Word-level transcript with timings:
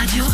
Radio. 0.00 0.24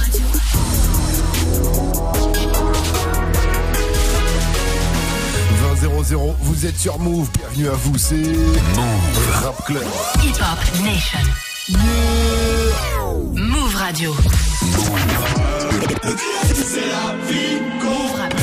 vous 6.43 6.67
êtes 6.67 6.79
sur 6.79 6.99
Move, 7.01 7.29
bienvenue 7.37 7.69
à 7.69 7.73
vous, 7.73 7.99
c'est 7.99 8.15
Move 8.15 9.43
Rap 9.43 9.65
Club. 9.67 9.83
Hip 10.23 10.37
Hop 10.41 10.85
Nation. 10.85 11.19
Yeah. 11.69 11.79
Move 13.35 13.75
Radio. 13.75 14.15
C'est 16.55 16.87
la 16.87 17.17
vie. 17.27 17.61
Move 17.83 18.36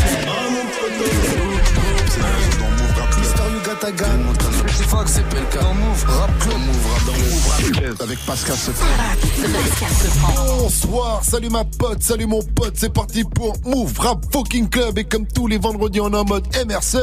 Je 3.86 4.90
pas 4.90 5.04
que 5.04 5.10
c'est 5.10 5.24
PLK. 5.24 5.60
Dans 5.62 5.74
Move 5.74 6.06
Rap 6.08 6.40
Club. 6.40 6.58
Move 6.58 6.88
Rap, 6.94 7.06
dans 7.06 7.12
Move 7.12 7.48
Rap 7.50 7.62
Club. 7.74 7.96
Avec 8.02 8.20
Pascal 8.26 8.56
Bonsoir, 10.58 11.22
salut 11.22 11.50
ma 11.50 11.66
pote, 11.66 12.02
salut 12.02 12.26
mon 12.26 12.42
pote. 12.42 12.76
C'est 12.78 12.94
parti 12.94 13.26
pour 13.26 13.58
Move 13.66 14.00
Rap 14.00 14.24
Fucking 14.32 14.70
Club. 14.70 15.00
Et 15.00 15.04
comme 15.04 15.28
tous 15.28 15.48
les 15.48 15.58
vendredis, 15.58 16.00
on 16.00 16.14
est 16.14 16.16
en 16.16 16.24
mode 16.24 16.48
MRC 16.66 16.98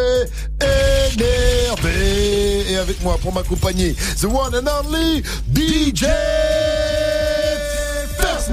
énervé. 1.13 2.71
Et 2.71 2.77
avec 2.79 3.03
moi 3.03 3.19
pour 3.21 3.35
m'accompagner, 3.35 3.95
the 4.19 4.25
one 4.25 4.55
and 4.55 4.67
only 4.67 5.23
DJ 5.53 6.07
First 8.17 8.53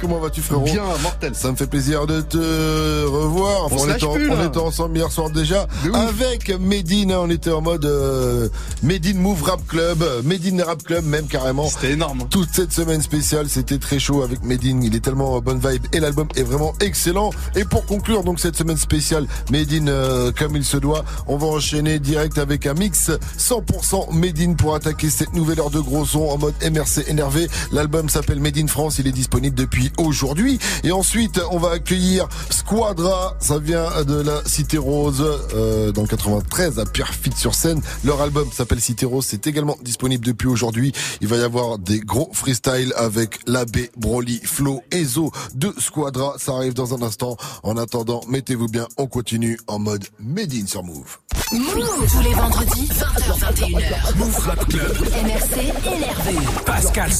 Comment 0.00 0.18
vas-tu 0.18 0.42
frérot 0.42 0.64
Bien, 0.64 0.84
mortel. 1.02 1.34
Ça 1.34 1.50
me 1.50 1.56
fait 1.56 1.66
plaisir 1.66 2.06
de 2.06 2.20
te 2.20 3.04
revoir. 3.06 3.68
on, 3.70 3.88
était, 3.88 4.58
ensemble 4.58 4.96
hier 4.98 5.10
soir 5.10 5.30
déjà 5.30 5.66
avec 5.94 6.50
Medine. 6.58 7.12
On 7.12 7.30
était 7.30 7.50
en 7.50 7.60
mode 7.60 7.84
euh, 7.84 8.48
Medine 8.82 9.18
Move 9.18 9.42
Rap 9.42 9.66
Club, 9.66 10.04
Medine 10.24 10.62
Rap 10.62 10.82
Club 10.82 11.04
même 11.04 11.26
carrément. 11.26 11.68
C'était 11.68 11.92
énorme. 11.92 12.22
Hein. 12.22 12.28
Toute 12.30 12.50
cette 12.52 12.72
semaine 12.72 13.02
spéciale, 13.02 13.48
c'était 13.48 13.78
très 13.78 13.98
chaud 13.98 14.22
avec 14.22 14.42
Medine. 14.44 14.82
Il 14.82 14.94
est 14.94 15.00
tellement 15.00 15.40
bonne 15.40 15.60
vibe 15.60 15.84
et 15.92 16.00
l'album 16.00 16.28
est 16.36 16.42
vraiment 16.42 16.74
excellent. 16.80 17.30
Et 17.56 17.64
pour 17.64 17.86
conclure 17.86 18.24
donc 18.24 18.40
cette 18.40 18.56
semaine 18.56 18.76
spéciale 18.76 19.26
Medine 19.50 19.88
euh, 19.88 20.32
comme 20.36 20.56
il 20.56 20.64
se 20.64 20.76
doit, 20.76 21.04
on 21.26 21.36
va 21.36 21.46
enchaîner 21.46 21.98
direct 21.98 22.38
avec 22.38 22.66
un 22.66 22.74
mix 22.74 23.10
100% 23.38 24.14
Medine 24.14 24.56
pour 24.56 24.74
attaquer 24.74 25.10
cette 25.10 25.32
nouvelle 25.34 25.60
heure 25.60 25.70
de 25.70 25.80
gros 25.80 26.04
son 26.04 26.28
en 26.28 26.38
mode 26.38 26.54
MRC 26.62 27.08
énervé. 27.08 27.48
L'album 27.72 28.08
s'appelle 28.08 28.40
Medine 28.40 28.68
France. 28.68 28.98
Il 28.98 29.06
est 29.06 29.12
disponible 29.12 29.47
depuis 29.50 29.92
aujourd'hui. 29.98 30.58
Et 30.84 30.92
ensuite, 30.92 31.40
on 31.50 31.58
va 31.58 31.72
accueillir 31.72 32.28
Squadra. 32.50 33.36
Ça 33.40 33.58
vient 33.58 33.88
de 34.04 34.20
la 34.20 34.42
Cité 34.44 34.78
Rose, 34.78 35.24
euh, 35.54 35.92
dans 35.92 36.06
93, 36.06 36.78
à 36.78 36.86
Pierrefitte-sur-Seine. 36.86 37.80
Leur 38.04 38.20
album 38.20 38.48
s'appelle 38.52 38.80
Cité 38.80 39.06
Rose. 39.06 39.26
C'est 39.28 39.46
également 39.46 39.76
disponible 39.82 40.24
depuis 40.24 40.48
aujourd'hui. 40.48 40.92
Il 41.20 41.28
va 41.28 41.36
y 41.36 41.42
avoir 41.42 41.78
des 41.78 42.00
gros 42.00 42.30
freestyles 42.32 42.92
avec 42.96 43.40
l'abbé, 43.46 43.90
Broly, 43.96 44.40
Flo, 44.44 44.82
Ezo 44.90 45.32
de 45.54 45.72
Squadra. 45.78 46.34
Ça 46.38 46.52
arrive 46.52 46.74
dans 46.74 46.94
un 46.94 47.02
instant. 47.02 47.36
En 47.62 47.76
attendant, 47.76 48.20
mettez-vous 48.28 48.68
bien. 48.68 48.86
On 48.96 49.06
continue 49.06 49.58
en 49.66 49.78
mode 49.78 50.04
Made 50.20 50.52
in 50.54 50.66
sur 50.66 50.82
Move. 50.82 51.18
Move 51.52 52.08
tous 52.10 52.20
les 52.22 52.34
vendredis 52.34 52.88
20h21h. 52.88 54.16
Move 54.16 54.38
Rap 54.46 54.68
Club. 54.68 54.96
MRC 55.24 55.58
énervé. 55.86 56.36
Pascal 56.66 57.10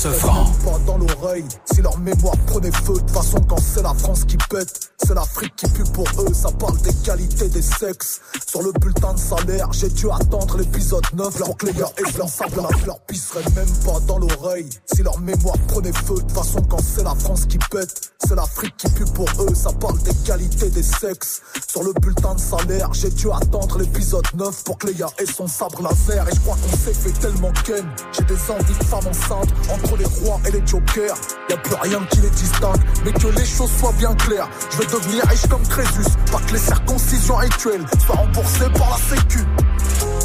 dans 0.86 0.98
l'oreille, 0.98 1.44
leur 1.82 1.98
mémoire 2.18 2.36
prenait 2.46 2.72
feu, 2.72 2.94
de 3.00 3.10
façon 3.10 3.38
quand 3.48 3.60
c'est 3.60 3.82
la 3.82 3.94
France 3.94 4.24
qui 4.24 4.36
pète, 4.50 4.90
c'est 5.04 5.14
l'Afrique 5.14 5.54
qui 5.56 5.68
pue 5.70 5.84
pour 5.92 6.08
eux, 6.20 6.34
ça 6.34 6.50
parle 6.50 6.76
des 6.78 6.92
qualités 7.04 7.48
des 7.48 7.62
sexes. 7.62 8.20
Sur 8.46 8.62
le 8.62 8.72
bulletin 8.72 9.14
de 9.14 9.18
salaire, 9.18 9.72
j'ai 9.72 9.88
dû 9.88 10.10
attendre 10.10 10.58
l'épisode 10.58 11.04
9 11.14 11.38
pour 11.38 11.56
que 11.56 11.66
les 11.66 11.72
gars 11.72 11.90
aient 11.96 12.18
leur 12.18 12.28
sable 12.28 12.60
leur 12.86 13.00
pisserait 13.00 13.44
même 13.54 13.68
pas 13.84 14.00
dans 14.06 14.18
l'oreille. 14.18 14.68
Si 14.92 15.02
leur 15.02 15.18
mémoire 15.20 15.56
prenait 15.68 15.92
feu, 15.92 16.16
de 16.26 16.32
façon 16.32 16.60
quand 16.68 16.82
c'est 16.82 17.04
la 17.04 17.14
France 17.14 17.46
qui 17.46 17.58
pète, 17.70 18.10
c'est 18.26 18.34
l'Afrique 18.34 18.76
qui 18.76 18.88
pue 18.90 19.04
pour 19.14 19.28
eux, 19.40 19.54
ça 19.54 19.72
parle 19.72 19.98
des 20.02 20.14
qualités 20.26 20.70
des 20.70 20.82
sexes. 20.82 21.42
Sur 21.70 21.84
le 21.84 21.92
bulletin 21.92 22.34
de 22.34 22.40
salaire, 22.40 22.92
j'ai 22.92 23.10
dû 23.10 23.30
attendre 23.30 23.78
l'épisode 23.78 24.26
9 24.34 24.64
pour 24.64 24.78
que 24.78 24.88
ait 24.88 25.26
son 25.26 25.46
sabre 25.46 25.82
laser. 25.82 26.28
Et 26.28 26.34
je 26.34 26.40
crois 26.40 26.56
qu'on 26.56 26.76
s'est 26.76 26.94
fait 26.94 27.12
tellement 27.20 27.52
ken. 27.64 27.86
J'ai 28.12 28.24
des 28.24 28.50
envies 28.50 28.78
de 28.78 28.84
femmes 28.84 29.06
enceintes 29.06 29.52
entre 29.70 29.96
les 29.96 30.04
rois 30.04 30.40
et 30.46 30.50
les 30.50 30.66
jokers. 30.66 31.16
Y 31.48 31.52
a 31.52 31.56
plus 31.58 31.74
rien 31.76 32.07
qui 32.10 32.20
les 32.20 32.30
distingue, 32.30 32.80
mais 33.04 33.12
que 33.12 33.28
les 33.28 33.46
choses 33.46 33.70
soient 33.78 33.94
bien 33.98 34.14
claires. 34.14 34.48
Je 34.70 34.76
veux 34.78 34.86
devenir 34.86 35.24
riche 35.26 35.46
comme 35.48 35.66
Crésus, 35.66 36.08
pas 36.30 36.38
que 36.46 36.52
les 36.52 36.58
circoncisions 36.58 37.38
actuelles 37.38 37.84
soient 38.04 38.16
remboursées 38.16 38.70
par 38.76 38.90
la 38.90 39.16
sécu. 39.16 39.44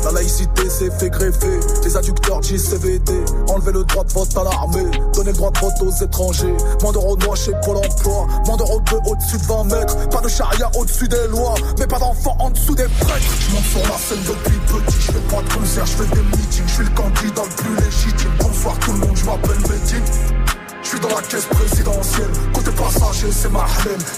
La 0.04 0.12
laïcité 0.12 0.70
s'est 0.70 0.92
fait 1.00 1.10
greffer, 1.10 1.60
les 1.86 1.96
adducteurs 1.96 2.42
JCVD, 2.42 3.24
enlever 3.48 3.72
le 3.72 3.84
droit 3.86 4.04
de 4.04 4.12
vote 4.12 4.36
à 4.38 4.44
l'armée, 4.44 4.92
donner 5.14 5.32
le 5.32 5.38
droit 5.38 5.52
de 5.52 5.60
vote 5.60 5.74
aux 5.82 6.04
étrangers, 6.04 6.58
moins 6.82 6.92
d'euros 6.92 7.16
noix 7.16 7.36
chez 7.36 7.54
Pôle 7.64 7.78
emploi, 7.78 8.28
moins 8.46 8.58
d'euros 8.58 8.82
au-dessus 9.06 9.38
de 9.38 9.44
20 9.44 9.64
mètres, 9.64 10.10
pas 10.10 10.20
de 10.20 10.28
charia 10.28 10.70
au-dessus 10.76 11.08
des 11.08 11.28
lois, 11.30 11.56
mais 11.80 11.88
pas 11.88 12.00
d'enfants 12.00 12.36
en 12.40 12.50
dessous 12.50 12.76
des 12.76 12.88
prêtres. 13.00 13.24
Je 13.40 13.56
monte 13.56 13.64
sur 13.64 13.82
la 13.82 13.98
scène 13.98 14.24
depuis 14.28 14.60
petit, 14.68 14.98
je 15.00 15.12
fais 15.14 15.36
pas 15.36 15.42
de 15.42 15.54
concert, 15.54 15.86
je 15.86 15.92
fais 15.92 16.16
des 16.16 16.38
meetings, 16.38 16.68
je 16.68 16.74
suis 16.74 16.84
le 16.84 16.90
candidat 16.90 17.44
le 17.44 17.64
plus 17.64 17.86
légitime. 17.86 18.32
Bonsoir 18.40 18.78
tout 18.80 18.92
le 18.92 18.98
monde, 19.00 19.16
je 19.16 19.26
m'appelle 19.26 19.60
Medine. 19.70 20.43
Je 20.84 20.90
suis 20.90 21.00
dans 21.00 21.10
la 21.10 21.22
caisse 21.22 21.46
présidentielle, 21.46 22.30
côté 22.54 22.72
passager 22.72 23.32
c'est 23.32 23.52
ma 23.52 23.66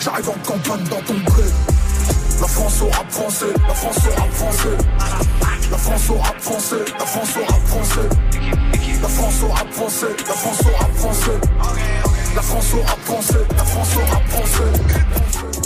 j'arrive 0.01 0.29
en 0.29 0.37
campagne 0.43 0.83
dans 0.89 1.01
ton 1.01 1.13
gré. 1.25 1.43
La 2.41 2.47
France 2.47 2.81
au 2.81 2.87
rap 2.87 3.11
français, 3.11 3.45
la 3.67 3.73
France 3.73 3.97
au 4.05 4.19
rap 4.19 4.31
français. 4.31 4.77
La 5.71 5.77
France 5.77 6.09
au 6.09 6.15
rap 6.15 6.41
français, 6.41 6.85
la 6.99 7.05
France 7.05 7.37
au 7.37 7.51
rap 7.51 7.67
français. 7.67 8.09
La 9.01 9.07
France 9.07 9.43
au 9.43 9.47
rap 9.47 9.71
français, 9.71 10.07
la 10.27 10.33
France 10.33 10.61
au 10.61 10.77
rap 10.77 10.95
français. 10.95 11.39
La 12.35 12.41
France 12.41 12.73
au 12.73 12.81
rap 12.81 12.99
la 13.57 13.63
France 13.63 13.95
au 13.95 14.11
rap. 14.11 14.23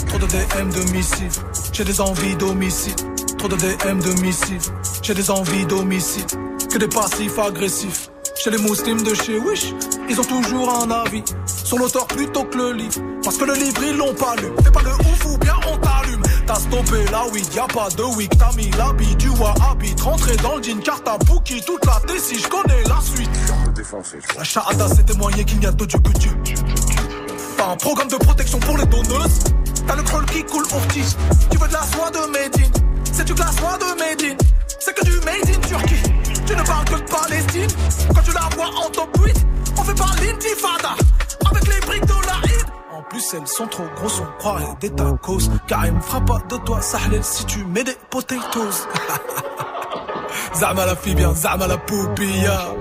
Trop 0.06 0.18
de 0.18 0.26
DM 0.26 0.70
de 0.70 0.92
missives, 0.92 1.42
j'ai 1.72 1.84
des 1.84 2.00
envies 2.00 2.36
d'homicide. 2.36 3.00
Trop 3.38 3.48
de 3.48 3.56
DM 3.56 4.00
de 4.00 4.20
missives, 4.20 4.70
j'ai 5.02 5.14
des 5.14 5.30
envies 5.30 5.66
d'homicide. 5.66 6.30
Que 6.70 6.78
des 6.78 6.88
passifs 6.88 7.38
agressifs. 7.38 8.10
Chez 8.42 8.50
les 8.50 8.56
muslims 8.56 9.02
de 9.02 9.12
chez 9.12 9.38
Wish, 9.38 9.74
ils 10.08 10.18
ont 10.18 10.24
toujours 10.24 10.72
un 10.82 10.90
avis 10.90 11.22
sur 11.44 11.76
l'auteur 11.76 12.06
plutôt 12.06 12.44
que 12.44 12.56
le 12.56 12.72
livre. 12.72 12.98
Parce 13.22 13.36
que 13.36 13.44
le 13.44 13.52
livre 13.52 13.82
ils 13.86 13.94
l'ont 13.94 14.14
pas 14.14 14.34
lu. 14.36 14.48
Fais 14.64 14.70
pas 14.70 14.80
le 14.80 14.94
ouf 14.94 15.26
ou 15.26 15.36
bien 15.36 15.52
on 15.70 15.76
t'allume. 15.76 16.22
T'as 16.46 16.54
stoppé 16.54 17.04
là, 17.12 17.24
oui, 17.34 17.42
y 17.54 17.58
a 17.58 17.66
pas 17.66 17.90
de 17.90 18.02
week. 18.02 18.30
T'as 18.38 18.50
mis 18.56 18.70
l'habit 18.70 19.14
du 19.16 19.28
habit. 19.28 19.94
Rentré 20.02 20.36
dans 20.36 20.56
le 20.56 20.62
jean, 20.62 20.80
car 20.82 21.02
t'as 21.04 21.18
bookie 21.18 21.60
toute 21.60 21.84
la 21.84 22.00
si 22.18 22.38
je 22.38 22.48
connais 22.48 22.82
la 22.84 22.98
suite. 23.02 23.28
La 24.38 24.42
shahada, 24.42 24.88
c'est 24.88 25.04
témoigner 25.04 25.44
qu'il 25.44 25.58
n'y 25.58 25.66
a 25.66 25.72
de 25.72 25.84
Dieu 25.84 25.98
que 25.98 26.18
Dieu. 26.18 26.32
Pas 27.58 27.66
un 27.72 27.76
programme 27.76 28.08
de 28.08 28.16
protection 28.16 28.58
pour 28.60 28.78
les 28.78 28.86
donneuses. 28.86 29.40
T'as 29.86 29.96
le 29.96 30.02
crawl 30.02 30.24
qui 30.24 30.42
coule 30.44 30.64
ortiz. 30.72 31.14
Tu 31.50 31.58
veux 31.58 31.68
de 31.68 31.74
la 31.74 31.82
soie 31.82 32.10
de 32.10 32.30
Médine. 32.32 32.72
C'est 33.12 33.24
du 33.24 33.34
la 33.34 33.52
soie 33.52 33.76
de 33.76 34.00
Médine. 34.00 34.38
C'est 34.78 34.94
que 34.94 35.04
du 35.04 35.12
Made 35.26 35.46
in 35.46 35.60
Turquie. 35.68 36.19
Tu 36.50 36.56
ne 36.56 36.62
parles 36.64 36.84
que 36.84 36.94
de 36.96 37.02
Palestine. 37.02 37.68
Quand 38.12 38.22
tu 38.22 38.32
la 38.32 38.48
vois 38.56 38.66
en 38.66 38.90
top 38.90 39.16
8, 39.24 39.46
on 39.78 39.82
fait 39.84 39.94
pas 39.94 40.10
l'intifada. 40.20 40.96
Avec 41.48 41.64
les 41.68 41.86
briques 41.86 42.06
de 42.06 42.26
la 42.26 42.40
en 42.92 43.02
plus, 43.02 43.34
elles 43.34 43.46
sont 43.46 43.68
trop 43.68 43.86
grosses, 43.94 44.20
on 44.20 44.38
croirait 44.38 44.76
des 44.80 44.90
tacos. 44.90 45.48
Car 45.68 45.86
il 45.86 45.92
me 45.92 46.00
fera 46.00 46.20
pas 46.20 46.38
de 46.48 46.56
toi, 46.56 46.82
Sahlel, 46.82 47.22
si 47.22 47.44
tu 47.46 47.64
mets 47.64 47.84
des 47.84 47.96
potatoes. 48.10 48.88
Zama 50.56 50.86
la 50.86 50.96
fille 50.96 51.14
bien, 51.14 51.32
Zama 51.34 51.68
la 51.68 51.78
poupilla. 51.78 52.74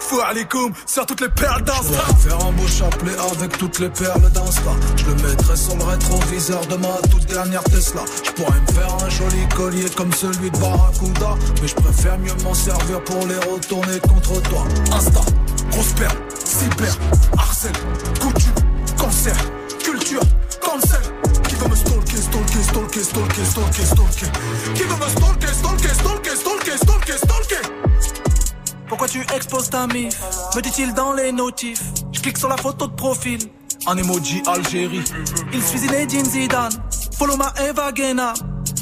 Fou 0.00 0.20
alikoum 0.20 0.72
sur 0.86 1.06
toutes 1.06 1.20
les 1.20 1.28
perles 1.28 1.62
d'Insta. 1.62 2.04
Faire 2.20 2.46
un 2.46 2.52
beau 2.52 2.66
chapelet 2.66 3.16
avec 3.32 3.58
toutes 3.58 3.78
les 3.78 3.88
perles 3.88 4.30
d'Insta. 4.32 4.70
Je 4.96 5.04
le 5.06 5.14
mettrai 5.14 5.56
sur 5.56 5.76
le 5.76 5.84
rétroviseur 5.84 6.66
de 6.66 6.76
ma 6.76 6.96
toute 7.10 7.26
dernière 7.26 7.64
Tesla. 7.64 8.02
Je 8.24 8.30
pourrais 8.32 8.60
me 8.60 8.72
faire 8.72 8.94
un 9.04 9.08
joli 9.08 9.48
collier 9.54 9.90
comme 9.96 10.12
celui 10.12 10.50
de 10.50 10.58
Barracuda. 10.58 11.34
Mais 11.60 11.68
je 11.68 11.74
préfère 11.74 12.18
mieux 12.18 12.34
m'en 12.44 12.54
servir 12.54 13.02
pour 13.04 13.26
les 13.26 13.38
retourner 13.50 13.98
contre 14.00 14.40
toi. 14.42 14.64
Insta, 14.92 15.20
grosse 15.70 15.92
perle, 15.92 16.16
cyber, 16.44 16.98
harcèle, 17.38 17.72
couture 18.20 18.52
Cancer, 18.98 19.36
culture, 19.78 20.22
cancel. 20.60 21.00
Qui 21.48 21.54
veut 21.56 21.68
me 21.68 21.76
stalker, 21.76 22.16
stalker, 22.16 22.62
stalker, 22.62 23.02
stalker, 23.02 23.44
stalker, 23.44 23.84
stalker. 23.84 24.32
Qui 24.74 24.82
veut 24.82 24.96
me 24.96 25.08
stalker, 25.08 25.52
stalker, 25.52 25.94
stalker, 25.94 26.36
stalker, 26.36 26.76
stalker, 26.76 27.18
stalker. 27.18 28.25
Pourquoi 28.88 29.08
tu 29.08 29.20
exposes 29.34 29.70
ta 29.70 29.86
mif? 29.86 30.16
Me 30.54 30.60
dit-il 30.60 30.94
dans 30.94 31.12
les 31.12 31.32
notifs. 31.32 31.82
Je 32.12 32.20
clique 32.20 32.38
sur 32.38 32.48
la 32.48 32.56
photo 32.56 32.86
de 32.86 32.94
profil. 32.94 33.38
Un 33.86 33.96
emoji 33.96 34.42
Algérie. 34.46 35.04
Il 35.52 35.62
suit 35.62 35.78
Zinedine 35.78 36.24
Zidane. 36.24 36.72
Follow 37.18 37.36
ma 37.36 37.52
Eva 37.68 37.92
Guena 37.92 38.34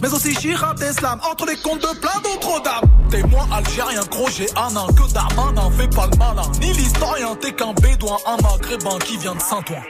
mais 0.03 0.13
aussi 0.13 0.35
Shihab 0.35 0.79
d'Islam, 0.79 1.19
entre 1.31 1.47
les 1.47 1.57
comptes 1.57 1.81
de 1.81 1.99
plein 1.99 2.21
d'autres 2.23 2.63
dames. 2.63 2.91
Témoin 3.11 3.47
algérien, 3.51 4.03
gros, 4.11 4.29
j'ai 4.29 4.47
un 4.57 4.77
an 4.77 4.87
que 4.89 5.13
Darmanin 5.13 5.71
fait 5.71 5.89
pas 5.89 6.07
le 6.11 6.19
malin. 6.19 6.51
Ni 6.61 6.73
l'historien, 6.73 7.35
t'es 7.37 7.53
qu'un 7.53 7.73
bédouin, 7.75 8.17
un 8.27 8.37
maghrébin 8.43 8.99
qui 8.99 9.17
vient 9.17 9.35
de 9.35 9.41
Saint-Ouen. 9.41 9.83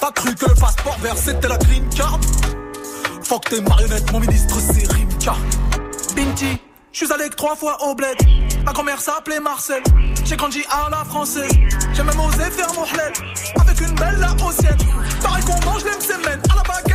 T'as 0.00 0.10
cru 0.10 0.34
que 0.34 0.46
le 0.46 0.54
passeport 0.54 0.98
vert 1.00 1.16
c'était 1.16 1.48
la 1.48 1.58
green 1.58 1.88
card? 1.96 2.18
Faut 3.22 3.38
que 3.38 3.50
tes 3.50 3.60
marionnettes, 3.62 4.12
mon 4.12 4.20
ministre 4.20 4.56
c'est 4.60 4.92
Rimka. 4.92 5.36
Binti, 6.14 6.58
je 6.92 7.04
suis 7.04 7.12
allé 7.12 7.28
que 7.30 7.36
trois 7.36 7.56
fois 7.56 7.78
au 7.86 7.94
bled. 7.94 8.18
Ma 8.64 8.72
grand-mère 8.72 9.00
s'appelait 9.00 9.40
Marcel. 9.40 9.82
J'ai 10.24 10.36
grandi 10.36 10.62
à 10.70 10.88
la 10.90 11.04
française. 11.04 11.50
J'ai 11.92 12.02
même 12.02 12.20
osé 12.20 12.44
faire 12.50 12.72
mon 12.74 12.84
hlel 12.84 13.12
avec 13.60 13.80
une 13.80 13.94
belle 13.94 14.18
laotienne. 14.18 14.78
Pareil 15.22 15.44
qu'on 15.44 15.60
mange 15.64 15.84
les 15.84 16.00
semaines 16.00 16.40
à 16.50 16.56
la 16.56 16.62
baguette 16.62 16.91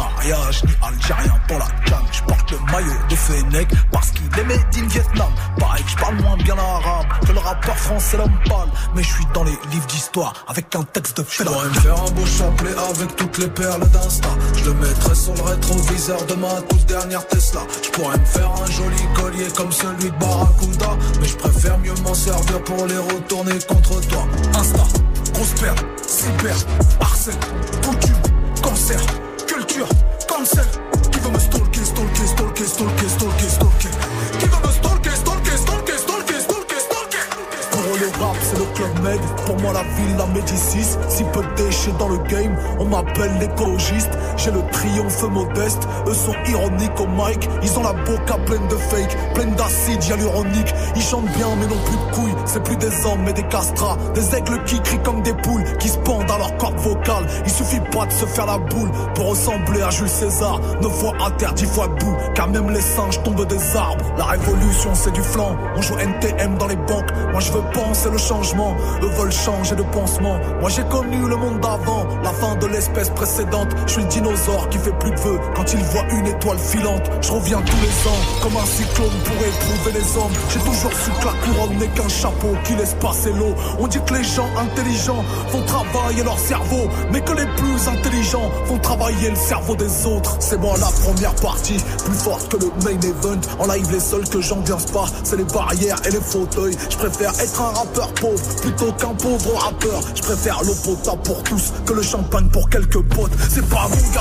mariages, 0.00 0.64
ni 0.64 0.72
algérien 0.82 1.34
pour 1.46 1.58
la 1.58 1.66
canne. 1.84 2.06
Je 2.12 2.22
porte 2.22 2.50
le 2.50 2.58
maillot 2.72 3.00
de 3.08 3.14
Fennec 3.14 3.68
parce 3.92 4.10
qu'il 4.10 4.26
est 4.38 4.44
made 4.44 4.76
in 4.76 4.86
Vietnam. 4.88 5.32
Pareil 5.58 5.84
que 5.84 5.90
je 5.90 5.96
parle 5.96 6.16
moins 6.22 6.36
bien 6.36 6.54
l'arabe 6.54 7.06
que 7.26 7.32
le 7.32 7.38
rappeur 7.38 7.76
français 7.76 8.16
l'homme 8.16 8.38
pâle. 8.46 8.70
Mais 8.94 9.02
je 9.02 9.12
suis 9.12 9.26
dans 9.34 9.44
les 9.44 9.58
livres 9.70 9.86
d'histoire 9.86 10.32
avec 10.48 10.74
un 10.74 10.82
texte 10.82 11.18
de 11.18 11.24
Je 11.30 11.42
pourrais 11.44 11.68
me 11.68 11.74
faire 11.74 12.02
un 12.02 12.10
beau 12.10 12.26
chapelet 12.26 12.74
avec 12.90 13.16
toutes 13.16 13.38
les 13.38 13.48
perles 13.48 13.88
d'Insta. 13.90 14.28
Je 14.56 14.64
le 14.64 14.74
mettrai 14.74 15.14
sur 15.14 15.34
le 15.34 15.42
rétroviseur 15.42 16.24
de 16.26 16.34
ma 16.34 16.60
toute 16.68 16.86
dernière 16.86 17.26
Tesla. 17.26 17.60
Je 17.82 17.90
pourrais 17.90 18.18
me 18.18 18.24
faire 18.24 18.50
un 18.50 18.70
joli 18.70 19.02
collier 19.14 19.48
comme 19.56 19.72
celui 19.72 20.10
de 20.10 20.16
Barracuda. 20.18 20.96
Mais 21.20 21.28
je 21.28 21.36
préfère 21.36 21.78
mieux 21.78 21.94
m'en 22.02 22.14
servir 22.14 22.62
pour 22.64 22.86
les 22.86 22.98
retourner 22.98 23.58
contre 23.68 24.00
toi. 24.08 24.26
Insta, 24.54 24.84
grosse 25.34 25.54
perle, 25.60 25.78
cyber, 26.06 26.56
arsène, 27.00 27.34
coutume, 27.82 28.16
cancer, 28.62 29.00
cancel. 30.50 30.64
Qui 31.10 31.20
veut 31.20 31.30
me 31.30 31.38
stalker, 31.38 31.84
stalker, 31.84 32.26
stalker, 32.26 32.64
stalker, 32.64 33.08
stalker, 33.08 33.48
stalker. 33.48 33.90
Qui 34.38 34.46
veut 34.46 34.66
me 34.66 34.72
stalker, 34.72 35.10
stalker, 35.10 35.56
stalker, 35.56 35.98
stalker, 35.98 36.40
stalker, 36.40 36.80
stalker. 36.80 37.24
Pour 37.70 37.96
le 37.98 38.24
rap, 38.24 38.36
c'est 38.42 38.58
le 38.58 38.64
club 38.74 39.02
med. 39.02 39.20
Pour 39.46 39.58
moi, 39.60 39.72
la 39.72 39.82
ville, 39.82 40.16
la 40.16 40.26
Médicis. 40.26 40.96
Si 41.08 41.24
peu 41.32 41.42
de 41.42 41.54
déchets 41.56 41.92
dans 41.98 42.08
le 42.08 42.18
game, 42.28 42.56
on 42.78 42.84
m'appelle 42.86 43.32
l'écologiste. 43.38 44.10
J'ai 44.42 44.52
le 44.52 44.62
triomphe 44.72 45.22
modeste. 45.24 45.86
Eux 46.06 46.14
sont 46.14 46.34
ironiques 46.48 46.98
au 46.98 47.06
mic. 47.06 47.46
Ils 47.62 47.78
ont 47.78 47.82
la 47.82 47.92
boca 47.92 48.38
pleine 48.46 48.66
de 48.68 48.76
fake, 48.76 49.14
pleine 49.34 49.54
d'acide 49.54 50.02
hyaluronique. 50.02 50.74
Ils 50.96 51.02
chantent 51.02 51.30
bien, 51.36 51.48
mais 51.58 51.66
n'ont 51.66 51.82
plus 51.84 51.96
de 51.96 52.14
couilles. 52.14 52.42
C'est 52.46 52.62
plus 52.62 52.76
des 52.76 53.04
hommes, 53.04 53.20
mais 53.22 53.34
des 53.34 53.42
castrats. 53.42 53.98
Des 54.14 54.34
aigles 54.34 54.64
qui 54.64 54.80
crient 54.80 55.02
comme 55.02 55.20
des 55.20 55.34
poules, 55.34 55.64
qui 55.78 55.88
se 55.88 55.98
pendent 55.98 56.30
à 56.30 56.38
leur 56.38 56.56
corde 56.56 56.78
vocale. 56.78 57.26
Il 57.44 57.50
suffit 57.50 57.82
pas 57.92 58.06
de 58.06 58.12
se 58.12 58.24
faire 58.24 58.46
la 58.46 58.56
boule 58.56 58.90
pour 59.14 59.28
ressembler 59.28 59.82
à 59.82 59.90
Jules 59.90 60.08
César. 60.08 60.58
Neuf 60.80 60.92
fois 60.92 61.12
à 61.22 61.30
terre, 61.32 61.52
dix 61.52 61.66
fois 61.66 61.88
debout. 61.88 62.16
Car 62.34 62.48
même 62.48 62.70
les 62.70 62.80
singes 62.80 63.22
tombent 63.22 63.46
des 63.46 63.76
arbres. 63.76 64.04
La 64.16 64.24
révolution, 64.24 64.94
c'est 64.94 65.12
du 65.12 65.22
flanc. 65.22 65.54
On 65.76 65.82
joue 65.82 65.98
NTM 65.98 66.56
dans 66.56 66.66
les 66.66 66.76
banques. 66.76 67.12
Moi, 67.30 67.40
je 67.40 67.52
veux 67.52 67.62
penser 67.74 68.08
le 68.10 68.16
changement. 68.16 68.74
Eux 69.02 69.08
veulent 69.18 69.32
changer 69.32 69.76
de 69.76 69.82
pansement. 69.82 70.38
Moi, 70.60 70.70
j'ai 70.70 70.84
connu 70.84 71.28
le 71.28 71.36
monde 71.36 71.60
d'avant. 71.60 72.06
La 72.24 72.30
fin 72.30 72.54
de 72.54 72.66
l'espèce 72.66 73.10
précédente. 73.10 73.68
Je 73.86 73.92
suis 73.92 74.02
le 74.29 74.29
qui 74.70 74.78
fait 74.78 74.96
plus 75.00 75.10
de 75.10 75.20
vœux 75.20 75.40
quand 75.56 75.72
il 75.72 75.82
voit 75.82 76.04
une 76.12 76.26
étoile 76.26 76.58
filante. 76.58 77.10
Je 77.20 77.32
reviens 77.32 77.60
tous 77.62 77.76
les 77.82 78.08
ans 78.08 78.20
comme 78.42 78.56
un 78.56 78.66
cyclone 78.66 79.10
pour 79.24 79.34
éprouver 79.34 79.98
les 79.98 80.16
hommes. 80.16 80.32
J'ai 80.50 80.60
toujours 80.60 80.92
su 80.92 81.10
que 81.20 81.26
la 81.26 81.32
couronne 81.32 81.76
n'est 81.78 81.88
qu'un 81.88 82.08
chapeau 82.08 82.54
qui 82.64 82.74
laisse 82.76 82.94
passer 83.00 83.32
l'eau. 83.32 83.54
On 83.80 83.88
dit 83.88 83.98
que 84.06 84.14
les 84.14 84.22
gens 84.22 84.48
intelligents 84.56 85.24
font 85.48 85.62
travailler 85.64 86.22
leur 86.22 86.38
cerveau, 86.38 86.88
mais 87.12 87.20
que 87.22 87.32
les 87.32 87.46
plus 87.56 87.88
intelligents 87.88 88.50
font 88.66 88.78
travailler 88.78 89.30
le 89.30 89.36
cerveau 89.36 89.74
des 89.74 90.06
autres. 90.06 90.36
C'est 90.38 90.60
moi 90.60 90.76
la 90.78 90.90
première 91.02 91.34
partie, 91.34 91.78
plus 92.04 92.14
forte 92.14 92.48
que 92.52 92.58
le 92.58 92.70
main 92.84 93.00
event. 93.00 93.40
En 93.58 93.66
live, 93.66 93.88
les 93.90 94.00
seuls 94.00 94.28
que 94.28 94.40
j'ambiance 94.40 94.86
pas, 94.86 95.06
c'est 95.24 95.36
les 95.36 95.44
barrières 95.44 95.98
et 96.06 96.10
les 96.10 96.20
fauteuils. 96.20 96.76
Je 96.88 96.96
préfère 96.96 97.30
être 97.30 97.60
un 97.60 97.72
rappeur 97.72 98.12
pauvre 98.14 98.42
plutôt 98.60 98.92
qu'un 98.92 99.14
pauvre 99.14 99.56
rappeur. 99.58 100.00
Je 100.14 100.22
préfère 100.22 100.62
l'eau 100.62 100.74
potable 100.84 101.22
pour 101.22 101.42
tous 101.42 101.72
que 101.84 101.92
le 101.94 102.02
champagne 102.02 102.48
pour 102.48 102.70
quelques 102.70 103.02
potes. 103.02 103.32
C'est 103.48 103.68
pas 103.68 103.88
mon 103.88 104.12
gars 104.12 104.19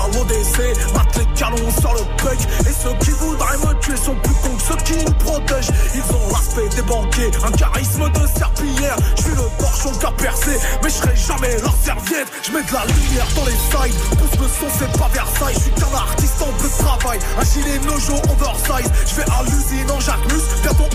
mate 0.94 1.18
les 1.18 1.26
canons 1.36 1.72
sur 1.80 1.94
le 1.94 2.04
bec. 2.24 2.40
Et 2.62 2.74
ceux 2.74 2.94
qui 3.00 3.12
voudraient 3.12 3.58
me 3.58 3.80
tuer 3.80 3.98
sont 3.98 4.16
plus 4.16 4.34
cons 4.36 4.56
que 4.56 4.64
ceux 4.64 4.78
qui 4.84 5.06
nous 5.06 5.14
protègent. 5.14 5.72
Ils 5.96 6.16
ont 6.16 6.30
l'aspect 6.32 6.70
des 6.76 6.82
banquiers, 6.84 7.32
un 7.46 7.52
charisme 7.52 8.10
de 8.10 8.28
serpillière. 8.28 8.96
Je 9.16 9.22
suis 9.24 9.32
le 9.32 9.48
torchon 9.60 9.92
qu'a 10.00 10.12
percé, 10.12 10.58
mais 10.84 10.90
je 10.90 10.96
serai 10.96 11.16
jamais 11.16 11.58
leur 11.62 11.76
serviette. 11.84 12.28
Je 12.44 12.52
mets 12.52 12.64
de 12.64 12.74
la 12.74 12.86
lumière 12.86 13.28
dans 13.36 13.46
les 13.46 13.52
sides, 13.52 14.00
pousse 14.18 14.40
le 14.40 14.48
son, 14.48 14.74
c'est 14.78 14.98
pas 14.98 15.10
Versailles. 15.14 15.56
Je 15.56 15.60
suis 15.60 15.72
qu'un 15.72 15.96
artiste 15.96 16.42
en 16.42 16.52
bleu 16.60 16.70
de 16.70 16.84
travail, 16.84 17.20
un 17.40 17.46
gilet 17.46 17.80
nojo 17.86 18.16
oversize. 18.30 18.92
Je 19.08 19.16
vais 19.16 19.30
à 19.30 19.44
l'usine 19.44 19.92
en 19.92 20.00
Jacquemus, 20.00 20.44
bientôt 20.64 20.90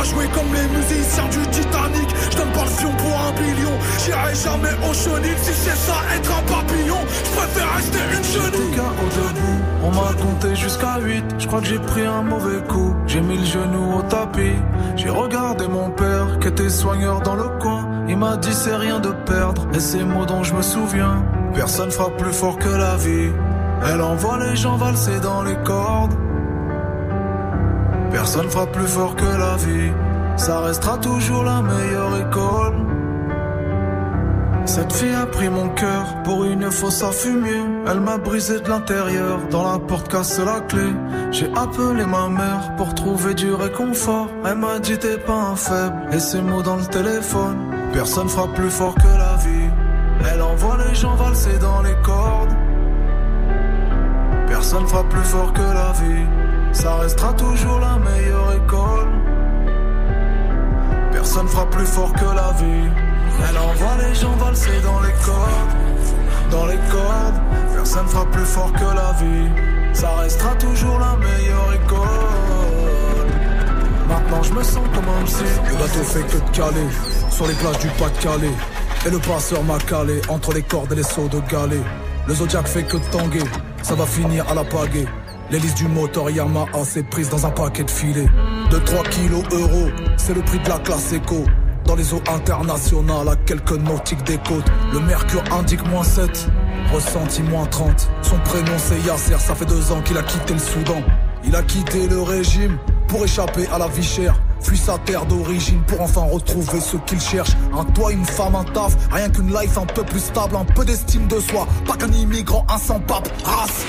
à 0.00 0.04
jouer 0.04 0.28
comme 0.34 0.52
les 0.54 0.68
musiciens 0.76 1.28
du 1.28 1.46
Titanic. 1.50 2.08
Je 2.30 2.36
donne 2.36 2.52
pas 2.52 2.64
le 2.64 2.70
fion 2.70 2.90
pour 2.96 3.14
un 3.20 3.32
billion, 3.32 3.72
j'irai 4.04 4.34
jamais 4.34 4.74
au 4.88 4.94
chenil. 4.94 5.36
Si 5.42 5.52
c'est 5.52 5.76
ça, 5.76 5.96
être 6.16 6.30
un 6.38 6.42
papillon, 6.42 7.00
je 7.24 7.30
préfère 7.36 7.74
rester 7.76 7.98
une 8.16 8.24
chenille. 8.24 8.80
au 8.80 9.08
debout, 9.18 9.60
on 9.82 9.90
m'a 9.90 10.12
compté 10.22 10.56
jusqu'à 10.56 10.98
8 11.00 11.24
Je 11.38 11.46
crois 11.46 11.60
que 11.60 11.66
j'ai 11.66 11.78
pris 11.78 12.04
un 12.04 12.22
mauvais 12.22 12.62
coup. 12.68 12.94
J'ai 13.06 13.20
mis 13.20 13.38
le 13.38 13.44
genou 13.44 13.98
au 13.98 14.02
tapis. 14.02 14.56
J'ai 14.96 15.10
regardé 15.10 15.68
mon 15.68 15.90
père 15.90 16.38
qui 16.40 16.48
était 16.48 16.68
soigneur 16.68 17.20
dans 17.20 17.36
le 17.36 17.48
coin. 17.60 17.88
Il 18.08 18.16
m'a 18.16 18.36
dit 18.36 18.54
c'est 18.54 18.76
rien 18.76 19.00
de 19.00 19.10
perdre. 19.26 19.66
Et 19.74 19.80
ces 19.80 20.02
mots 20.04 20.26
dont 20.26 20.42
je 20.42 20.54
me 20.54 20.62
souviens 20.62 21.22
Personne 21.54 21.90
frappe 21.90 22.16
plus 22.16 22.32
fort 22.32 22.58
que 22.58 22.68
la 22.68 22.96
vie. 22.96 23.30
Elle 23.86 24.00
envoie 24.02 24.38
les 24.38 24.56
gens 24.56 24.76
valser 24.76 25.18
dans 25.20 25.42
les 25.42 25.56
cordes 25.64 26.14
Personne 28.10 28.50
frappe 28.50 28.72
plus 28.72 28.86
fort 28.86 29.14
que 29.16 29.24
la 29.24 29.56
vie 29.56 29.92
Ça 30.36 30.60
restera 30.60 30.98
toujours 30.98 31.44
la 31.44 31.62
meilleure 31.62 32.28
école 32.28 32.90
cette 34.66 34.92
fille 34.92 35.14
a 35.14 35.26
pris 35.26 35.48
mon 35.48 35.68
cœur 35.70 36.22
pour 36.22 36.44
une 36.44 36.70
fosse 36.70 37.02
à 37.02 37.10
fumier. 37.10 37.60
Elle 37.88 37.98
m'a 37.98 38.18
brisé 38.18 38.60
de 38.60 38.68
l'intérieur, 38.68 39.40
dans 39.50 39.68
la 39.68 39.80
porte 39.80 40.08
casse 40.08 40.38
la 40.38 40.60
clé. 40.60 40.92
J'ai 41.32 41.50
appelé 41.56 42.04
ma 42.06 42.28
mère 42.28 42.76
pour 42.76 42.94
trouver 42.94 43.34
du 43.34 43.52
réconfort. 43.52 44.28
Elle 44.44 44.58
m'a 44.58 44.78
dit 44.78 44.96
t'es 44.96 45.18
pas 45.18 45.50
un 45.52 45.56
faible, 45.56 45.96
et 46.12 46.20
ces 46.20 46.40
mots 46.40 46.62
dans 46.62 46.76
le 46.76 46.84
téléphone. 46.84 47.58
Personne 47.92 48.28
frappe 48.28 48.54
plus 48.54 48.70
fort 48.70 48.94
que 48.94 49.08
la 49.08 49.34
vie. 49.44 49.70
Elle 50.32 50.40
envoie 50.40 50.78
les 50.86 50.94
gens 50.94 51.16
valser 51.16 51.58
dans 51.58 51.82
les 51.82 51.96
cordes. 52.04 52.54
Personne 54.46 54.86
frappe 54.86 55.08
plus 55.08 55.24
fort 55.24 55.52
que 55.52 55.62
la 55.62 55.92
vie. 56.00 56.39
Ça 56.72 56.96
restera 56.96 57.32
toujours 57.34 57.80
la 57.80 57.98
meilleure 57.98 58.52
école. 58.52 59.08
Personne 61.12 61.48
frappe 61.48 61.70
plus 61.70 61.86
fort 61.86 62.12
que 62.12 62.24
la 62.24 62.52
vie. 62.52 62.90
Elle 63.48 63.58
envoie 63.58 63.96
les 64.06 64.14
gens 64.14 64.32
valser 64.36 64.80
dans 64.82 65.00
les 65.00 65.12
cordes, 65.24 66.50
dans 66.50 66.66
les 66.66 66.78
cordes. 66.90 67.40
Personne 67.74 68.06
frappe 68.06 68.30
plus 68.30 68.44
fort 68.44 68.72
que 68.72 68.84
la 68.84 69.12
vie. 69.20 69.48
Ça 69.92 70.10
restera 70.16 70.54
toujours 70.54 70.98
la 70.98 71.16
meilleure 71.16 71.74
école. 71.74 73.26
Maintenant 74.08 74.42
je 74.42 74.52
me 74.52 74.62
sens 74.62 74.84
comme 74.94 75.08
un 75.08 75.24
psy. 75.24 75.44
Le 75.68 75.76
bateau 75.76 76.02
fait 76.04 76.22
que 76.22 76.36
de 76.36 76.56
caler 76.56 76.88
sur 77.30 77.46
les 77.46 77.54
plages 77.54 77.78
du 77.78 77.88
Pas-de-Calais. 77.88 78.54
Et 79.06 79.10
le 79.10 79.18
passeur 79.18 79.62
m'a 79.64 79.78
calé 79.78 80.20
entre 80.28 80.52
les 80.52 80.62
cordes 80.62 80.92
et 80.92 80.96
les 80.96 81.02
sauts 81.02 81.28
de 81.28 81.40
galets. 81.50 81.82
Le 82.26 82.34
Zodiac 82.34 82.66
fait 82.68 82.82
que 82.82 82.98
de 82.98 83.04
tanguer, 83.10 83.44
ça 83.82 83.94
va 83.94 84.04
finir 84.04 84.44
à 84.48 84.54
la 84.54 84.62
pagaie. 84.62 85.06
L'hélice 85.50 85.74
du 85.74 85.88
moteur 85.88 86.30
Yamaha 86.30 86.84
s'est 86.84 87.02
prise 87.02 87.28
dans 87.28 87.44
un 87.44 87.50
paquet 87.50 87.82
de 87.82 87.90
filets. 87.90 88.28
De 88.70 88.78
3 88.78 89.02
kilos 89.04 89.42
euros, 89.50 89.88
c'est 90.16 90.32
le 90.32 90.42
prix 90.42 90.60
de 90.60 90.68
la 90.68 90.78
classe 90.78 91.12
éco. 91.12 91.44
Dans 91.86 91.96
les 91.96 92.14
eaux 92.14 92.22
internationales, 92.32 93.28
à 93.28 93.34
quelques 93.34 93.72
nautiques 93.72 94.22
des 94.22 94.38
côtes, 94.38 94.70
le 94.92 95.00
mercure 95.00 95.42
indique 95.50 95.84
moins 95.88 96.04
7, 96.04 96.46
ressenti 96.92 97.42
moins 97.42 97.66
30. 97.66 98.08
Son 98.22 98.38
prénom 98.38 98.78
c'est 98.78 99.00
Yasser, 99.00 99.38
ça 99.40 99.56
fait 99.56 99.64
deux 99.64 99.90
ans 99.90 100.00
qu'il 100.02 100.16
a 100.18 100.22
quitté 100.22 100.52
le 100.52 100.60
Soudan. 100.60 101.02
Il 101.44 101.56
a 101.56 101.62
quitté 101.62 102.06
le 102.06 102.22
régime 102.22 102.78
pour 103.08 103.24
échapper 103.24 103.66
à 103.72 103.78
la 103.78 103.88
vie 103.88 104.04
chère. 104.04 104.40
Fuit 104.60 104.78
sa 104.78 104.98
terre 104.98 105.26
d'origine 105.26 105.82
pour 105.82 106.00
enfin 106.00 106.26
retrouver 106.30 106.80
ce 106.80 106.96
qu'il 106.98 107.20
cherche. 107.20 107.50
Un 107.76 107.84
toit, 107.86 108.12
une 108.12 108.24
femme, 108.24 108.54
un 108.54 108.62
taf, 108.62 108.96
rien 109.10 109.28
qu'une 109.28 109.52
life 109.52 109.76
un 109.76 109.86
peu 109.86 110.04
plus 110.04 110.20
stable, 110.20 110.54
un 110.54 110.64
peu 110.64 110.84
d'estime 110.84 111.26
de 111.26 111.40
soi. 111.40 111.66
Pas 111.86 111.96
qu'un 111.96 112.12
immigrant, 112.12 112.64
un 112.68 112.78
sans 112.78 113.00
pape, 113.00 113.28
race. 113.42 113.84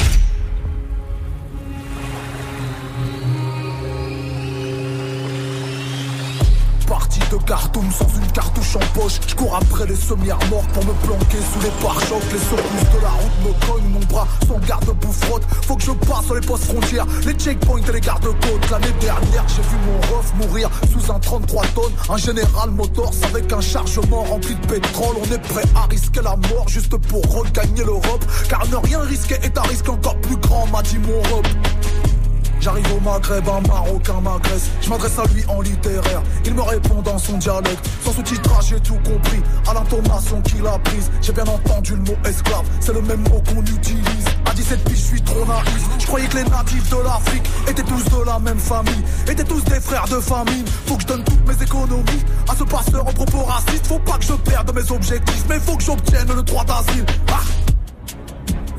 De 7.32 7.38
Khartoum 7.38 7.90
sans 7.92 8.08
une 8.20 8.32
cartouche 8.34 8.76
en 8.76 9.00
poche. 9.00 9.20
Je 9.26 9.36
cours 9.36 9.56
après 9.56 9.86
les 9.88 9.96
sommières 9.96 10.40
morts 10.50 10.68
pour 10.74 10.86
me 10.86 10.94
planquer 11.06 11.38
sous 11.38 11.60
les 11.62 11.72
pare-chocs. 11.82 12.24
Les 12.32 12.40
secousses 12.40 12.90
de 12.94 13.02
la 13.02 13.10
route 13.10 13.40
me 13.46 13.66
cognent, 13.66 13.90
mon 13.90 14.00
bras 14.02 14.28
son 14.48 14.60
garde-boue 14.60 15.12
frotte. 15.12 15.44
Faut 15.66 15.76
que 15.76 15.84
je 15.84 15.92
passe 15.92 16.26
sur 16.26 16.36
les 16.36 16.42
postes 16.42 16.66
frontières, 16.66 17.06
les 17.26 17.34
checkpoints 17.34 17.82
et 17.88 17.92
les 17.92 18.02
gardes-côtes. 18.02 18.70
L'année 18.70 18.94
dernière, 19.00 19.46
j'ai 19.48 19.62
vu 19.62 19.78
mon 19.86 20.18
ref 20.18 20.34
mourir 20.36 20.70
sous 20.92 21.12
un 21.12 21.20
33 21.20 21.66
tonnes. 21.68 21.94
Un 22.10 22.18
général 22.18 22.72
Motors 22.72 23.14
avec 23.24 23.52
un 23.54 23.62
chargement 23.62 24.24
rempli 24.24 24.56
de 24.56 24.68
pétrole. 24.68 25.16
On 25.22 25.34
est 25.34 25.42
prêt 25.42 25.64
à 25.76 25.86
risquer 25.86 26.22
la 26.22 26.36
mort 26.36 26.68
juste 26.68 26.98
pour 26.98 27.22
regagner 27.34 27.84
l'Europe. 27.84 28.26
Car 28.50 28.68
ne 28.68 28.76
rien 28.76 29.00
risquer 29.00 29.36
est 29.36 29.58
un 29.58 29.64
risque 29.64 29.88
encore 29.88 30.20
plus 30.22 30.38
grand, 30.38 30.68
m'a 30.68 30.82
dit 30.82 30.98
mon 30.98 31.22
robe. 31.34 31.48
J'arrive 32.62 32.94
au 32.94 33.00
Maghreb, 33.00 33.44
un 33.50 33.68
Marocain 33.68 34.22
m'agresse. 34.22 34.70
Je 34.82 34.90
m'adresse 34.90 35.18
à 35.18 35.26
lui 35.34 35.44
en 35.48 35.62
littéraire. 35.62 36.22
Il 36.46 36.54
me 36.54 36.62
répond 36.62 37.02
dans 37.02 37.18
son 37.18 37.38
dialecte. 37.38 37.90
Sans 38.06 38.14
sous-titrage, 38.14 38.68
j'ai 38.70 38.80
tout 38.80 39.00
compris. 39.04 39.42
À 39.68 39.74
l'intonation 39.74 40.40
qu'il 40.44 40.66
a 40.68 40.78
prise, 40.78 41.10
j'ai 41.24 41.34
bien 41.34 41.46
entendu 41.46 41.96
le 41.96 42.04
mot 42.04 42.18
esclave. 42.24 42.64
C'est 42.80 42.94
le 42.94 43.02
même 43.02 43.22
mot 43.22 43.42
qu'on 43.50 43.62
utilise. 43.62 44.26
À 44.46 44.54
17 44.54 44.84
piges, 44.84 44.98
je 44.98 45.06
suis 45.06 45.22
trop 45.24 45.44
naïf. 45.44 45.90
Je 45.98 46.06
croyais 46.06 46.28
que 46.28 46.38
les 46.38 46.44
natifs 46.44 46.88
de 46.92 46.98
l'Afrique 46.98 47.50
étaient 47.68 47.82
tous 47.82 48.04
de 48.04 48.26
la 48.26 48.38
même 48.38 48.60
famille. 48.60 49.04
Étaient 49.28 49.44
tous 49.44 49.64
des 49.64 49.80
frères 49.80 50.06
de 50.08 50.20
famille. 50.20 50.64
Faut 50.86 50.98
que 50.98 51.02
je 51.02 51.08
donne 51.08 51.24
toutes 51.24 51.48
mes 51.48 51.64
économies 51.64 52.24
à 52.48 52.56
ce 52.56 52.64
passeur 52.64 53.08
en 53.08 53.12
propos 53.12 53.44
raciste. 53.44 53.88
Faut 53.88 54.00
pas 54.00 54.20
que 54.20 54.26
je 54.26 54.34
perde 54.34 54.72
mes 54.76 54.92
objectifs, 54.92 55.46
mais 55.50 55.60
faut 55.60 55.78
que 55.78 55.84
j'obtienne 55.84 56.28
le 56.28 56.44
droit 56.44 56.64
d'asile. 56.64 57.06
Ah 57.32 57.40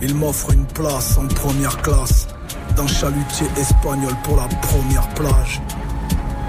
il 0.05 0.17
m'offre 0.17 0.53
une 0.53 0.67
place 0.67 1.17
en 1.17 1.29
première 1.29 1.81
classe 1.81 2.27
d'un 2.77 2.87
chalutier 2.87 3.47
espagnol 3.57 4.15
pour 4.23 4.37
la 4.37 4.47
première 4.47 5.09
plage. 5.15 5.61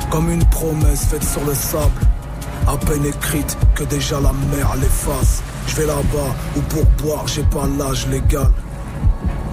Comme 0.10 0.30
une 0.30 0.46
promesse 0.46 1.06
faite 1.06 1.24
sur 1.24 1.44
le 1.46 1.54
sable, 1.54 2.02
à 2.68 2.78
peine 2.78 3.06
écrite 3.06 3.58
que 3.76 3.84
déjà 3.84 4.20
la 4.20 4.32
mer 4.56 4.76
l'efface. 4.76 5.42
Je 5.68 5.76
vais 5.76 5.86
là-bas 5.86 6.36
où 6.58 6.62
pour 6.62 6.86
boire 7.04 7.28
j'ai 7.28 7.44
pas 7.44 7.68
l'âge 7.78 8.08
légal, 8.08 8.52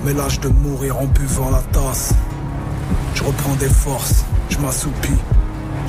mais 0.04 0.12
l'âge 0.12 0.40
de 0.40 0.48
mourir 0.48 0.98
en 0.98 1.06
buvant 1.06 1.50
la 1.50 1.62
tasse. 1.72 2.14
Je 3.14 3.24
reprends 3.24 3.54
des 3.54 3.68
forces, 3.68 4.24
je 4.48 4.58
m'assoupis 4.58 5.18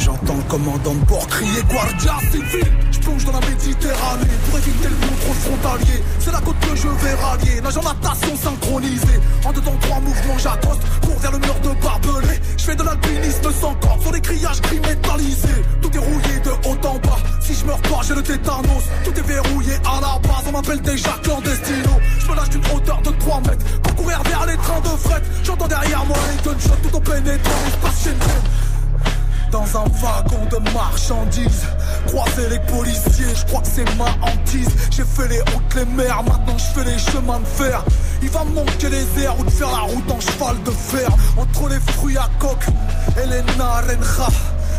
J'entends 0.04 0.36
le 0.36 0.44
commandant 0.50 0.96
de 0.96 1.06
bord 1.06 1.28
crier 1.28 1.62
Guardia 1.70 2.16
civil. 2.32 2.66
Je 2.92 3.00
plonge 3.02 3.24
dans 3.24 3.34
la 3.34 3.40
Méditerranée 3.42 4.26
pour 4.50 4.58
éviter 4.58 4.88
le 4.90 4.96
contrôle 4.96 5.36
frontalier. 5.36 6.04
C'est 6.20 6.32
la 6.32 6.40
côte 6.40 6.60
que 6.60 6.76
je 6.76 6.88
vais 6.88 7.14
rallier. 7.14 7.62
Nage 7.62 7.78
en 7.78 7.84
natation 7.84 8.36
synchronisée. 8.36 9.20
En 9.46 9.54
temps 9.54 9.78
trois 9.82 10.00
mouvements 10.00 10.38
j'accoste 10.40 10.82
Pour 11.04 11.20
vers 11.20 11.32
le 11.32 11.38
mur 11.38 11.56
de 11.62 11.84
barbelé 11.84 12.40
Je 12.58 12.64
fais 12.64 12.76
de 12.76 12.82
l'alpinisme 12.82 13.52
sans 13.60 13.76
corde 13.76 14.02
Sur 14.02 14.12
les 14.12 14.22
criages 14.22 14.62
gris 14.62 14.82
Tout 15.82 15.92
est 15.94 16.00
rouillé 16.00 16.40
de 16.46 16.50
haut 16.50 16.88
en 16.88 16.98
bas. 16.98 17.18
Si 17.40 17.54
je 17.54 17.66
meurs 17.66 17.82
pas 17.82 18.02
j'ai 18.02 18.16
le 18.16 18.24
tétanos. 18.24 18.84
Tout 19.06 19.14
est 19.16 19.28
verrouillé 19.28 19.74
à 19.86 20.02
la 20.02 20.18
base. 20.28 20.46
On 20.48 20.52
m'appelle 20.52 20.82
déjà 20.82 21.12
clandestino. 21.22 22.00
Je 22.20 22.28
me 22.28 22.36
lâche 22.36 22.50
d'une 22.50 22.66
hauteur 22.74 23.02
de 23.04 23.12
3 23.12 23.42
mètres 23.42 23.82
Pour 23.84 23.96
courir 23.96 24.24
vers 24.24 24.48
les 24.48 24.58
trains 24.58 24.82
de 24.82 24.98
fret. 24.98 25.22
J'entends 25.44 25.68
derrière 25.68 26.04
moi 26.06 26.18
les 26.32 26.42
gunshots 26.44 26.78
tout 26.82 26.96
en 26.96 27.02
pénétrant 27.02 27.52
dans 29.52 29.64
un 29.78 29.86
wagon 30.02 30.46
de 30.50 30.74
marchandises. 30.74 31.66
Croiser 32.08 32.50
les 32.50 32.60
policiers, 32.60 33.36
je 33.36 33.46
crois 33.46 33.62
que 33.62 33.68
c'est 33.68 33.98
ma 33.98 34.10
hantise. 34.26 34.70
J'ai 34.90 35.04
fait 35.04 35.28
les 35.28 35.40
routes, 35.40 35.76
les 35.76 35.86
mers, 35.86 36.24
maintenant 36.24 36.58
je 36.58 36.80
fais 36.80 36.90
les 36.90 36.98
chemins 36.98 37.40
de 37.40 37.46
fer. 37.46 37.84
Il 38.22 38.30
va 38.30 38.44
me 38.46 38.54
manquer 38.54 38.90
les 38.90 39.24
airs 39.24 39.38
ou 39.40 39.44
de 39.44 39.50
faire 39.50 39.72
la 39.72 39.82
route 39.82 40.10
en 40.12 40.20
cheval 40.20 40.62
de 40.64 40.72
fer. 40.72 41.10
Entre 41.38 41.70
les 41.70 41.80
fruits 41.94 42.18
à 42.18 42.30
coque 42.40 42.66
et 43.22 43.28
les 43.28 43.42
narenja. 43.58 44.30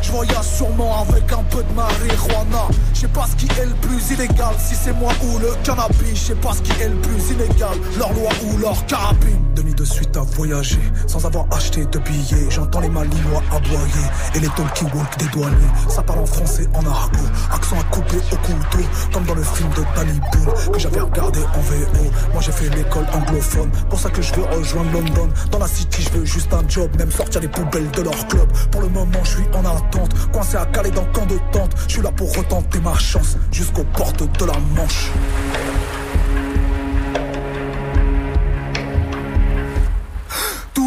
Je 0.03 0.11
voyage 0.11 0.45
sûrement 0.45 1.03
avec 1.03 1.33
un 1.33 1.43
peu 1.45 1.63
de 1.63 1.73
marijuana. 1.75 2.67
Je 2.93 3.01
sais 3.01 3.09
pas 3.09 3.25
ce 3.27 3.37
qui 3.37 3.47
est 3.59 3.65
le 3.65 3.75
plus 3.75 4.11
illégal, 4.11 4.55
si 4.59 4.75
c'est 4.75 4.93
moi 4.93 5.13
ou 5.25 5.39
le 5.39 5.53
cannabis. 5.63 6.15
Je 6.15 6.17
sais 6.17 6.35
pas 6.35 6.53
ce 6.53 6.63
qui 6.63 6.73
est 6.83 6.89
le 6.89 6.97
plus 6.97 7.31
illégal, 7.31 7.77
leur 7.99 8.13
loi 8.13 8.31
ou 8.45 8.59
leur 8.59 8.85
carabine. 8.87 9.41
Demi 9.55 9.75
de 9.75 9.85
suite 9.85 10.17
à 10.17 10.21
voyager, 10.21 10.81
sans 11.07 11.25
avoir 11.25 11.47
acheté 11.53 11.85
de 11.87 11.99
billets. 11.99 12.51
J'entends 12.51 12.81
les 12.81 12.89
malinois 12.89 13.43
aboyer 13.53 14.07
et 14.35 14.41
les 14.41 14.49
talkie 14.49 14.85
walk 14.85 15.19
des 15.19 15.27
douaniers. 15.27 15.73
Ça 15.89 16.03
parle 16.03 16.21
en 16.21 16.27
français, 16.27 16.67
en 16.75 16.85
argot, 16.85 17.19
accent 17.53 17.77
à 17.79 17.85
couper 17.95 18.19
au 18.33 18.37
couteau, 18.37 18.85
comme 19.13 19.25
dans 19.25 19.35
le 19.35 19.43
film 19.43 19.69
de 19.71 19.85
Danny 19.95 20.21
Boone 20.33 20.73
que 20.73 20.79
j'avais 20.79 21.01
regardé 21.01 21.41
en 21.41 21.61
VO. 21.61 22.11
Moi 22.33 22.43
j'ai 22.43 22.53
fait 22.53 22.69
l'école 22.75 23.07
anglophone, 23.15 23.71
pour 23.89 24.01
ça 24.01 24.11
que 24.11 24.21
je 24.21 24.35
veux 24.35 24.45
rejoindre 24.45 24.91
London. 24.93 25.29
Dans 25.51 25.59
la 25.59 25.69
city, 25.69 26.03
je 26.03 26.19
veux 26.19 26.25
juste 26.25 26.53
un 26.53 26.67
job, 26.69 26.91
même 26.99 27.11
sortir 27.11 27.41
les 27.41 27.49
poubelles 27.49 27.91
de 27.93 28.03
leur 28.03 28.27
club. 28.29 28.51
Pour 28.71 28.81
le 28.81 28.89
moment, 28.89 29.23
je 29.23 29.31
suis 29.31 29.47
en 29.55 29.61
attente 29.61 29.92
Coincé 30.33 30.57
à 30.57 30.67
Calais 30.67 30.91
dans 30.91 31.05
camp 31.07 31.27
de 31.27 31.39
tente. 31.53 31.73
Je 31.87 31.95
suis 31.95 32.03
là 32.03 32.11
pour 32.13 32.35
retenter 32.35 32.81
ma 32.81 32.95
chance 32.99 33.37
Jusqu'aux 33.51 33.85
portes 33.85 34.23
de 34.39 34.45
la 34.45 34.59
Manche 34.75 35.11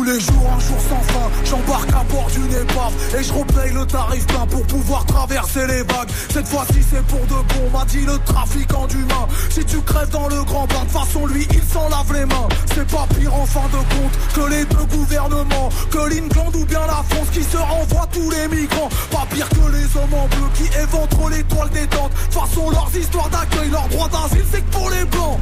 les 0.05 0.19
jours, 0.19 0.50
un 0.55 0.59
jour 0.59 0.77
sans 0.88 1.13
fin, 1.13 1.29
j'embarque 1.43 1.89
à 1.89 2.03
bord 2.03 2.27
d'une 2.31 2.51
épave 2.51 2.93
et 3.17 3.24
je 3.24 3.33
repaye 3.33 3.74
le 3.74 3.85
tarif 3.85 4.25
plein 4.27 4.45
pour 4.45 4.62
pouvoir 4.67 5.05
traverser 5.05 5.65
les 5.67 5.81
vagues. 5.83 6.09
Cette 6.31 6.47
fois-ci 6.47 6.83
c'est 6.89 7.03
pour 7.07 7.21
de 7.21 7.41
bon, 7.53 7.69
m'a 7.74 7.85
dit 7.85 8.05
le 8.05 8.17
trafiquant 8.19 8.85
d'humains. 8.88 9.27
Si 9.50 9.65
tu 9.65 9.81
crèves 9.81 10.09
dans 10.09 10.27
le 10.27 10.43
grand 10.43 10.67
bain, 10.67 10.83
de 10.85 10.91
façon 10.91 11.25
lui 11.25 11.47
il 11.51 11.63
s'en 11.63 11.89
lave 11.89 12.13
les 12.13 12.25
mains. 12.25 12.47
C'est 12.74 12.88
pas 12.88 13.07
pire 13.17 13.33
en 13.33 13.45
fin 13.45 13.67
de 13.69 13.77
compte 13.77 14.13
que 14.35 14.50
les 14.50 14.65
deux 14.65 14.85
gouvernements, 14.97 15.69
que 15.89 15.97
l'England 15.97 16.55
ou 16.55 16.65
bien 16.65 16.85
la 16.85 17.03
France 17.09 17.29
qui 17.31 17.43
se 17.43 17.57
renvoie 17.57 18.07
tous 18.12 18.29
les 18.29 18.47
migrants. 18.47 18.89
Pas 19.12 19.25
pire 19.31 19.50
que 19.50 19.71
les 19.71 19.97
hommes 19.97 20.13
en 20.13 20.27
bleu 20.27 20.47
qui 20.53 20.65
éventrent 20.77 21.29
l'étoile 21.29 21.69
détente. 21.69 22.12
Façon 22.29 22.69
leurs 22.69 22.91
histoires 22.95 23.29
d'accueil, 23.29 23.69
leurs 23.71 23.88
droits 23.89 24.09
d'asile, 24.09 24.45
c'est 24.51 24.62
que 24.62 24.71
pour 24.71 24.89
les 24.89 25.05
blancs. 25.05 25.39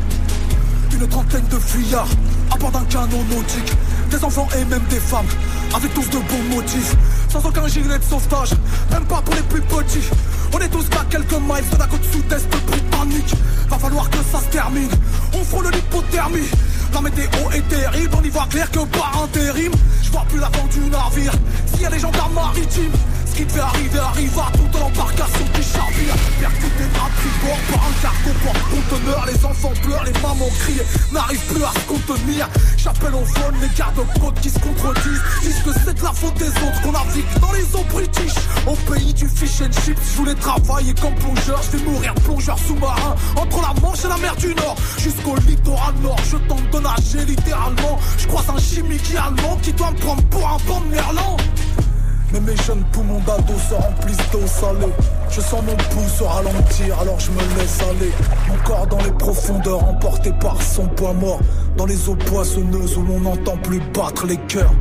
Une 0.94 1.08
trentaine 1.08 1.48
de 1.50 1.58
fuyards 1.58 2.08
à 2.52 2.58
bord 2.58 2.72
d'un 2.72 2.86
canon 2.86 3.24
nautique 3.30 3.74
des 4.14 4.24
enfants 4.24 4.48
et 4.60 4.66
même 4.66 4.84
des 4.90 5.00
femmes, 5.00 5.26
avec 5.76 5.94
tous 5.94 6.08
de 6.10 6.18
bons 6.18 6.56
motifs, 6.56 6.96
sans 7.30 7.44
aucun 7.46 7.68
gilet 7.68 7.98
de 7.98 8.04
sauvetage, 8.04 8.52
même 8.92 9.06
pas 9.06 9.22
pour 9.22 9.34
les 9.34 9.42
plus 9.42 9.62
petits. 9.62 10.08
On 10.54 10.60
est 10.60 10.70
tous 10.70 10.88
qu'à 10.90 11.04
quelques 11.10 11.32
miles 11.32 11.70
de 11.72 11.78
la 11.78 11.88
côte 11.88 12.04
sud-est 12.12 12.48
britannique. 12.68 13.34
Va 13.70 13.80
falloir 13.80 14.10
que 14.10 14.18
ça 14.32 14.40
se 14.40 14.52
termine, 14.52 14.90
on 15.34 15.44
frôle 15.44 15.66
l'hypothermie. 15.72 16.48
La 16.94 17.02
météo 17.02 17.26
est 17.56 17.68
terrible, 17.68 18.16
on 18.20 18.24
y 18.24 18.30
voit 18.30 18.46
clair 18.50 18.70
que 18.70 18.80
par 18.86 19.24
intérim. 19.24 19.72
Je 20.04 20.12
vois 20.12 20.26
plus 20.30 20.40
l'avant 20.40 20.68
du 20.72 20.80
navire, 20.82 21.34
s'il 21.72 21.82
y 21.82 21.86
a 21.86 21.90
des 21.90 22.00
gendarmes 22.00 22.34
maritimes. 22.34 22.92
Ce 23.34 23.38
qui 23.40 23.46
devait 23.46 23.62
arriver 23.62 23.98
arriva 23.98 24.46
tout 24.54 24.78
en 24.78 24.86
embarcation 24.86 25.46
qui 25.56 25.64
charbille. 25.64 26.14
Percuté 26.40 26.84
à 26.94 27.10
tribord 27.18 27.58
par 27.72 27.88
un 27.88 27.94
cargo 28.00 28.30
porte-conteneur 28.44 29.26
Les 29.26 29.46
enfants 29.46 29.74
pleurent, 29.82 30.04
les 30.04 30.14
mamans 30.22 30.50
crient. 30.60 30.82
N'arrivent 31.12 31.46
plus 31.48 31.64
à 31.64 31.72
se 31.74 31.80
contenir. 31.88 32.48
J'appelle 32.78 33.16
au 33.16 33.26
phone 33.26 33.56
les 33.60 33.70
gardes-côtes 33.76 34.40
qui 34.40 34.52
se 34.52 34.60
contredisent. 34.60 35.22
Disent 35.42 35.64
c'est 35.84 35.98
de 35.98 36.04
la 36.04 36.12
faute 36.12 36.36
des 36.36 36.50
autres 36.50 36.82
qu'on 36.84 36.92
navigue 36.92 37.26
dans 37.42 37.52
les 37.54 37.76
eaux 37.76 37.86
british. 37.90 38.34
Au 38.68 38.76
pays 38.92 39.14
du 39.16 39.28
fish 39.28 39.62
and 39.62 39.72
chips, 39.84 39.98
je 40.12 40.18
voulais 40.18 40.36
travailler 40.36 40.94
comme 41.02 41.16
plongeur. 41.16 41.60
Je 41.64 41.78
vais 41.78 41.84
mourir 41.86 42.14
plongeur 42.26 42.60
sous-marin 42.60 43.16
Entre 43.36 43.62
la 43.62 43.82
Manche 43.82 44.06
et 44.06 44.10
la 44.10 44.18
mer 44.18 44.36
du 44.36 44.54
Nord. 44.54 44.76
Jusqu'au 45.00 45.36
littoral 45.48 45.96
nord, 46.04 46.20
je 46.30 46.38
tente 46.38 46.70
de 46.72 46.80
nager 46.80 47.26
littéralement. 47.26 47.98
Je 48.20 48.28
croise 48.28 48.46
un 48.56 48.60
chimique 48.60 49.10
allemand 49.16 49.58
qui 49.64 49.74
doit 49.74 49.90
me 49.90 49.98
prendre 49.98 50.22
pour 50.26 50.48
un 50.48 50.58
bon 50.68 50.82
merlan 50.92 51.38
mais 52.34 52.40
mes 52.40 52.56
jeunes 52.58 52.84
poumons 52.92 53.20
d'ado 53.20 53.54
se 53.70 53.76
remplissent 53.76 54.32
d'eau 54.32 54.46
salée. 54.48 54.92
Je 55.30 55.40
sens 55.40 55.62
mon 55.64 55.76
pouls 55.76 56.10
se 56.10 56.24
ralentir, 56.24 57.00
alors 57.00 57.20
je 57.20 57.32
me 57.32 57.60
laisse 57.60 57.80
aller. 57.82 58.12
Mon 58.50 58.58
corps 58.64 58.88
dans 58.88 58.98
les 58.98 59.12
profondeurs, 59.12 59.84
emporté 59.88 60.32
par 60.42 60.62
son 60.62 60.88
poids 60.88 61.14
mort. 61.14 61.40
Dans 61.78 61.86
les 61.86 62.10
eaux 62.10 62.16
poissonneuses 62.16 62.98
où 62.98 63.04
l'on 63.04 63.20
n'entend 63.20 63.58
plus 63.58 63.80
battre 63.94 64.26
les 64.26 64.38
cœurs. 64.38 64.74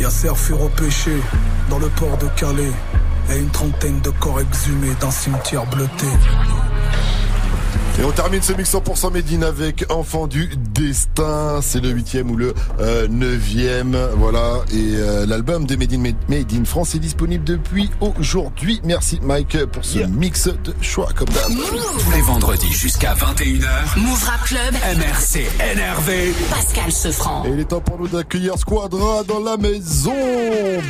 Yasser 0.00 0.34
fut 0.34 0.54
repêché 0.54 1.12
dans 1.70 1.78
le 1.78 1.88
port 1.88 2.16
de 2.18 2.26
Calais 2.38 2.72
et 3.30 3.38
une 3.38 3.50
trentaine 3.50 4.00
de 4.00 4.10
corps 4.10 4.40
exhumés 4.40 4.94
d'un 5.00 5.10
cimetière 5.10 5.66
bleuté. 5.66 6.06
Et 7.96 8.02
on 8.02 8.10
termine 8.10 8.42
ce 8.42 8.52
mix 8.52 8.72
100% 8.74 9.12
Médine 9.12 9.44
avec 9.44 9.84
Enfant 9.88 10.26
du 10.26 10.50
Destin. 10.74 11.60
C'est 11.62 11.80
le 11.80 11.90
huitième 11.90 12.28
ou 12.28 12.36
le 12.36 12.52
euh, 12.80 13.06
neuvième. 13.08 13.96
Voilà. 14.16 14.64
Et 14.72 14.96
euh, 14.96 15.26
l'album 15.26 15.64
de 15.64 15.76
Médine 15.76 16.02
Made 16.28 16.52
in 16.52 16.64
France 16.64 16.96
est 16.96 16.98
disponible 16.98 17.44
depuis 17.44 17.88
aujourd'hui. 18.00 18.80
Merci 18.82 19.20
Mike 19.22 19.66
pour 19.66 19.84
ce 19.84 20.00
mix 20.00 20.48
de 20.48 20.74
choix 20.80 21.08
comme 21.14 21.28
d'hab. 21.28 21.46
Tous 21.46 22.10
les 22.10 22.22
vendredis 22.22 22.72
jusqu'à 22.72 23.14
21h. 23.14 23.98
Move 23.98 24.24
Rap 24.24 24.44
Club. 24.44 24.74
MRC 24.98 25.46
NRV. 25.76 26.34
Pascal 26.50 26.90
Sefranc. 26.90 27.44
Et 27.44 27.50
il 27.50 27.60
est 27.60 27.64
temps 27.66 27.80
pour 27.80 28.00
nous 28.00 28.08
d'accueillir 28.08 28.58
Squadra 28.58 29.22
dans 29.22 29.40
la 29.40 29.56
maison. 29.56 30.12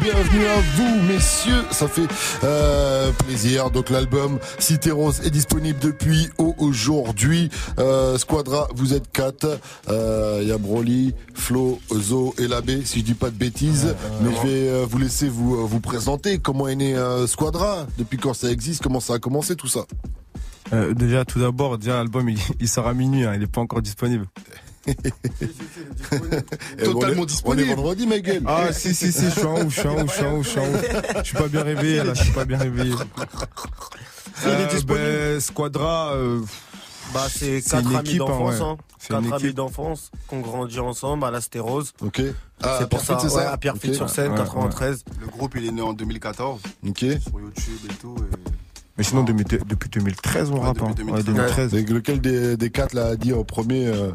Bienvenue 0.03 0.47
à 0.47 0.61
vous, 0.77 1.13
messieurs. 1.13 1.65
Ça 1.71 1.87
fait 1.87 2.09
euh, 2.45 3.11
plaisir. 3.27 3.71
Donc 3.71 3.91
l'album 3.91 4.39
Cité 4.59 4.91
Rose 4.91 5.21
est 5.23 5.31
disponible 5.31 5.79
depuis 5.81 6.31
aujourd'hui 6.39 6.94
aujourd'hui. 7.03 7.51
Euh, 7.79 8.19
Squadra, 8.19 8.69
vous 8.75 8.95
êtes 8.95 9.11
quatre. 9.11 9.61
Il 9.87 9.93
euh, 9.93 10.43
y 10.43 10.53
a 10.53 10.59
Broly, 10.59 11.15
Flo, 11.35 11.81
Zo 11.93 12.35
et 12.39 12.49
Labé, 12.49 12.85
si 12.85 13.01
je 13.01 13.05
dis 13.05 13.15
pas 13.15 13.31
de 13.31 13.37
bêtises. 13.37 13.95
Mais 14.23 14.31
je 14.35 14.47
vais 14.47 14.69
euh, 14.69 14.87
vous 14.89 14.99
laisser 14.99 15.29
vous, 15.29 15.67
vous 15.67 15.81
présenter. 15.81 16.39
Comment 16.39 16.69
est 16.69 16.77
né 16.77 16.97
Squadra 17.27 17.87
Depuis 17.99 18.19
quand 18.19 18.35
ça 18.35 18.51
existe 18.51 18.83
Comment 18.83 19.01
ça 19.01 19.15
a 19.15 19.19
commencé 19.19 19.57
tout 19.57 19.69
ça 19.69 19.87
déjà, 20.97 21.25
tout 21.25 21.39
d'abord, 21.39 21.79
déjà 21.79 21.99
l'album 21.99 22.29
il, 22.59 22.69
sort 22.69 22.89
à 22.89 22.95
minuit, 22.95 23.25
hein, 23.25 23.35
il 23.37 23.43
est 23.45 23.47
pas 23.47 23.61
encore 23.61 23.81
disponible. 23.81 24.27
Totalement 26.83 27.25
disponible. 27.25 27.69
On 27.69 27.73
est 27.73 27.75
vendredi, 27.77 28.07
ma 28.07 28.19
gueule. 28.19 28.43
Ah, 28.47 28.73
si, 28.73 28.95
si, 28.95 29.13
si, 29.13 29.27
je 29.27 29.31
suis 29.31 29.45
en 29.45 29.55
haut, 29.61 29.71
je 29.71 29.79
suis 29.79 29.89
en 29.89 30.03
haut, 30.03 30.07
je 30.07 30.13
suis 30.13 30.25
en 30.25 30.35
haut, 30.37 30.43
je 30.43 30.49
suis 30.49 30.59
en 30.59 30.65
haut. 30.65 30.79
Je 31.19 31.23
suis 31.23 31.37
pas 31.37 31.49
bien 31.49 31.63
réveillé, 31.63 32.03
là, 32.03 32.15
je 32.15 32.23
suis 32.25 32.33
pas 32.33 32.45
bien 32.45 32.59
réveillé. 32.59 32.95
Euh, 34.47 34.57
il 34.59 34.65
est 34.65 34.75
disponible. 34.75 35.05
Ben, 35.05 35.41
Squadra, 35.41 36.15
Bah, 37.13 37.27
c'est 37.29 37.63
quatre 37.63 37.91
une 37.91 37.97
amis 37.97 38.15
hein, 38.15 38.19
d'enfance, 38.19 38.55
ouais. 38.55 38.61
hein. 38.63 38.77
C'est 38.99 39.15
une 39.15 39.29
Quatre 39.31 39.43
amis 39.45 39.55
d'enfance 39.55 40.11
qu'on 40.27 40.41
grandit 40.41 40.81
ensemble 40.81 41.25
à 41.25 41.31
la 41.31 41.41
stérose. 41.41 41.93
Ok. 42.01 42.23
Ah, 42.63 42.79
c'est 42.81 42.89
pour 42.89 43.01
ça, 43.01 43.19
c'est 43.21 43.27
ouais, 43.27 43.43
ça 43.43 43.53
à 43.53 43.57
Pierrefitte 43.59 43.91
Ok. 43.91 43.97
sur 43.97 44.11
scène, 44.11 44.33
Ouais, 44.33 44.39
93. 44.39 45.05
Le 45.21 45.27
groupe, 45.27 45.55
il 45.57 45.67
est 45.67 45.71
né 45.71 45.83
en 45.83 45.93
2014 45.93 46.61
Ok. 46.89 46.99
sur 46.99 47.09
YouTube 47.41 47.79
et 47.91 47.95
tout. 47.95 48.15
et- 48.19 48.51
Mais 48.97 49.05
sinon, 49.05 49.23
depuis, 49.25 49.45
depuis 49.45 49.89
2013, 49.91 50.51
on 50.51 50.55
Ouais, 50.55 50.61
rappe. 50.61 50.77
depuis 50.79 50.89
hein. 50.91 50.95
2013. 50.97 51.27
Ouais, 51.27 51.33
2013. 51.35 51.71
C'est 51.71 51.83
lequel 51.93 52.21
des, 52.21 52.57
des 52.57 52.71
quatre 52.71 52.95
là 52.95 53.07
a 53.09 53.17
dit 53.17 53.33
en 53.33 53.45
premier 53.45 53.87
euh, 53.87 54.11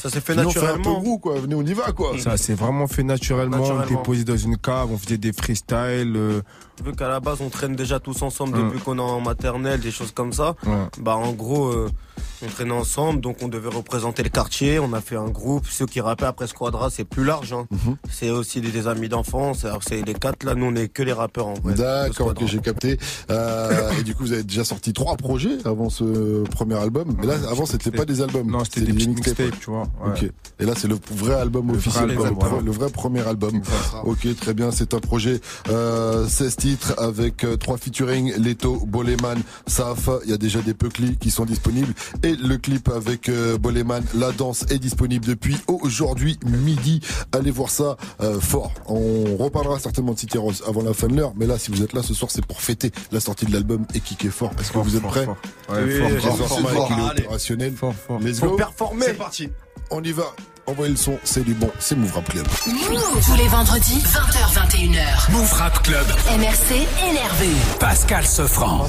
Ça 0.00 0.08
s'est 0.10 0.20
fait 0.20 0.32
venez, 0.34 0.46
on 0.46 0.50
fait 0.50 0.60
un 0.60 0.62
peu 0.62 0.78
naturellement. 0.78 1.18
quoi, 1.18 1.34
venez 1.40 1.54
on 1.54 1.62
y 1.62 1.74
va 1.74 1.92
quoi. 1.92 2.12
Ça 2.18 2.36
s'est 2.36 2.54
vraiment 2.54 2.86
fait 2.86 3.02
naturellement. 3.02 3.58
On 3.58 3.60
Naturellement. 3.60 3.84
était 3.84 4.02
posé 4.02 4.24
dans 4.24 4.36
une 4.36 4.56
cave, 4.56 4.90
on 4.90 4.96
faisait 4.98 5.18
des 5.18 5.32
freestyles. 5.32 6.14
euh, 6.16 6.40
Vu 6.84 6.92
qu'à 6.92 7.08
la 7.08 7.20
base, 7.20 7.40
on 7.42 7.50
traîne 7.50 7.76
déjà 7.76 8.00
tous 8.00 8.22
ensemble 8.22 8.58
Mm. 8.58 8.64
depuis 8.68 8.80
qu'on 8.80 8.96
est 8.98 9.02
en 9.02 9.20
maternelle, 9.20 9.80
des 9.80 9.90
choses 9.90 10.12
comme 10.12 10.32
ça? 10.32 10.54
ouais. 10.66 10.72
Bah, 11.00 11.16
en 11.16 11.32
gros, 11.32 11.66
euh, 11.66 11.90
on 12.42 12.46
traînait 12.48 12.72
ensemble, 12.72 13.20
donc 13.20 13.36
on 13.42 13.48
devait 13.48 13.68
représenter 13.68 14.22
le 14.22 14.28
quartier. 14.30 14.78
On 14.78 14.92
a 14.92 15.00
fait 15.00 15.16
un 15.16 15.28
groupe. 15.28 15.66
Ceux 15.68 15.86
qui 15.86 16.00
rappaient 16.00 16.24
après 16.26 16.46
Squadra, 16.46 16.90
c'est 16.90 17.04
plus 17.04 17.24
large. 17.24 17.52
Hein. 17.52 17.66
Mhm. 17.70 17.96
C'est 18.10 18.30
aussi 18.30 18.60
des, 18.60 18.70
des 18.70 18.86
amis 18.88 19.08
d'enfance. 19.08 19.64
Alors, 19.64 19.82
c'est 19.86 20.02
les 20.02 20.14
quatre 20.14 20.44
là. 20.44 20.54
Nous, 20.54 20.64
on 20.66 20.74
est 20.74 20.88
que 20.88 21.02
les 21.02 21.12
rappeurs 21.12 21.48
en 21.48 21.54
vrai. 21.54 21.74
D'accord, 21.74 22.28
ok, 22.28 22.34
Squadra. 22.36 22.46
j'ai 22.46 22.58
capté. 22.60 22.98
Euh, 23.30 23.90
et 23.98 24.02
du 24.02 24.14
coup, 24.14 24.22
vous 24.24 24.32
avez 24.32 24.42
déjà 24.42 24.64
sorti 24.64 24.92
trois 24.92 25.16
projets 25.16 25.58
avant 25.64 25.90
ce 25.90 26.44
premier 26.50 26.76
album. 26.76 27.14
Mais 27.18 27.26
là, 27.26 27.34
avant, 27.50 27.66
c'était 27.66 27.90
pas 27.90 28.04
des 28.04 28.20
albums. 28.22 28.50
Non, 28.50 28.64
c'était 28.64 28.80
des 28.82 28.92
des 28.92 29.06
mixtapes. 29.06 29.58
tu 29.60 29.70
vois. 29.70 29.82
ouais. 30.04 30.10
Ok. 30.22 30.30
Et 30.60 30.64
là, 30.64 30.72
c'est 30.76 30.88
le 30.88 30.96
vrai 31.12 31.34
album 31.34 31.68
Le 31.70 31.78
officiel, 31.78 32.06
vrai 32.06 32.16
quoi, 32.16 32.26
album, 32.26 32.38
le, 32.38 32.44
pre- 32.44 32.48
voilà. 32.50 32.64
le 32.64 32.70
vrai 32.72 32.90
premier 32.90 33.20
album. 33.26 33.60
Ok, 34.04 34.26
très 34.40 34.54
bien. 34.54 34.70
C'est 34.70 34.94
un 34.94 35.00
projet 35.00 35.40
euh, 35.68 36.26
16 36.26 36.56
titres 36.56 36.94
avec 36.98 37.44
euh, 37.44 37.56
trois 37.56 37.76
featuring 37.76 38.34
Leto, 38.36 38.82
Boleman, 38.86 39.38
Saf. 39.66 40.08
Il 40.24 40.30
y 40.30 40.34
a 40.34 40.38
déjà 40.38 40.60
des 40.60 40.74
Peucli 40.74 41.16
qui 41.16 41.30
sont 41.30 41.44
disponibles 41.44 41.92
et 42.22 42.29
le 42.36 42.56
clip 42.58 42.88
avec 42.88 43.28
euh, 43.28 43.58
Boleman, 43.58 44.02
La 44.14 44.32
danse 44.32 44.64
est 44.70 44.78
disponible 44.78 45.24
depuis 45.26 45.56
aujourd'hui 45.68 46.38
midi. 46.46 47.00
Allez 47.32 47.50
voir 47.50 47.70
ça 47.70 47.96
euh, 48.20 48.40
fort. 48.40 48.72
On 48.86 49.36
reparlera 49.36 49.78
certainement 49.78 50.12
de 50.12 50.18
City 50.18 50.38
Rose 50.38 50.62
avant 50.66 50.82
la 50.82 50.92
fin 50.94 51.08
de 51.08 51.16
l'heure, 51.16 51.32
mais 51.36 51.46
là, 51.46 51.58
si 51.58 51.70
vous 51.70 51.82
êtes 51.82 51.92
là 51.92 52.02
ce 52.02 52.14
soir, 52.14 52.30
c'est 52.30 52.44
pour 52.44 52.60
fêter 52.60 52.90
la 53.12 53.20
sortie 53.20 53.46
de 53.46 53.52
l'album 53.52 53.84
et 53.94 54.00
kicker 54.00 54.30
fort. 54.30 54.50
Est-ce 54.58 54.68
que 54.68 54.72
Fort, 54.74 54.84
vous 54.84 54.96
êtes 54.96 55.02
fort, 55.02 55.10
prêts 55.10 55.24
fort. 55.24 55.36
Ouais, 55.70 55.82
Oui, 55.84 56.20
fort, 56.20 57.10
opérationnel. 57.10 57.74
fort, 57.74 57.94
fort. 57.94 58.20
Let's 58.20 58.40
go. 58.40 58.56
performer. 58.56 59.06
C'est 59.06 59.14
parti. 59.14 59.48
On 59.90 60.02
y 60.02 60.12
va. 60.12 60.24
Envoyez 60.66 60.90
le 60.92 60.96
son, 60.96 61.18
c'est 61.24 61.42
du 61.42 61.54
bon, 61.54 61.70
c'est 61.80 61.96
Move 61.96 62.12
Rap 62.14 62.28
Club. 62.28 62.46
Tous 62.64 63.34
les 63.36 63.48
vendredis, 63.48 63.98
20h21h. 64.04 65.32
Move 65.32 65.52
Rap 65.54 65.82
Club. 65.82 66.06
MRC 66.38 66.86
énervé. 67.10 67.48
Pascal 67.80 68.24
Sefranc. 68.24 68.86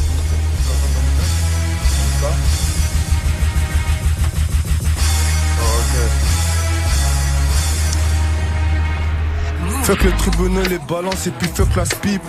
Fuck 9.83 10.03
les 10.03 10.11
tribunaux, 10.11 10.61
les 10.69 10.79
balances 10.79 11.27
et 11.27 11.31
puis 11.31 11.47
fuck 11.53 11.75
la 11.75 11.83
pipe. 11.83 12.21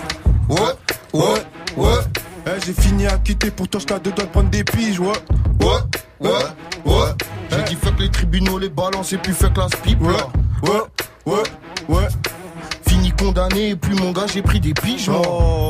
Ouais, 0.49 0.59
ouais, 1.13 1.23
ouais, 1.77 1.99
Eh, 2.47 2.59
j'ai 2.65 2.73
fini 2.73 3.07
à 3.07 3.17
quitter, 3.17 3.51
pourtant 3.51 3.79
j'étais 3.79 3.93
à 3.93 3.99
deux 3.99 4.11
doigts 4.11 4.25
de 4.25 4.29
prendre 4.31 4.49
des 4.49 4.63
piges, 4.63 4.99
ouais. 4.99 5.07
ouais, 5.61 5.77
ouais, 6.19 6.29
ouais. 6.85 7.05
J'ai 7.51 7.63
dit 7.63 7.77
fuck 7.81 7.99
les 7.99 8.09
tribunaux, 8.09 8.57
les 8.57 8.69
balances 8.69 9.13
et 9.13 9.17
puis 9.17 9.33
fuck 9.33 9.55
la 9.57 9.67
pipe. 9.83 10.01
Ouais, 10.01 10.13
ouais, 10.63 10.81
ouais, 11.25 11.43
ouais. 11.89 12.07
Fini 12.87 13.11
condamné 13.11 13.69
et 13.69 13.75
puis 13.75 13.95
mon 13.95 14.11
gars, 14.11 14.25
j'ai 14.31 14.41
pris 14.41 14.59
des 14.59 14.73
piges. 14.73 15.09
moi. 15.09 15.21
Oh. 15.25 15.69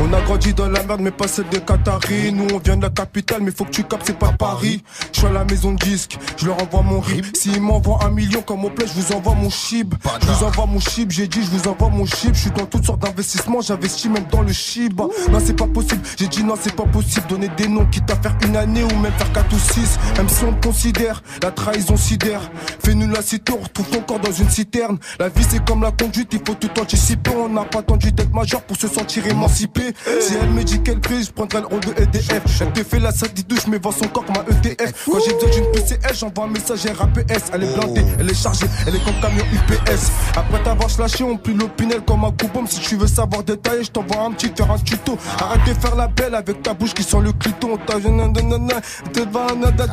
On 0.00 0.12
a 0.12 0.20
grandi 0.22 0.52
dans 0.52 0.68
la 0.68 0.82
merde, 0.82 1.00
mais 1.00 1.10
pas 1.10 1.28
celle 1.28 1.48
des 1.48 1.60
Qataris. 1.60 2.32
Nous, 2.32 2.46
on 2.52 2.58
vient 2.58 2.76
de 2.76 2.82
la 2.82 2.90
capitale, 2.90 3.42
mais 3.42 3.50
faut 3.50 3.64
que 3.64 3.70
tu 3.70 3.84
captes, 3.84 4.06
c'est 4.06 4.18
pas 4.18 4.32
Paris. 4.32 4.82
Je 5.12 5.20
suis 5.20 5.28
à 5.28 5.32
la 5.32 5.44
maison 5.44 5.72
de 5.72 5.78
disque, 5.78 6.18
je 6.36 6.46
leur 6.46 6.60
envoie 6.62 6.82
mon 6.82 7.00
rip. 7.00 7.24
S'ils 7.36 7.60
m'envoient 7.60 8.04
un 8.04 8.10
million 8.10 8.42
comme 8.42 8.64
au 8.64 8.70
plaît, 8.70 8.86
je 8.86 9.00
vous 9.00 9.12
envoie 9.12 9.34
mon 9.34 9.50
chib. 9.50 9.94
Je 10.20 10.26
vous 10.26 10.44
envoie 10.44 10.66
mon 10.66 10.80
chib, 10.80 11.10
j'ai 11.10 11.28
dit, 11.28 11.42
je 11.42 11.50
vous 11.50 11.68
envoie 11.68 11.88
mon 11.90 12.04
chib. 12.06 12.34
Je 12.34 12.40
suis 12.40 12.50
dans 12.50 12.66
toutes 12.66 12.84
sortes 12.84 13.00
d'investissements, 13.00 13.60
j'investis 13.60 14.10
même 14.10 14.26
dans 14.30 14.42
le 14.42 14.52
chib. 14.52 15.00
Non, 15.00 15.38
c'est 15.44 15.56
pas 15.56 15.66
possible, 15.66 16.02
j'ai 16.18 16.28
dit 16.28 16.42
non, 16.42 16.54
c'est 16.60 16.74
pas 16.74 16.86
possible. 16.86 17.26
Donner 17.28 17.48
des 17.56 17.68
noms, 17.68 17.86
quitte 17.86 18.10
à 18.10 18.16
faire 18.16 18.36
une 18.46 18.56
année 18.56 18.82
ou 18.82 18.96
même 18.98 19.12
faire 19.12 19.32
4 19.32 19.54
ou 19.54 19.58
6. 19.58 19.98
Même 20.16 20.28
si 20.28 20.44
on 20.44 20.54
considère 20.54 21.22
la 21.42 21.50
trahison 21.50 21.96
sidère. 21.96 22.50
Fais-nous 22.84 23.08
la 23.08 23.22
cité, 23.22 23.52
on 23.52 23.62
retrouve 23.62 23.88
ton 23.88 24.00
corps 24.00 24.20
dans 24.20 24.32
une 24.32 24.50
citerne. 24.50 24.98
La 25.18 25.28
vie, 25.28 25.44
c'est 25.48 25.64
comme 25.64 25.82
la 25.82 25.92
conduite, 25.92 26.28
il 26.32 26.40
faut 26.44 26.54
tout 26.54 26.80
anticiper. 26.80 27.30
On 27.36 27.48
n'a 27.48 27.64
pas 27.64 27.78
attendu 27.78 28.12
d'être 28.12 28.34
majeur 28.34 28.62
pour 28.62 28.76
se 28.76 28.88
sentir 28.88 29.26
émancipé. 29.26 29.83
Si 30.20 30.34
elle 30.40 30.50
me 30.50 30.62
dit 30.62 30.80
qu'elle 30.82 31.00
prise, 31.00 31.26
je 31.26 31.32
prendrai 31.32 31.60
le 31.60 31.66
rôle 31.66 31.80
de 31.80 31.92
EDF. 32.00 32.42
Elle 32.60 32.72
te 32.72 32.84
fait 32.84 33.00
la 33.00 33.12
salle 33.12 33.30
douche, 33.48 33.66
mais 33.68 33.78
vend 33.78 33.92
son 33.92 34.06
corps 34.08 34.24
comme 34.24 34.36
un 34.36 34.44
ETF. 34.44 35.06
Quand 35.06 35.18
j'ai 35.24 35.34
besoin 35.34 35.50
d'une 35.50 35.72
PCS, 35.72 36.18
j'envoie 36.20 36.44
un 36.44 36.48
message 36.48 36.86
RAPS. 36.86 37.50
Elle 37.52 37.64
est 37.64 37.74
blindée, 37.74 38.04
elle 38.18 38.30
est 38.30 38.34
chargée, 38.34 38.66
elle 38.86 38.96
est 38.96 39.04
comme 39.04 39.18
camion 39.20 39.44
UPS. 39.52 40.10
Après 40.36 40.62
t'avoir 40.62 40.88
lâché, 40.98 41.24
on 41.24 41.36
plie 41.36 41.54
l'opinel 41.54 42.00
comme 42.02 42.24
un 42.24 42.30
coubom. 42.32 42.66
Si 42.66 42.80
tu 42.80 42.96
veux 42.96 43.06
savoir 43.06 43.42
détailler, 43.42 43.84
je 43.84 43.90
t'envoie 43.90 44.22
un 44.22 44.32
petit 44.32 44.52
faire 44.56 44.70
un 44.70 44.78
tuto. 44.78 45.18
Arrête 45.40 45.60
de 45.66 45.74
faire 45.80 45.96
la 45.96 46.08
belle 46.08 46.34
avec 46.34 46.62
ta 46.62 46.74
bouche 46.74 46.94
qui 46.94 47.02
sent 47.02 47.20
le 47.20 47.32
clito. 47.32 47.70
On 47.72 47.76
t'a. 47.76 47.94
On 47.94 48.02
sait 48.02 48.08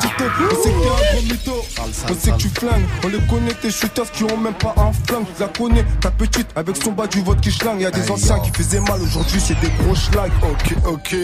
que 0.10 0.16
t'es 0.18 0.26
un 0.26 1.14
gros 1.14 1.22
mytho. 1.24 1.66
On 1.80 2.14
sait 2.14 2.32
que 2.32 2.38
tu 2.38 2.50
flingues. 2.50 2.86
On 3.04 3.08
les 3.08 3.20
connaît, 3.28 3.54
tes 3.54 3.72
shooters 3.72 4.12
qui 4.12 4.24
ont 4.24 4.38
même 4.38 4.54
pas 4.54 4.74
un 4.78 4.92
flingue. 5.06 5.26
Je 5.38 5.44
la 5.44 5.50
connais, 5.50 5.86
ta 6.00 6.12
petite, 6.12 6.48
avec 6.56 6.78
son 6.78 6.92
bas 6.92 7.08
du 7.08 7.22
vote 7.22 7.42
qui 7.42 7.52
schlingue. 7.52 7.82
Y 7.82 7.86
a 7.86 7.92
des 7.92 8.10
anciens 8.12 8.40
qui 8.40 8.52
faisaient 8.52 8.82
mal, 8.82 9.02
aujourd'hui 9.02 9.40
c'est 9.40 9.60
des 9.60 9.70
gros. 9.86 10.52
Ok, 10.52 10.76
ok, 10.86 11.16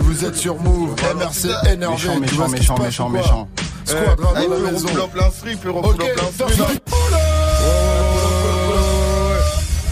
vous 0.00 0.24
êtes 0.24 0.36
sur 0.36 0.56
Move, 0.60 0.94
MRC 1.16 1.48
énervé. 1.72 1.94
Méchant, 1.96 2.18
méchant, 2.20 2.48
méchant, 2.48 2.78
méchant, 2.78 3.08
méchant. 3.08 3.48
Squadra 3.84 4.32
Eh, 4.42 4.48
dans 4.48 4.54
la 4.54 4.70
maison. 4.72 4.88
en 5.02 5.08
plein 5.08 5.30
strip, 5.30 5.64
refoule 5.64 5.84
Ok, 5.84 5.96
plein 6.14 6.46
strip. 6.46 6.90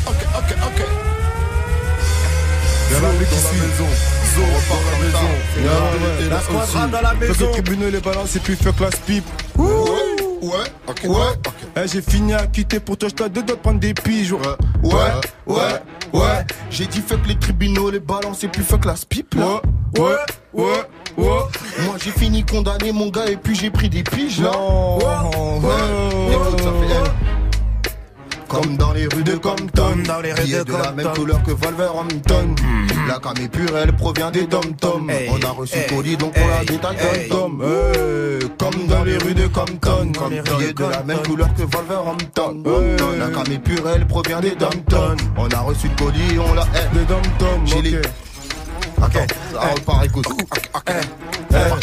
Ok, 0.07 0.27
ok, 0.37 0.57
ok. 0.67 0.87
Y'a 2.91 3.01
la 3.01 3.09
mec 3.13 3.29
dans 3.31 3.37
ici. 3.37 3.47
la 3.53 3.67
maison. 3.67 3.91
Zo 4.35 4.43
repart 4.43 4.83
dans 4.85 4.91
la 4.91 4.99
maison. 5.05 5.19
La- 5.65 6.29
La 6.29 6.87
dans 6.89 7.01
la 7.01 7.09
Fuck 7.11 7.21
maison. 7.21 7.47
les 7.47 7.53
tribunaux, 7.53 7.91
les 7.91 8.01
balances 8.01 8.37
et 8.37 8.41
puis 8.41 8.57
fuck 8.57 8.81
la 8.81 8.89
pipe. 9.07 9.25
Ouais, 9.57 9.67
ouais, 10.43 11.09
ouais. 11.09 11.33
Eh, 11.77 11.89
j'ai 11.89 12.03
fini 12.03 12.35
à 12.35 12.47
quitter, 12.47 12.81
pourtant 12.81 13.07
j'étais 13.09 13.25
à 13.25 13.29
deux 13.29 13.43
doigts 13.43 13.57
de 13.57 13.61
prendre 13.61 13.81
des 13.81 13.95
piges. 13.95 14.33
ouais. 14.33 14.41
ouais, 14.83 14.93
ouais, 15.47 15.83
ouais. 16.15 16.47
J'ai 16.71 16.87
dit 16.87 17.03
fuck 17.07 17.27
les 17.27 17.39
tribunaux, 17.39 17.91
les 17.91 18.01
balances 18.01 18.45
et 18.45 18.49
puis 18.49 18.63
fuck 18.63 18.85
la 18.85 18.95
pipe 19.09 19.35
là. 19.35 19.61
Ouais, 19.99 20.03
ouais, 20.03 20.17
ouais, 20.55 20.65
ouais. 21.19 21.43
Moi 21.85 21.97
j'ai 22.03 22.11
fini 22.11 22.45
condamné 22.45 22.93
mon 22.93 23.09
gars 23.09 23.27
et 23.27 23.37
puis 23.37 23.55
j'ai 23.55 23.71
pris 23.71 23.89
des 23.89 24.03
piges 24.03 24.41
là. 24.41 24.51
Ouais. 24.51 26.33
Écoute, 26.33 26.61
ça 26.61 26.71
fait 26.71 26.95
elle. 26.95 27.11
Comme 28.49 28.77
dans 28.77 28.93
les 28.93 29.07
rues 29.07 29.25
de 29.25 29.37
Compton, 29.37 29.97
dans 30.07 30.21
les 30.21 30.33
rues 30.33 30.49
de 30.49 30.63
de 30.63 30.73
la 30.73 30.93
même 30.93 31.13
couleur 31.15 31.43
que 31.43 31.51
Wolverhampton. 31.51 32.55
La 33.09 33.19
cam 33.19 33.35
est 33.43 33.49
pure, 33.49 33.77
elle 33.77 33.93
provient 33.93 34.31
des 34.31 34.47
dom-tom. 34.47 35.11
Hey, 35.11 35.29
On 35.31 35.41
a 35.47 35.51
reçu 35.51 35.77
hey, 35.77 35.87
colis 35.89 36.17
donc 36.17 36.33
on 36.37 36.49
la 36.49 36.65
détaille 36.65 36.97
hey. 37.23 37.29
tom 37.29 37.63
Comme 38.59 38.87
dans 38.87 39.05
les 39.05 39.17
rues 39.19 39.35
de 39.35 39.47
Compton, 39.49 40.13
comme 40.19 40.31
billet 40.31 40.73
de 40.73 40.85
la 40.85 41.03
même 41.03 41.23
couleur 41.23 41.49
que 41.55 41.63
Wolverhampton. 41.63 42.63
La 43.19 43.29
cam 43.29 43.53
est 43.53 43.59
pure, 43.59 43.89
elle 43.95 44.07
provient 44.07 44.41
des 44.41 44.55
dom-tom. 44.57 45.17
On 45.37 45.49
a 45.49 45.61
reçu 45.61 45.89
le 45.89 45.97
colis, 46.05 46.39
on 46.39 46.55
l'a. 46.55 46.65
eh. 46.75 46.97
Des 46.97 47.05
les- 47.83 47.99
ok. 49.07 49.27
Ça 49.53 49.61
repart, 49.75 50.05
écoute. 50.05 50.27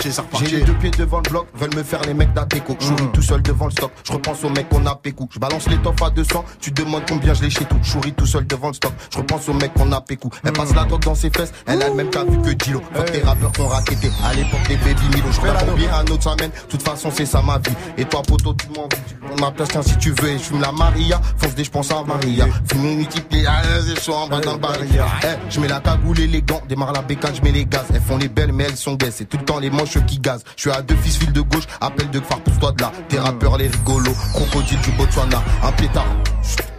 C'est 0.01 0.19
reparti. 0.19 0.45
J'ai 0.45 0.57
les 0.57 0.63
deux 0.63 0.73
pieds 0.73 0.91
devant 0.91 1.21
le 1.23 1.29
bloc, 1.29 1.47
veulent 1.55 1.75
me 1.75 1.83
faire 1.83 2.01
les 2.01 2.13
mecs 2.13 2.33
d'Ateco. 2.33 2.75
Je 2.79 2.87
souris 2.87 3.07
tout 3.13 3.21
seul 3.21 3.41
devant 3.41 3.65
le 3.65 3.71
stock, 3.71 3.91
je 4.03 4.11
repense 4.11 4.43
aux 4.43 4.49
mecs 4.49 4.67
qu'on 4.69 4.85
a 4.85 4.95
pécou. 4.95 5.29
Je 5.33 5.39
balance 5.39 5.67
l'étoffe 5.69 6.01
à 6.01 6.09
200, 6.09 6.43
tu 6.59 6.71
demandes 6.71 7.03
combien 7.07 7.33
je 7.33 7.43
l'ai 7.43 7.49
chez 7.49 7.65
tout. 7.65 7.77
Je 7.81 7.91
souris 7.91 8.13
tout 8.13 8.25
seul 8.25 8.45
devant 8.47 8.69
le 8.69 8.73
stock, 8.73 8.91
je 9.11 9.17
repense 9.17 9.47
aux 9.47 9.53
mecs 9.53 9.73
qu'on 9.73 9.91
a 9.91 10.01
pécou. 10.01 10.29
Elle 10.43 10.53
passe 10.53 10.73
la 10.75 10.83
drogue 10.85 11.03
dans 11.03 11.15
ses 11.15 11.29
fesses, 11.29 11.53
elle 11.67 11.81
a 11.81 11.89
le 11.89 11.95
même 11.95 12.09
cas 12.09 12.23
vu 12.25 12.37
que 12.41 12.51
Dilo. 12.51 12.81
Fuck 12.93 13.11
tes 13.11 13.21
rappeurs 13.21 13.51
qu'on 13.53 13.67
raquetté, 13.67 14.09
à 14.25 14.33
l'époque 14.33 14.67
des 14.67 14.75
baby 14.77 15.07
Milo. 15.15 15.31
Je 15.31 15.39
fais 15.39 15.53
la 15.53 15.63
bien 15.73 15.93
un 15.93 16.11
autre 16.11 16.23
semaine, 16.23 16.51
de 16.51 16.69
toute 16.69 16.83
façon 16.83 17.09
c'est 17.13 17.25
ça 17.25 17.41
ma 17.41 17.57
vie. 17.59 17.75
Et 17.97 18.05
toi 18.05 18.21
poto, 18.23 18.53
tu 18.53 18.67
m'en 18.69 18.87
prends 18.87 19.39
ma 19.39 19.51
place, 19.51 19.69
tiens 19.69 19.83
si 19.83 19.97
tu 19.97 20.11
veux. 20.11 20.29
Et 20.29 20.37
je 20.37 20.43
fume 20.43 20.61
la 20.61 20.71
Maria, 20.71 21.21
fonce 21.37 21.55
des 21.55 21.63
je 21.63 21.71
pense 21.71 21.91
à 21.91 22.03
Maria. 22.03 22.45
Fume 22.69 22.85
une 22.85 22.97
multiplié, 22.97 23.45
ah, 23.47 23.61
c'est 23.85 24.01
chaud 24.03 24.15
en 24.15 24.27
bas 24.27 24.39
dans 24.39 24.53
le 24.53 24.59
barrière. 24.59 25.07
Eh, 25.23 25.27
je 25.49 25.59
mets 25.59 25.67
la 25.67 25.79
cagoule 25.79 26.17
gants, 26.45 26.61
démarre 26.67 26.93
la 26.93 27.01
bécane, 27.15 27.35
je 27.35 27.41
mets 27.41 27.51
les 27.51 27.65
gaz. 27.65 27.83
Elles 27.93 28.01
font 28.01 28.17
les 28.17 28.29
belles 28.29 28.53
mais 28.53 28.63
elles 28.65 28.75
sont 28.77 28.93
gays, 28.95 29.11
c'est 29.11 29.25
tout 29.25 29.37
le 29.37 29.43
temps 29.43 29.59
les 29.59 29.69
moches 29.69 29.97
qui 30.07 30.19
gazent. 30.19 30.43
Je 30.55 30.61
suis 30.61 30.71
à 30.71 30.81
deux 30.81 30.95
fils 30.95 31.17
fil 31.17 31.31
de 31.33 31.41
gauche, 31.41 31.65
appel 31.81 32.09
de 32.09 32.19
phare, 32.21 32.39
pousse-toi 32.41 32.71
de 32.73 32.81
là. 32.81 32.91
Tes 33.09 33.19
rappeurs 33.19 33.57
les 33.57 33.67
rigolos, 33.67 34.15
crocodile 34.33 34.79
du 34.81 34.91
Botswana, 34.91 35.41
un 35.63 35.71
pétard. 35.73 36.05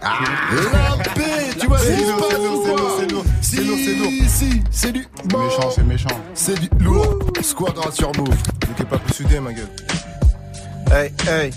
Ah, 0.00 0.18
La 0.72 0.96
paix, 1.12 1.22
tu 1.60 1.66
vois, 1.66 1.78
C'est 1.78 1.96
c'est 1.96 2.02
lourd, 2.06 2.26
c'est 2.30 2.36
lourd, 2.38 2.54
ou 2.56 2.64
c'est 2.66 2.76
lourd, 2.76 2.90
c'est 2.98 3.12
lourd. 3.12 3.24
C'est 3.42 3.60
lourd, 3.64 3.78
c'est 3.84 3.94
lourd. 3.94 4.10
Si, 4.28 4.62
c'est 4.70 4.92
du 4.92 5.06
c'est 5.16 5.36
méchant, 5.36 5.70
c'est 5.74 5.84
méchant. 5.84 6.08
C'est 6.34 6.58
du 6.60 6.68
lourd. 6.84 7.18
Squadra 7.42 7.90
sur 7.92 8.10
Move. 8.16 8.34
T'es 8.76 8.84
pas 8.84 8.98
plus 8.98 9.14
soudé, 9.14 9.38
ma 9.40 9.52
gueule. 9.52 9.68
Hey, 10.90 11.12
hey. 11.28 11.50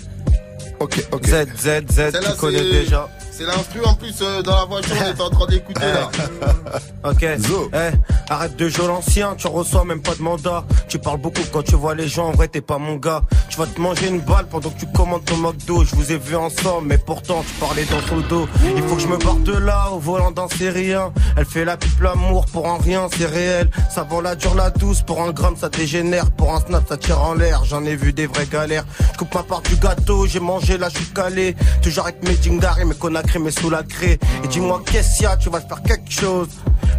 Ok, 0.79 1.03
ok. 1.11 1.25
Z, 1.25 1.45
Z, 1.57 1.81
Z, 1.89 2.11
tu 2.11 2.37
connais 2.37 2.57
c'est- 2.59 2.63
déjà. 2.83 3.09
C'est 3.37 3.45
l'instru 3.45 3.81
en 3.83 3.93
plus 3.95 4.15
euh, 4.21 4.41
dans 4.41 4.55
la 4.55 4.65
voiture, 4.65 4.95
on 5.01 5.05
est 5.05 5.21
en 5.21 5.29
train 5.29 5.45
d'écouter 5.47 5.81
là. 5.81 6.09
Ok. 7.05 7.21
Eh, 7.21 8.31
arrête 8.31 8.55
de 8.55 8.67
jouer 8.67 8.87
l'ancien, 8.87 9.35
tu 9.35 9.45
reçois 9.45 9.85
même 9.85 10.01
pas 10.01 10.15
de 10.15 10.23
mandat. 10.23 10.65
Tu 10.87 10.97
parles 10.97 11.19
beaucoup 11.19 11.43
quand 11.53 11.61
tu 11.61 11.75
vois 11.75 11.93
les 11.93 12.07
gens, 12.07 12.29
en 12.29 12.31
vrai 12.31 12.47
t'es 12.47 12.61
pas 12.61 12.79
mon 12.79 12.95
gars. 12.95 13.21
Tu 13.49 13.57
vas 13.57 13.67
te 13.67 13.79
manger 13.79 14.07
une 14.07 14.21
balle 14.21 14.47
pendant 14.49 14.71
que 14.71 14.79
tu 14.79 14.87
commandes 14.87 15.23
ton 15.23 15.37
McDo. 15.37 15.83
Je 15.83 15.95
vous 15.95 16.11
ai 16.11 16.17
vu 16.17 16.35
ensemble, 16.35 16.87
mais 16.87 16.97
pourtant 16.97 17.43
tu 17.47 17.53
parlais 17.59 17.85
dans 17.85 18.01
son 18.07 18.21
dos. 18.27 18.47
Il 18.75 18.81
faut 18.81 18.95
que 18.95 19.01
je 19.01 19.07
me 19.07 19.17
barre 19.17 19.35
de 19.35 19.53
là, 19.53 19.91
au 19.91 19.99
volant 19.99 20.31
d'un 20.31 20.47
rien. 20.59 21.13
Elle 21.37 21.45
fait 21.45 21.63
la 21.63 21.77
pipe 21.77 22.01
l'amour 22.01 22.47
pour 22.47 22.67
un 22.67 22.79
rien, 22.79 23.07
c'est 23.15 23.27
réel. 23.27 23.69
Ça 23.91 24.01
vend 24.01 24.21
la 24.21 24.33
dure, 24.33 24.55
la 24.55 24.71
douce, 24.71 25.03
pour 25.03 25.21
un 25.21 25.31
gramme 25.31 25.55
ça 25.55 25.69
dégénère. 25.69 26.31
Pour 26.31 26.55
un 26.55 26.61
snap 26.61 26.87
ça 26.89 26.97
tire 26.97 27.21
en 27.21 27.35
l'air, 27.35 27.65
j'en 27.65 27.85
ai 27.85 27.95
vu 27.95 28.13
des 28.13 28.25
vraies 28.25 28.47
galères. 28.47 28.85
Je 29.13 29.19
coupe 29.19 29.35
ma 29.35 29.43
part 29.43 29.61
du 29.61 29.75
gâteau, 29.75 30.25
j'ai 30.25 30.39
mangé 30.39 30.79
là, 30.79 30.89
je 30.89 30.97
suis 30.97 31.13
calé. 31.13 31.55
Toujours 31.83 32.05
avec 32.05 32.23
mes 32.27 32.35
dingari, 32.35 32.85
mais 32.85 32.95
qu'on 32.95 33.13
créé, 33.25 33.41
mais 33.41 33.51
sous 33.51 33.69
la 33.69 33.83
craie. 33.83 34.19
Et 34.43 34.47
dis-moi 34.47 34.81
qu'est-ce 34.85 35.17
qu'il 35.17 35.23
y 35.23 35.27
a, 35.27 35.37
tu 35.37 35.49
vas 35.49 35.61
faire 35.61 35.81
quelque 35.83 36.11
chose. 36.11 36.49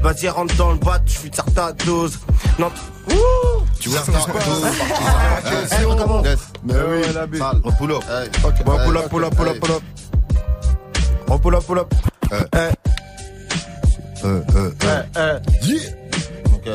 Vas-y, 0.03 0.29
rentre 0.29 0.55
dans 0.57 0.73
le 0.73 0.79
bat, 0.79 1.01
je 1.07 1.19
suis 1.19 1.31
de 1.31 1.37
ta 1.37 1.73
dose. 1.73 2.19
Non, 2.59 2.71
tu 3.81 3.89
vois, 3.89 4.01
ça 4.01 4.21
se 4.21 4.31
Mais 6.65 6.75
oui, 6.89 7.03
la 7.15 7.27
bille. 7.27 7.43
Pull 7.79 7.93
up. 7.93 8.05
Pull 8.65 8.97
up, 8.97 9.09
pull 9.09 9.25
up, 9.25 9.35
pull 9.37 9.49
up, 9.49 9.61
pull 9.61 9.73
up. 9.73 9.83
On 11.29 11.39
pull 11.39 11.55
up, 11.55 11.65
pull 11.65 11.79
up. 11.79 11.95
Eh. 12.33 12.57
Euh, 14.25 14.43
euh, 14.55 15.03
euh. 15.17 15.39
Yeah. 15.63 15.79
Ok. 16.55 16.69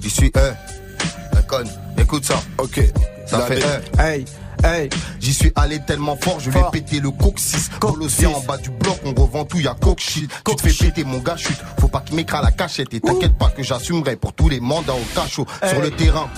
J'y 0.00 0.10
suis, 0.10 0.32
eh. 0.34 1.42
Con, 1.46 1.64
écoute 1.98 2.24
ça. 2.24 2.40
Ok. 2.58 2.80
Ça 3.26 3.40
fait, 3.46 3.62
hey. 3.98 4.24
Hey. 4.64 4.88
J'y 5.20 5.32
suis 5.32 5.52
allé 5.56 5.80
tellement 5.80 6.16
fort, 6.16 6.38
je 6.40 6.50
vais 6.50 6.62
péter 6.70 7.00
le 7.00 7.10
coccyx. 7.10 7.70
Colossien 7.80 8.30
en 8.30 8.40
bas 8.40 8.56
du 8.58 8.70
bloc, 8.70 8.98
on 9.04 9.10
revend 9.20 9.44
tout, 9.44 9.58
y'a 9.58 9.74
coke 9.74 10.00
shit. 10.00 10.30
Tu 10.44 10.56
te 10.56 10.62
fais 10.68 10.86
péter 10.86 11.04
mon 11.04 11.18
gars, 11.18 11.36
chute. 11.36 11.58
Faut 11.80 11.88
pas 11.88 12.00
qu'il 12.00 12.16
m'écrase 12.16 12.44
la 12.44 12.52
cachette. 12.52 12.92
Et 12.94 13.00
t'inquiète 13.00 13.36
pas 13.36 13.50
que 13.50 13.62
j'assumerai 13.62 14.16
pour 14.16 14.32
tous 14.32 14.48
les 14.48 14.60
mandats 14.60 14.94
au 14.94 15.14
cachot. 15.14 15.46
Sur 15.68 15.80
le 15.80 15.90
terrain, 15.90 16.28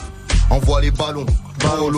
envoie 0.50 0.80
les 0.80 0.90
ballons. 0.90 1.26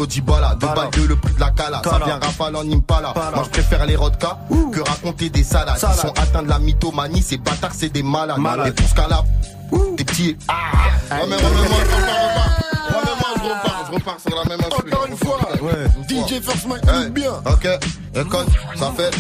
Dybala, 0.09 0.55
deux 0.61 0.67
balles 0.69 0.91
de 0.91 1.03
le 1.03 1.17
prix 1.17 1.35
de 1.35 1.41
la 1.41 1.51
cala. 1.51 1.83
Ça 1.83 1.99
vient 2.05 2.19
rafale 2.19 2.55
en 2.57 2.71
Impala. 2.71 3.13
Moi 3.35 3.45
je 3.45 3.51
préfère 3.51 3.85
les 3.87 3.97
rodkas 3.97 4.39
que 4.73 4.81
raconter 4.81 5.29
des 5.31 5.43
salades. 5.43 5.77
Ils 5.77 6.01
sont 6.01 6.09
atteints 6.11 6.43
de 6.43 6.49
la 6.49 6.59
mythomanie, 6.59 7.23
ces 7.23 7.39
bâtards 7.39 7.73
c'est 7.75 7.89
des 7.89 8.03
malades. 8.03 8.39
Et 8.67 8.73
pour 8.73 8.89
ce 8.89 8.95
cas-là. 8.95 9.25
Ah 10.49 10.55
Remets-moi, 11.23 11.49
remets-moi, 11.49 11.79
remets-moi, 12.89 13.31
je 13.37 13.43
repars, 13.43 13.85
je 13.87 13.95
repars 13.95 14.21
sur 14.21 14.37
la 14.37 14.45
même. 14.45 14.61
DJ 16.09 16.41
First 16.43 16.67
Mike, 16.67 17.13
bien. 17.13 17.33
Ok, 17.45 17.69
écoute, 18.15 18.47
ça 18.77 18.93
fait. 18.97 19.11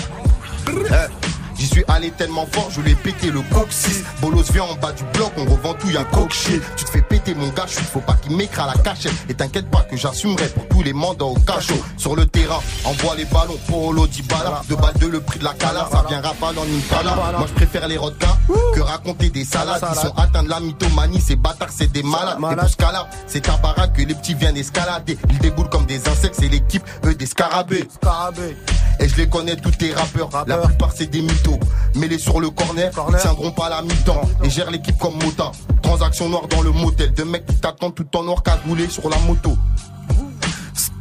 Suis 1.77 1.85
allé 1.89 2.11
tellement 2.11 2.47
fort, 2.51 2.71
je 2.71 2.81
lui 2.81 2.93
ai 2.93 2.95
pété 2.95 3.31
le 3.31 3.43
coccyx. 3.53 4.03
Bolos 4.23 4.51
vient 4.51 4.62
en 4.62 4.77
bas 4.77 4.93
du 4.93 5.05
bloc, 5.12 5.31
on 5.37 5.45
revend 5.45 5.75
tout, 5.75 5.91
y'a 5.91 6.05
coke 6.05 6.33
shit. 6.33 6.62
Tu 6.75 6.87
te 6.87 6.91
fais 6.91 7.03
péter 7.03 7.35
mon 7.35 7.49
gars, 7.49 7.67
faut 7.67 8.01
pas 8.01 8.15
qu'il 8.15 8.35
m'écrase 8.35 8.75
la 8.75 8.83
cachette. 8.83 9.12
Et 9.29 9.35
t'inquiète 9.35 9.71
pas 9.71 9.83
que 9.83 9.95
j'assumerai 9.95 10.49
pour 10.49 10.67
tous 10.69 10.83
les 10.83 10.95
mandats 10.95 11.27
au 11.27 11.35
cachot. 11.35 11.75
Sur 11.99 12.17
le 12.17 12.25
terrain, 12.25 12.61
envoie 12.87 13.15
les 13.17 13.27
ballons, 13.27 13.59
Polo 13.69 14.07
Dybala. 14.07 14.62
Deux 14.71 14.77
balles 14.77 14.95
de 14.99 15.07
le 15.07 15.21
prix 15.21 15.39
de 15.39 15.45
la 15.45 15.53
cala, 15.53 15.87
ça 15.93 16.03
vient 16.09 16.23
rafale 16.23 16.59
en 16.59 16.62
Impala. 16.62 17.15
Moi 17.37 17.47
je 17.47 17.53
préfère 17.53 17.87
les 17.89 17.99
rodkas 17.99 18.39
que 18.75 18.81
raconter 18.81 19.29
des 19.29 19.45
salades. 19.45 19.85
Ils 19.87 20.01
sont 20.01 20.15
atteints 20.17 20.45
de 20.45 20.49
la 20.49 20.61
mythomanie, 20.61 21.21
ces 21.21 21.37
bâtards 21.37 21.69
c'est 21.77 21.93
des 21.93 22.03
malades. 22.03 22.39
Et 22.53 22.57
pour 22.57 22.69
ce 22.71 22.77
cas-là, 22.77 23.07
c'est 23.27 23.43
ta 23.43 23.59
baraque 23.59 23.93
que 23.93 24.01
les 24.01 24.15
petits 24.15 24.33
viennent 24.33 24.57
escalader. 24.57 25.19
Ils 25.29 25.39
déboulent 25.41 25.69
comme 25.69 25.85
des 25.85 26.09
insectes, 26.09 26.37
c'est 26.39 26.49
l'équipe, 26.49 26.85
eux 27.05 27.15
des 27.15 27.27
scarabées. 27.27 27.87
Scarabée. 28.01 28.57
Et 28.99 29.11
je 29.11 29.17
les 29.17 29.29
connais 29.29 29.57
tous 29.57 29.73
tes 29.73 29.93
rappeurs. 29.93 30.31
La 30.47 30.57
plupart 30.57 30.93
c'est 30.97 31.11
des 31.11 31.21
mythos. 31.21 31.61
Mets-les 31.94 32.18
sur 32.18 32.40
le 32.40 32.50
corner, 32.50 32.90
tiendront 33.20 33.50
pas 33.52 33.68
la 33.68 33.83
mi-temps. 33.83 34.20
Et 34.44 34.50
gère 34.50 34.70
l'équipe 34.70 34.98
comme 34.98 35.14
Mota. 35.22 35.52
Transaction 35.83 36.29
noire 36.29 36.46
dans 36.48 36.62
le 36.62 36.70
motel. 36.72 37.12
Deux 37.14 37.24
mecs 37.24 37.46
qui 37.46 37.57
t'attendent 37.57 37.94
tout 37.94 38.16
en 38.16 38.22
noir 38.24 38.42
cagoulé 38.42 38.88
sur 38.88 39.09
la 39.09 39.18
moto. 39.20 39.57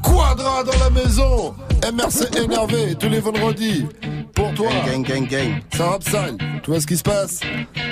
Quadra 0.01 0.63
dans 0.63 0.77
la 0.79 0.89
maison. 0.89 1.53
MRC 1.93 2.35
énervé 2.43 2.95
tous 2.95 3.09
les 3.09 3.19
vendredis. 3.19 3.85
Pour 4.33 4.53
toi. 4.53 4.69
Gang, 4.85 5.03
gang, 5.03 5.27
gang. 5.27 5.61
Ça 5.75 5.85
rappe 5.89 6.03
sale. 6.03 6.37
Tu 6.63 6.69
vois 6.71 6.79
ce 6.79 6.87
qui 6.87 6.97
se 6.97 7.03
passe? 7.03 7.39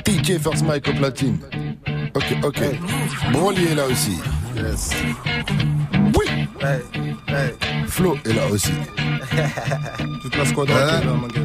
DJ 0.05 0.38
First 0.39 0.63
Mike 0.65 0.88
au 0.89 0.93
platine. 0.93 1.39
Ok, 2.15 2.25
ok. 2.43 2.62
Broly 3.31 3.65
est 3.71 3.75
là 3.75 3.86
aussi. 3.88 4.17
Yes. 4.55 4.91
Oui. 6.17 6.25
Hey. 6.62 6.79
Hey. 7.27 7.53
Flo 7.88 8.17
est 8.25 8.33
là 8.33 8.43
aussi. 8.51 8.71
Toute 10.21 10.38
la 10.38 10.45
squad 10.45 10.69
Ouais. 10.69 10.75
est 10.75 11.05
là, 11.05 11.13
mon 11.13 11.27
gars. 11.27 11.41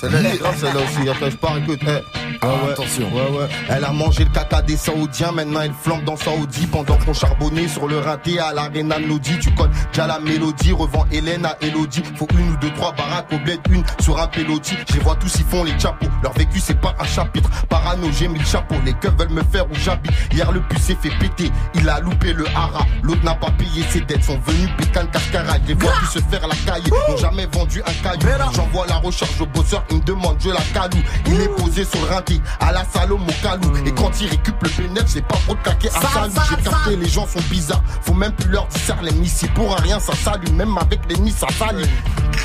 Celle-là, 0.00 0.20
celle-là 0.56 0.80
aussi. 0.80 1.08
Attends, 1.08 1.30
je 1.30 1.36
pars, 1.36 1.58
écoute. 1.58 1.80
eh. 1.86 2.27
Ah, 2.40 2.46
ouais. 2.46 2.72
attention. 2.72 3.08
Ouais, 3.12 3.38
ouais. 3.38 3.48
Elle 3.68 3.84
a 3.84 3.92
mangé 3.92 4.24
le 4.24 4.30
caca 4.30 4.62
des 4.62 4.76
Saoudiens, 4.76 5.32
maintenant 5.32 5.60
elle 5.62 5.72
flambe 5.72 6.04
dans 6.04 6.16
Saoudi. 6.16 6.66
Pendant 6.66 6.96
qu'on 6.98 7.12
charbonnait 7.12 7.68
sur 7.68 7.88
le 7.88 7.98
rinté 7.98 8.38
à 8.38 8.52
l'arena 8.52 8.98
Lodi. 8.98 9.38
Tu 9.40 9.50
connais 9.52 9.72
déjà 9.92 10.06
la 10.06 10.20
mélodie, 10.20 10.72
revends 10.72 11.06
Hélène 11.10 11.44
à 11.46 11.56
Elodie. 11.60 12.02
Faut 12.16 12.28
une 12.38 12.50
ou 12.50 12.56
deux, 12.56 12.70
trois 12.74 12.92
baraques 12.92 13.32
au 13.32 13.38
bled, 13.38 13.60
une 13.70 13.82
sur 14.00 14.20
un 14.20 14.26
pélotis. 14.28 14.76
Je 14.88 14.94
les 14.94 15.00
vois 15.00 15.16
tous, 15.16 15.34
ils 15.38 15.44
font 15.44 15.64
les 15.64 15.78
chapeaux. 15.78 16.06
Leur 16.22 16.32
vécu, 16.32 16.60
c'est 16.60 16.80
pas 16.80 16.94
un 16.98 17.04
chapitre. 17.04 17.48
Parano, 17.68 18.08
j'ai 18.12 18.28
mis 18.28 18.38
le 18.38 18.44
chapeau. 18.44 18.76
Les 18.84 18.92
keufs 18.94 19.16
veulent 19.16 19.30
me 19.30 19.42
faire 19.42 19.66
où 19.70 19.74
j'habite. 19.74 20.12
Hier, 20.32 20.50
le 20.52 20.60
puce 20.60 20.82
s'est 20.82 20.96
fait 21.00 21.12
péter. 21.18 21.50
Il 21.74 21.88
a 21.88 22.00
loupé 22.00 22.32
le 22.32 22.46
hara. 22.54 22.86
L'autre 23.02 23.24
n'a 23.24 23.34
pas 23.34 23.50
payé 23.52 23.82
ses 23.90 24.00
dettes. 24.02 24.24
Sont 24.24 24.38
venus 24.46 24.68
pécan 24.76 25.02
le 25.02 25.08
cascara. 25.08 25.56
Je 25.62 25.68
les 25.68 25.74
vois 25.74 25.92
tous 26.00 26.18
se 26.18 26.18
faire 26.18 26.46
la 26.46 26.54
caille. 26.66 26.90
N'ont 27.08 27.16
jamais 27.16 27.46
vendu 27.46 27.82
un 27.82 28.02
caillou. 28.02 28.28
J'envoie 28.54 28.86
la 28.86 28.96
recharge 28.96 29.40
au 29.40 29.46
bosseur. 29.46 29.84
Il 29.90 29.96
me 29.96 30.02
demande, 30.02 30.36
je 30.40 30.50
la 30.50 30.60
calou. 30.74 31.02
Il 31.26 31.40
est 31.40 31.48
posé 31.56 31.84
sur 31.84 32.00
le 32.00 32.14
rinté. 32.14 32.27
À 32.60 32.72
la 32.72 32.84
Salom 32.84 33.20
au 33.22 33.42
calou. 33.42 33.72
Et 33.86 33.92
quand 33.92 34.10
il 34.20 34.28
récupère 34.28 34.70
le 34.78 34.82
bénéfice, 34.82 35.12
c'est 35.14 35.26
pas 35.26 35.38
pour 35.46 35.60
claquer 35.62 35.88
à 35.88 36.00
salut. 36.00 36.32
J'ai 36.50 36.62
capté, 36.62 36.96
les 36.96 37.08
gens 37.08 37.26
sont 37.26 37.40
bizarres. 37.50 37.82
Faut 38.02 38.14
même 38.14 38.32
plus 38.32 38.50
leur 38.50 38.66
dire 38.66 38.96
les 39.02 39.12
ici 39.18 39.46
pour 39.48 39.76
un 39.76 39.80
rien, 39.82 40.00
ça 40.00 40.14
salue. 40.14 40.50
Même 40.52 40.76
avec 40.78 41.00
l'ennemi, 41.08 41.32
ça 41.32 41.46
salit. 41.58 41.88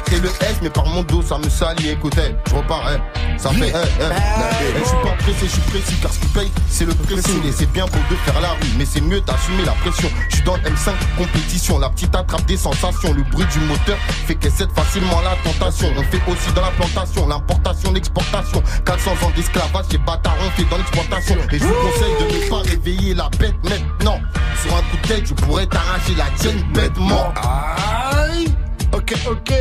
C'est 0.08 0.22
le 0.22 0.30
S, 0.30 0.58
mais 0.62 0.70
par 0.70 0.86
mon 0.86 1.04
dos, 1.04 1.22
ça 1.22 1.38
me 1.38 1.50
salit. 1.50 1.90
Écoutez, 1.90 2.36
je 2.48 2.56
repars, 2.56 2.90
eh. 2.94 3.40
Ça 3.40 3.50
fait, 3.50 3.70
eh, 3.70 4.02
eh. 4.02 4.04
Eh, 4.04 4.80
Je 4.80 4.86
suis 4.86 4.98
pas 4.98 5.16
pressé, 5.18 5.38
je 5.42 5.48
suis 5.48 5.62
précis, 5.62 5.96
car 6.02 6.12
ce 6.12 6.20
qui 6.20 6.28
paye, 6.28 6.52
c'est 6.70 6.86
le 6.86 6.94
pressing. 6.94 7.46
Et 7.46 7.52
c'est 7.52 7.72
bien 7.72 7.86
beau 7.86 8.00
de 8.10 8.16
faire 8.18 8.40
la 8.42 8.52
rue, 8.52 8.74
mais 8.78 8.86
c'est 8.86 9.02
mieux 9.02 9.22
d'assumer 9.22 9.66
la 9.66 9.74
pression. 9.74 10.10
Je 10.30 10.36
suis 10.36 10.46
dans 10.46 10.56
le 10.56 10.62
M5 10.62 10.92
compétition, 11.18 11.80
la 11.80 11.90
petite 11.90 12.16
attrape 12.16 12.46
des 12.46 12.58
sensations. 12.58 13.14
Le 13.14 13.24
bruit 13.24 13.46
du 13.52 13.60
moteur 13.62 13.98
fait 14.28 14.36
qu'elle 14.36 14.52
cède 14.52 14.72
facilement 14.76 15.20
la 15.22 15.36
tentation. 15.50 15.88
On 15.98 16.04
fait 16.04 16.22
aussi 16.32 16.54
dans 16.54 16.62
la 16.62 16.72
plantation, 16.72 17.28
l'importation, 17.28 17.92
l'exportation. 17.92 18.64
400 18.86 19.12
ans 19.12 19.32
d'esclavage, 19.36 19.73
les 19.92 19.98
bâtards 20.00 20.36
on 20.46 20.50
fait 20.52 20.70
dans 20.70 20.78
l'exploitation. 20.78 21.36
Et 21.52 21.60
je 21.60 21.64
vous 21.66 21.74
conseille 21.74 22.16
de 22.20 22.46
ne 22.46 22.50
pas 22.50 22.70
réveiller 22.70 23.14
la 23.14 23.30
bête 23.40 23.56
maintenant. 23.64 24.20
Sur 24.62 24.76
un 24.76 24.82
coup 24.82 24.98
de 25.02 25.08
tête, 25.08 25.26
je 25.28 25.34
pourrais 25.34 25.66
t'arracher 25.66 26.16
la 26.16 26.26
tienne 26.38 26.64
bêtement. 26.74 27.34
Aïe. 27.36 28.48
Ok, 28.94 29.14
ok. 29.30 29.54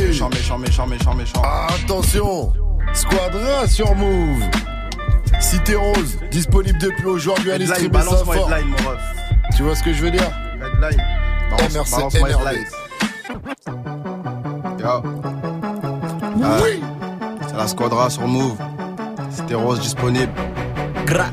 Méchant, 0.00 0.28
méchant, 0.30 0.58
méchant, 0.58 0.86
méchant, 0.86 1.14
méchant. 1.14 1.42
Attention. 1.68 2.52
Squadra 2.92 3.66
sur 3.68 3.94
Move. 3.94 4.42
Cité 5.40 5.74
Rose, 5.76 6.18
disponible 6.30 6.78
depuis 6.78 7.06
aujourd'hui 7.06 7.52
à 7.52 7.66
ça 7.66 7.88
balance-moi 7.88 8.34
fort. 8.36 8.52
headline, 8.52 8.70
mon 8.70 8.90
ref. 8.90 9.00
Tu 9.56 9.62
vois 9.62 9.74
ce 9.74 9.82
que 9.82 9.92
je 9.92 10.02
veux 10.02 10.10
dire? 10.10 10.30
Headline. 10.54 11.02
Balance- 11.50 11.74
MRC 11.74 11.90
balance-moi 11.90 12.28
énervé. 12.30 12.50
headline. 12.50 12.66
Yo. 14.80 15.02
Oui. 16.64 16.82
C'est 17.48 17.56
la 17.56 17.68
squadra 17.68 18.10
sur 18.10 18.26
Move. 18.26 18.56
C'était 19.34 19.54
rose 19.54 19.80
disponible. 19.80 20.32
Gra. 21.06 21.26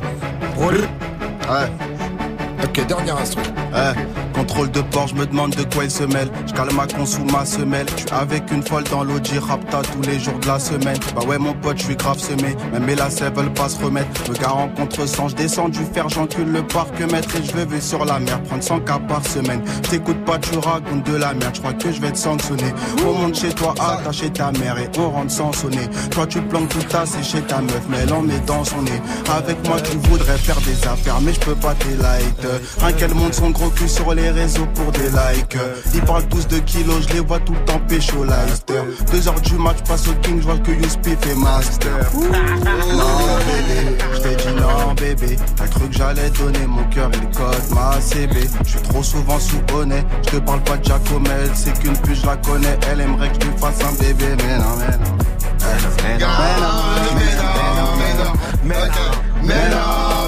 Broly. 0.56 0.80
Ouais. 0.82 1.70
Ok, 2.64 2.88
dernier 2.88 3.12
instru. 3.12 3.42
Eh, 3.76 3.94
contrôle 4.42 4.72
de 4.72 4.82
port, 4.82 5.08
je 5.08 5.14
me 5.14 5.26
demande 5.28 5.52
de 5.56 5.64
quoi 5.72 5.84
il 5.84 5.92
se 5.92 6.04
mêle. 6.04 6.30
Je 6.48 6.54
cale 6.54 6.74
ma 6.74 6.88
con 6.88 7.06
sous 7.06 7.24
ma 7.26 7.46
semelle. 7.46 7.86
Je 7.96 8.12
avec 8.14 8.52
une 8.52 8.64
folle 8.64 8.84
dans 8.86 9.04
l'Audi 9.04 9.38
Rapta 9.38 9.82
tous 9.84 10.02
les 10.10 10.20
jours 10.20 10.40
de 10.40 10.48
la 10.48 10.58
semaine. 10.58 10.98
Bah 11.16 11.22
ouais, 11.28 11.38
mon 11.38 11.54
pote, 11.54 11.78
je 11.78 11.84
suis 11.84 11.96
grave 11.96 12.18
semé. 12.18 12.56
Même 12.74 12.86
mes 12.86 12.96
lacets 12.96 13.30
veulent 13.30 13.54
pas 13.54 13.70
se 13.70 13.84
remettre. 13.84 14.10
Me 14.32 14.36
gare 14.36 14.58
en 14.58 14.70
contre-sens, 14.70 15.32
je 15.32 15.36
descends 15.36 15.70
du 15.70 15.82
fer, 15.94 16.10
j'encule 16.10 16.52
le 16.52 16.64
parc-mètre 16.64 17.36
et 17.36 17.44
je 17.44 17.52
vais 17.56 17.66
vivre 17.66 17.84
sur 17.84 18.04
la 18.04 18.18
mer. 18.20 18.42
Prendre 18.44 18.64
100 18.64 18.80
cas 18.80 19.00
par 19.00 19.24
semaine. 19.26 19.62
Je 19.84 19.90
t'écoute 19.92 20.26
pas, 20.26 20.40
tu 20.40 20.58
racontes 20.58 21.06
de 21.06 21.18
la 21.18 21.36
merde. 21.36 21.54
Je 21.54 21.60
crois 21.60 21.74
que 21.74 21.92
je 21.92 22.02
vais 22.02 22.12
te 22.12 22.18
sanctionner. 22.18 22.74
On 23.06 23.14
monte 23.14 23.36
chez 23.36 23.54
toi, 23.54 23.76
attaché 23.80 24.32
ta 24.32 24.52
mère 24.54 24.78
et 24.80 24.90
on 24.98 25.12
rentre 25.12 25.32
sans 25.32 25.54
sonner. 25.54 25.88
Toi, 26.10 26.26
tu 26.26 26.42
planques 26.42 26.70
tout 26.70 26.80
c'est 27.06 27.24
chez 27.24 27.42
ta 27.42 27.62
meuf, 27.62 27.84
mais 27.90 28.12
en 28.12 28.24
met 28.24 28.40
dans 28.48 28.64
son 28.64 28.82
nez. 28.82 29.02
Avec 29.32 29.68
moi, 29.68 29.80
tu 29.80 29.98
voudrais 30.10 30.38
faire 30.38 30.60
des 30.62 30.88
affaires, 30.88 31.22
mais 31.22 31.34
je 31.34 31.40
peux 31.40 31.56
pas 31.56 31.76
tes 31.76 31.90
likes. 31.90 32.48
Un 32.84 32.92
qu'elle 32.94 33.14
monte 33.14 33.36
son 33.36 33.52
gros 33.52 33.70
cul 33.70 33.88
sur 33.88 34.14
les 34.14 34.31
réseaux 34.32 34.68
pour 34.74 34.92
des 34.92 35.10
likes. 35.10 35.58
Ils 35.94 36.02
parlent 36.02 36.28
tous 36.28 36.48
de 36.48 36.60
kilos, 36.60 37.08
je 37.08 37.14
les 37.14 37.20
vois 37.20 37.40
tout 37.40 37.54
le 37.54 37.66
temps 37.66 37.80
pécho 37.88 38.24
Leicester. 38.24 38.82
Deux 39.12 39.28
heures 39.28 39.42
du 39.42 39.56
match, 39.56 39.78
passe 39.88 40.08
au 40.08 40.14
King, 40.22 40.40
je 40.40 40.46
vois 40.46 40.58
que 40.58 40.72
Youspif 40.72 41.18
est 41.28 41.36
master. 41.36 42.12
Non 42.92 43.38
bébé, 43.48 43.98
je 44.14 44.20
t'ai 44.20 44.36
dit 44.36 44.56
non 44.56 44.94
bébé. 44.94 45.38
T'as 45.56 45.68
cru 45.68 45.88
que 45.88 45.96
j'allais 45.96 46.30
donner 46.32 46.66
mon 46.68 46.84
cœur 46.86 47.10
et 47.14 47.18
le 47.18 47.36
code 47.36 47.70
ma 47.74 48.00
CB. 48.02 48.40
Je 48.64 48.70
suis 48.70 48.82
trop 48.82 49.04
souvent 49.04 49.40
sous 49.40 49.62
honnête. 49.74 50.06
Je 50.26 50.32
te 50.32 50.36
parle 50.38 50.62
pas 50.62 50.78
de 50.78 50.84
Jacomel, 50.86 51.50
c'est 51.54 51.78
qu'une 51.80 51.98
puce, 51.98 52.22
je 52.22 52.26
la 52.26 52.38
connais. 52.38 52.78
Elle 52.92 53.02
aimerait 53.02 53.30
que 53.30 53.36
je 53.42 53.48
lui 53.50 53.58
fasse 53.58 53.80
un 53.84 53.94
bébé, 53.94 54.26
mais 54.38 54.58
non, 54.58 54.76
mais 54.78 54.98
non. 54.98 55.18
Mais 55.62 56.18
non, 56.18 56.28
mais 56.40 56.60
non, 56.60 56.74
mais 57.16 57.36
non, 57.38 57.86
mais 57.98 58.14
non, 58.18 58.34
mais 58.64 58.74
non, 58.74 59.12
mais 59.44 59.70
non, 59.70 60.21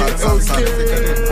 African, 0.00 0.40
South 0.40 0.50
African. 0.50 1.23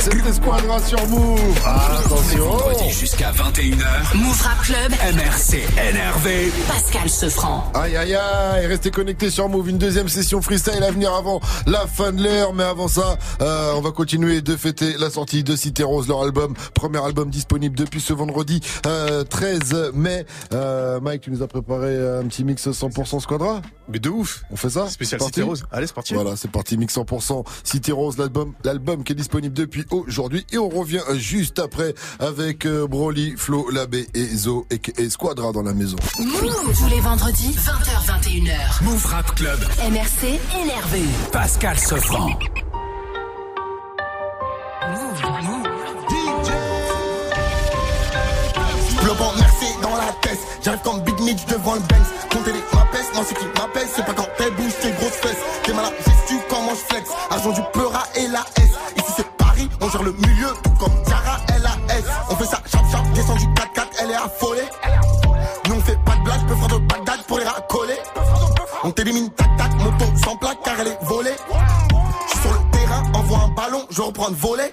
C'était 0.00 0.32
Squadra 0.32 0.80
sur 0.80 1.06
Move. 1.08 1.38
Attention. 1.66 2.44
Vendredi 2.46 2.90
jusqu'à 2.90 3.32
21h. 3.32 4.16
Move 4.16 4.42
Rap 4.42 4.62
Club. 4.62 4.92
MRC 5.14 5.58
NRV. 5.76 6.50
Pascal 6.66 7.10
Sefranc. 7.10 7.70
Aïe 7.74 7.98
aïe 7.98 8.14
aïe, 8.14 8.66
restez 8.66 8.90
connectés 8.90 9.28
sur 9.28 9.50
Move, 9.50 9.68
une 9.68 9.76
deuxième 9.76 10.08
session 10.08 10.40
freestyle 10.40 10.82
à 10.82 10.90
venir 10.90 11.12
avant 11.12 11.40
la 11.66 11.86
fin 11.86 12.12
de 12.12 12.22
l'heure, 12.22 12.54
mais 12.54 12.62
avant 12.62 12.88
ça, 12.88 13.18
euh, 13.42 13.74
on 13.76 13.82
va 13.82 13.90
continuer 13.90 14.40
de 14.40 14.56
fêter 14.56 14.94
la 14.98 15.10
sortie 15.10 15.44
de 15.44 15.54
Cité 15.54 15.82
Rose, 15.82 16.08
leur 16.08 16.22
album, 16.22 16.54
premier 16.72 17.04
album 17.04 17.28
disponible 17.28 17.76
depuis 17.76 18.00
ce 18.00 18.14
vendredi 18.14 18.62
euh, 18.86 19.22
13 19.24 19.92
mai. 19.92 20.24
Euh, 20.54 20.98
Mike, 21.00 21.20
tu 21.20 21.30
nous 21.30 21.42
as 21.42 21.48
préparé 21.48 21.94
un 21.94 22.24
petit 22.26 22.44
mix 22.44 22.66
100% 22.66 23.20
Squadra? 23.20 23.60
Mais 23.90 23.98
de 23.98 24.08
ouf 24.08 24.44
On 24.50 24.56
fait 24.56 24.70
ça? 24.70 24.88
Spécial 24.88 25.20
C'est 25.20 25.26
Cité 25.26 25.42
Rose. 25.42 25.64
Allez, 25.70 25.86
c'est 25.86 25.94
parti. 25.94 26.14
Voilà, 26.14 26.36
c'est 26.36 26.50
parti, 26.50 26.78
mix 26.78 26.96
100% 26.96 27.44
City 27.64 27.92
Rose, 27.92 28.16
l'album, 28.16 28.54
l'album 28.64 29.04
qui 29.04 29.12
est 29.12 29.16
disponible 29.16 29.54
depuis 29.54 29.84
aujourd'hui. 29.90 30.44
Et 30.52 30.58
on 30.58 30.68
revient 30.68 31.02
juste 31.14 31.58
après 31.58 31.94
avec 32.18 32.66
euh, 32.66 32.86
Broly, 32.86 33.34
Flo, 33.36 33.70
Labé 33.70 34.06
et 34.14 34.24
Zo 34.26 34.66
et, 34.70 34.80
et 34.98 35.10
Squadra 35.10 35.52
dans 35.52 35.62
la 35.62 35.74
maison. 35.74 35.96
Move. 36.18 36.74
Tous 36.76 36.88
les 36.88 37.00
vendredis, 37.00 37.54
20h, 37.56 38.20
21h. 38.22 38.84
Move 38.84 39.06
Rap 39.06 39.34
Club. 39.34 39.58
MRC 39.90 40.38
énervé. 40.62 41.02
Pascal 41.32 41.78
Sefranc. 41.78 42.38
Le 49.02 49.14
bon 49.14 49.32
merci 49.38 49.66
dans 49.82 49.96
la 49.96 50.12
tête. 50.20 50.38
J'arrive 50.62 50.80
comme 50.82 51.00
Big 51.02 51.18
Mitch 51.20 51.44
devant 51.46 51.74
le 51.74 51.80
Benz. 51.80 52.06
Comptez 52.32 52.52
les 52.52 52.58
m'appelle, 52.74 53.04
moi 53.14 53.24
ce 53.28 53.34
qui 53.34 53.46
m'appelle, 53.46 53.88
c'est 53.94 54.04
pas 54.04 54.12
quand 54.12 54.28
t'es 54.36 54.50
bouge 54.50 54.72
tes 54.82 54.90
grosses 54.92 55.16
fesses. 55.22 55.36
T'es 55.64 55.72
mal 55.72 55.86
à 55.86 55.88
gestu, 55.88 56.34
comment 56.48 56.74
je 56.74 56.94
flex? 56.94 57.10
Argent 57.30 57.52
du 57.52 57.60
pleura 57.72 58.04
et 58.16 58.28
la 58.28 58.44
S. 58.56 58.59
Gère 59.90 60.02
le 60.04 60.12
milieu, 60.12 60.48
comme 60.78 60.92
Zara 61.04 61.38
LAS. 61.60 62.04
On 62.30 62.36
fait 62.36 62.44
ça 62.44 62.62
chap 62.70 62.82
chap, 62.92 63.02
descend 63.12 63.38
du 63.38 63.46
4-4, 63.46 63.86
elle 64.00 64.10
est 64.10 64.14
affolée. 64.14 64.68
Nous 65.68 65.74
on 65.74 65.80
fait 65.80 65.98
pas 66.04 66.14
de 66.14 66.22
blague, 66.22 66.46
peu 66.46 66.54
faire 66.54 66.68
de 66.68 66.78
Bagdad 66.78 67.22
pour 67.26 67.38
les 67.38 67.44
racoler. 67.44 67.98
On 68.84 68.90
t'élimine 68.92 69.30
tac 69.30 69.56
tac, 69.56 69.74
moto 69.78 70.04
sans 70.24 70.36
plaque 70.36 70.58
car 70.64 70.74
elle 70.78 70.88
est 70.88 70.98
volée. 71.02 71.34
Je 72.26 72.30
suis 72.30 72.40
sur 72.40 72.52
le 72.52 72.70
terrain, 72.70 73.02
envoie 73.14 73.38
un 73.38 73.48
ballon, 73.48 73.84
je 73.90 74.02
reprends 74.02 74.30
de 74.30 74.36
voler. 74.36 74.72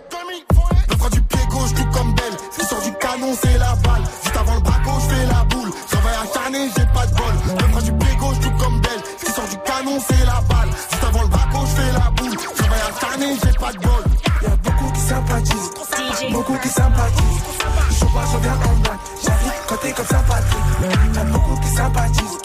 Beaucoup 16.48 16.60
qui 16.62 16.70
sympathisent. 16.70 17.44
Je 17.90 18.06
vois, 18.06 18.24
je 18.32 18.38
viens 18.38 18.54
en 18.54 18.76
blague, 18.82 18.98
j'arrive 19.24 19.82
t'es 19.82 19.92
comme 19.92 20.06
sympathique. 20.06 21.16
Y'a 21.16 21.24
beaucoup 21.26 21.60
qui 21.62 21.68
sympathisent, 21.70 22.38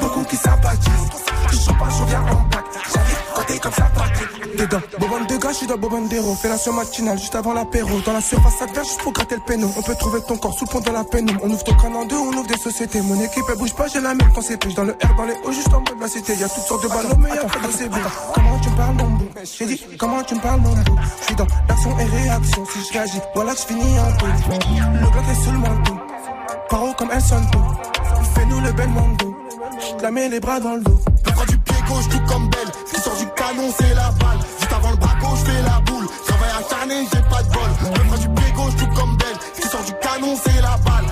beaucoup 0.00 0.24
qui 0.24 0.36
sympathisent. 0.36 0.90
Je 1.50 1.72
vois, 1.72 1.88
je 1.98 2.04
viens 2.04 2.20
en 2.20 2.42
blague, 2.48 2.64
j'arrive 2.92 3.46
t'es 3.46 3.58
comme 3.58 3.72
sympathique. 3.72 4.56
Dedans, 4.58 4.80
Bobon 4.98 5.24
de 5.24 5.36
gars, 5.36 5.52
je 5.52 5.56
suis 5.56 5.66
dans 5.66 5.76
Bobandero. 5.78 6.34
Fellation 6.34 6.72
matinale 6.72 7.18
juste 7.18 7.34
avant 7.34 7.52
l'apéro. 7.52 8.00
Dans 8.04 8.12
la 8.12 8.20
surface 8.20 8.60
adverse, 8.60 8.88
juste 8.88 9.02
pour 9.02 9.12
gratter 9.12 9.36
le 9.36 9.42
péno. 9.42 9.70
On 9.76 9.82
peut 9.82 9.94
trouver 9.94 10.20
ton 10.26 10.36
corps 10.36 10.52
sous 10.58 10.64
le 10.64 10.70
pont 10.70 10.80
de 10.80 10.90
la 10.90 11.04
pénombre. 11.04 11.40
On 11.44 11.50
ouvre 11.50 11.62
ton 11.62 11.74
crâne 11.74 11.94
en 11.94 12.04
deux, 12.04 12.16
on 12.16 12.32
ouvre 12.32 12.46
des 12.46 12.58
sociétés. 12.58 13.00
Mon 13.00 13.20
équipe 13.22 13.44
elle 13.48 13.58
bouge 13.58 13.74
pas, 13.74 13.86
j'ai 13.86 14.00
la 14.00 14.14
même 14.14 14.30
quand 14.34 14.42
c'est. 14.42 14.58
Dans 14.74 14.84
le 14.84 14.92
R, 14.92 15.14
dans 15.16 15.24
les 15.24 15.34
hauts, 15.44 15.52
juste 15.52 15.72
en 15.72 15.80
bas 15.80 15.92
de 15.94 16.00
la 16.00 16.08
cité. 16.08 16.34
Y'a 16.34 16.48
toutes 16.48 16.64
sortes 16.64 16.82
de 16.82 16.88
ballons, 16.88 17.16
mais 17.20 17.30
y'a 17.30 17.44
pas 17.44 17.66
de 17.66 17.72
CB. 17.72 17.96
Comment 18.34 18.58
tu 18.58 18.70
parles, 18.70 18.94
mon 18.96 19.17
J'ai 19.56 19.66
dit, 19.66 19.80
comment 19.98 20.22
tu 20.22 20.34
me 20.34 20.40
parles, 20.40 20.60
mon 20.60 20.72
bout 20.72 20.98
Je 21.20 21.24
suis 21.26 21.34
dans 21.36 21.46
l'action 21.68 21.98
et 21.98 22.04
réaction. 22.04 22.64
Si 22.66 22.78
je 22.86 22.92
réagis, 22.92 23.20
voilà 23.34 23.54
que 23.54 23.60
je 23.60 23.66
finis 23.66 23.98
en 24.00 24.12
tout. 24.16 24.26
Le 24.26 25.10
bloc 25.10 25.24
est 25.30 25.44
sous 25.44 25.52
le 25.52 25.58
manteau. 25.58 25.96
Paro 26.68 26.92
comme 26.94 27.10
un 27.10 27.20
santo. 27.20 27.58
Fais-nous 28.34 28.60
le 28.60 28.72
bel 28.72 28.88
mango. 28.88 29.36
Je 29.80 30.02
la 30.02 30.10
mets 30.10 30.28
les 30.28 30.40
bras 30.40 30.60
dans 30.60 30.74
le 30.74 30.82
dos. 30.82 30.98
Fera 31.24 31.46
du 31.46 31.58
pied 31.58 31.76
gauche, 31.88 32.08
tout 32.08 32.20
comme 32.26 32.48
Belle. 32.50 32.68
Ce 32.86 32.94
qui 32.94 33.00
sort 33.00 33.16
du 33.16 33.26
canon, 33.36 33.72
c'est 33.78 33.94
la 33.94 34.10
balle. 34.12 34.38
Juste 34.58 34.72
avant 34.72 34.90
le 34.90 34.96
braco, 34.96 35.36
je 35.36 35.50
fais 35.50 35.62
la 35.62 35.80
boule. 35.80 36.06
J'envoie 36.28 36.46
acharné, 36.58 37.06
j'ai 37.12 37.22
pas 37.22 37.42
de 37.42 37.48
bol. 37.48 37.70
Fera 38.04 38.18
du 38.18 38.28
pied 38.28 38.52
gauche, 38.52 38.76
tout 38.76 39.00
comme 39.00 39.16
Belle. 39.16 39.38
Ce 39.54 39.60
qui 39.60 39.68
sort 39.68 39.84
du 39.84 39.92
canon, 40.02 40.36
c'est 40.44 40.60
la 40.62 40.76
balle. 40.78 41.06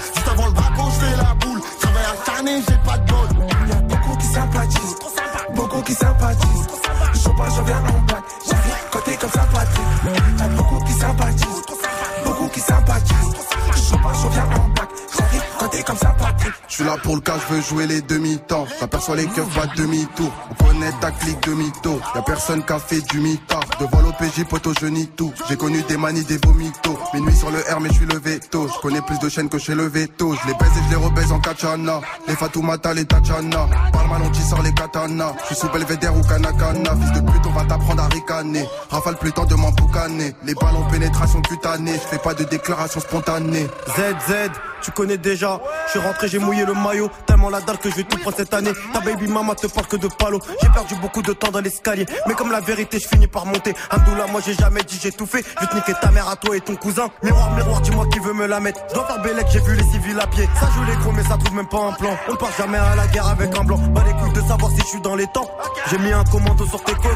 Pour 17.06 17.14
le 17.14 17.20
cas, 17.20 17.34
je 17.38 17.54
veux 17.54 17.62
jouer 17.62 17.86
les 17.86 18.02
demi-temps. 18.02 18.66
J'aperçois 18.80 19.14
les 19.14 19.26
keufs, 19.26 19.48
pas 19.54 19.68
demi-tour. 19.76 20.32
On 20.50 20.64
connaît 20.64 20.90
ta 21.00 21.12
clique 21.12 21.40
demi-tour. 21.46 22.00
Y'a 22.16 22.22
personne 22.22 22.64
qui 22.64 22.72
a 22.72 22.80
fait 22.80 23.00
du 23.12 23.20
mitard. 23.20 23.60
Devant 23.78 24.00
l'OPJ, 24.00 24.44
poteau, 24.48 24.72
je 24.80 24.86
nie 24.86 25.06
tout. 25.06 25.32
J'ai 25.48 25.56
connu 25.56 25.82
des 25.82 25.96
manies, 25.96 26.24
des 26.24 26.38
vomitos. 26.44 26.98
Minuit 27.14 27.36
sur 27.36 27.52
le 27.52 27.58
R, 27.58 27.80
mais 27.80 27.90
je 27.90 27.94
suis 27.94 28.06
le 28.06 28.18
veto. 28.18 28.66
Je 28.66 28.80
connais 28.80 29.00
plus 29.02 29.20
de 29.20 29.28
chaînes 29.28 29.48
que 29.48 29.56
chez 29.56 29.76
le 29.76 29.86
veto. 29.86 30.34
Je 30.34 30.48
les 30.48 30.54
baise 30.54 30.72
et 30.76 30.84
je 30.84 30.90
les 30.90 31.04
rebaise 31.04 31.30
en 31.30 31.38
katana. 31.38 32.00
Les 32.26 32.34
Fatoumata, 32.34 32.92
les 32.92 33.04
Tachana. 33.04 33.68
Parle 33.92 34.08
mal, 34.08 34.22
on 34.22 34.34
sort 34.34 34.62
les 34.62 34.74
katanas. 34.74 35.34
Je 35.42 35.46
suis 35.46 35.54
sous 35.54 35.68
Belvedere 35.68 36.16
ou 36.16 36.22
Kanakana. 36.22 36.90
Fils 36.96 37.12
de 37.12 37.20
pute, 37.20 37.46
on 37.46 37.52
va 37.52 37.64
t'apprendre 37.66 38.02
à 38.02 38.08
ricaner. 38.08 38.64
Rafale 38.90 39.16
plus 39.16 39.30
temps 39.30 39.44
de 39.44 39.54
m'emboucaner. 39.54 40.34
Les 40.44 40.54
balles 40.54 40.74
en 40.74 40.90
pénétration 40.90 41.40
cutanée. 41.42 41.94
Je 41.94 42.08
fais 42.08 42.18
pas 42.18 42.34
de 42.34 42.42
déclaration 42.42 42.98
spontanée. 42.98 43.68
ZZ, 43.96 44.50
tu 44.86 44.92
connais 44.92 45.18
déjà. 45.18 45.60
Je 45.86 45.90
suis 45.90 45.98
rentré, 45.98 46.28
j'ai 46.28 46.38
mouillé 46.38 46.64
le 46.64 46.72
maillot. 46.72 47.10
Tellement 47.26 47.50
la 47.50 47.60
dalle 47.60 47.78
que 47.78 47.90
je 47.90 47.96
vais 47.96 48.04
tout 48.04 48.18
prendre 48.18 48.36
cette 48.36 48.54
année. 48.54 48.70
Ta 48.92 49.00
baby 49.00 49.26
mama 49.26 49.56
te 49.56 49.66
parle 49.66 49.88
que 49.88 49.96
de 49.96 50.06
palo. 50.06 50.40
J'ai 50.62 50.68
perdu 50.68 50.94
beaucoup 51.02 51.22
de 51.22 51.32
temps 51.32 51.50
dans 51.50 51.60
l'escalier. 51.60 52.06
Mais 52.28 52.34
comme 52.34 52.52
la 52.52 52.60
vérité, 52.60 53.00
je 53.00 53.08
finis 53.08 53.26
par 53.26 53.46
monter. 53.46 53.74
Abdullah, 53.90 54.28
moi 54.30 54.40
j'ai 54.46 54.54
jamais 54.54 54.82
dit 54.84 54.96
j'ai 55.02 55.10
tout 55.10 55.26
fait. 55.26 55.44
Je 55.56 55.60
vais 55.60 55.66
te 55.66 55.74
niquer 55.74 55.92
ta 56.00 56.12
mère 56.12 56.28
à 56.28 56.36
toi 56.36 56.56
et 56.56 56.60
ton 56.60 56.76
cousin. 56.76 57.08
Miroir, 57.24 57.50
miroir, 57.56 57.80
dis-moi 57.80 58.06
qui 58.12 58.20
veut 58.20 58.32
me 58.32 58.46
la 58.46 58.60
mettre. 58.60 58.78
Je 58.88 58.94
dois 58.94 59.06
faire 59.06 59.20
Bélec, 59.22 59.46
j'ai 59.50 59.58
vu 59.58 59.74
les 59.74 59.82
civils 59.90 60.20
à 60.20 60.26
pied. 60.28 60.48
Ça 60.60 60.68
joue 60.72 60.84
les 60.84 60.96
gros, 60.98 61.10
mais 61.10 61.24
ça 61.24 61.36
trouve 61.36 61.54
même 61.56 61.68
pas 61.68 61.80
un 61.80 61.92
plan. 61.92 62.16
On 62.28 62.36
part 62.36 62.52
jamais 62.56 62.78
à 62.78 62.94
la 62.94 63.08
guerre 63.08 63.26
avec 63.26 63.58
un 63.58 63.64
blanc. 63.64 63.78
Bah 63.90 64.04
les 64.06 64.12
couilles 64.12 64.40
de 64.40 64.46
savoir 64.46 64.70
si 64.70 64.78
je 64.82 64.86
suis 64.86 65.00
dans 65.00 65.16
les 65.16 65.26
temps. 65.26 65.50
J'ai 65.90 65.98
mis 65.98 66.12
un 66.12 66.22
commando 66.22 66.64
sur 66.64 66.84
tes 66.84 66.94
côtes. 66.94 67.10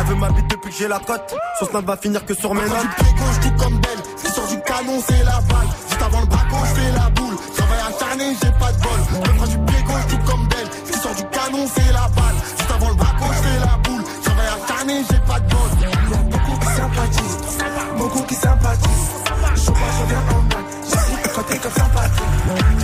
Elle 0.00 0.06
veut 0.06 0.16
ma 0.16 0.30
bite 0.30 0.50
depuis 0.50 0.72
que 0.72 0.76
j'ai 0.76 0.88
la 0.88 0.98
cote. 0.98 1.36
Son 1.60 1.66
snap 1.66 1.84
va 1.84 1.96
finir 1.96 2.26
que 2.26 2.34
sur 2.34 2.52
mes 2.52 2.62
notes. 2.62 2.82
du 2.82 2.88
pied 2.88 3.14
gauche, 3.14 3.62
comme 3.62 3.78
Belle. 3.78 4.02
Ce 4.16 4.24
qui 4.24 4.32
sort 4.32 4.48
du 4.48 4.60
canon, 4.62 5.00
c'est 5.06 5.22
la 5.22 5.40
balle. 5.42 5.91
Juste 6.02 6.14
avant 6.14 6.20
le 6.22 6.26
braco, 6.26 6.56
je 6.64 6.80
fais 6.80 6.92
la 6.96 7.10
boule. 7.10 7.36
J'envoie 7.56 7.76
acharné, 7.88 8.34
j'ai 8.42 8.50
pas 8.58 8.72
de 8.72 8.78
bol. 8.82 9.00
Le 9.24 9.32
fera 9.34 9.46
du 9.46 9.58
pied 9.58 9.82
gauche, 9.84 10.06
tout 10.08 10.18
comme 10.26 10.48
Belle. 10.48 10.68
Ce 10.84 10.92
qui 10.92 10.98
sort 10.98 11.14
du 11.14 11.22
canon, 11.22 11.64
c'est 11.72 11.92
la 11.92 12.08
balle. 12.08 12.38
Juste 12.58 12.70
avant 12.74 12.88
le 12.88 12.94
braco, 12.96 13.24
je 13.28 13.42
fais 13.46 13.58
la 13.60 13.76
boule. 13.84 14.02
J'envoie 14.24 14.42
acharné, 14.64 15.04
j'ai 15.08 15.18
pas 15.20 15.38
de 15.38 15.48
bol. 15.48 15.70
Y'a 16.10 16.16
beaucoup 16.16 16.58
qui 16.58 16.66
sympathisent, 16.66 17.38
beaucoup 17.98 18.22
qui 18.22 18.34
sympathisent. 18.34 19.10
Je 19.54 19.70
pas, 19.70 19.90
je 19.98 20.04
viens 20.08 20.18
en 20.18 20.42
blague, 20.42 20.70
j'arrive 20.90 21.32
côté 21.36 21.58
comme 21.58 21.72
sympathique. 21.72 22.81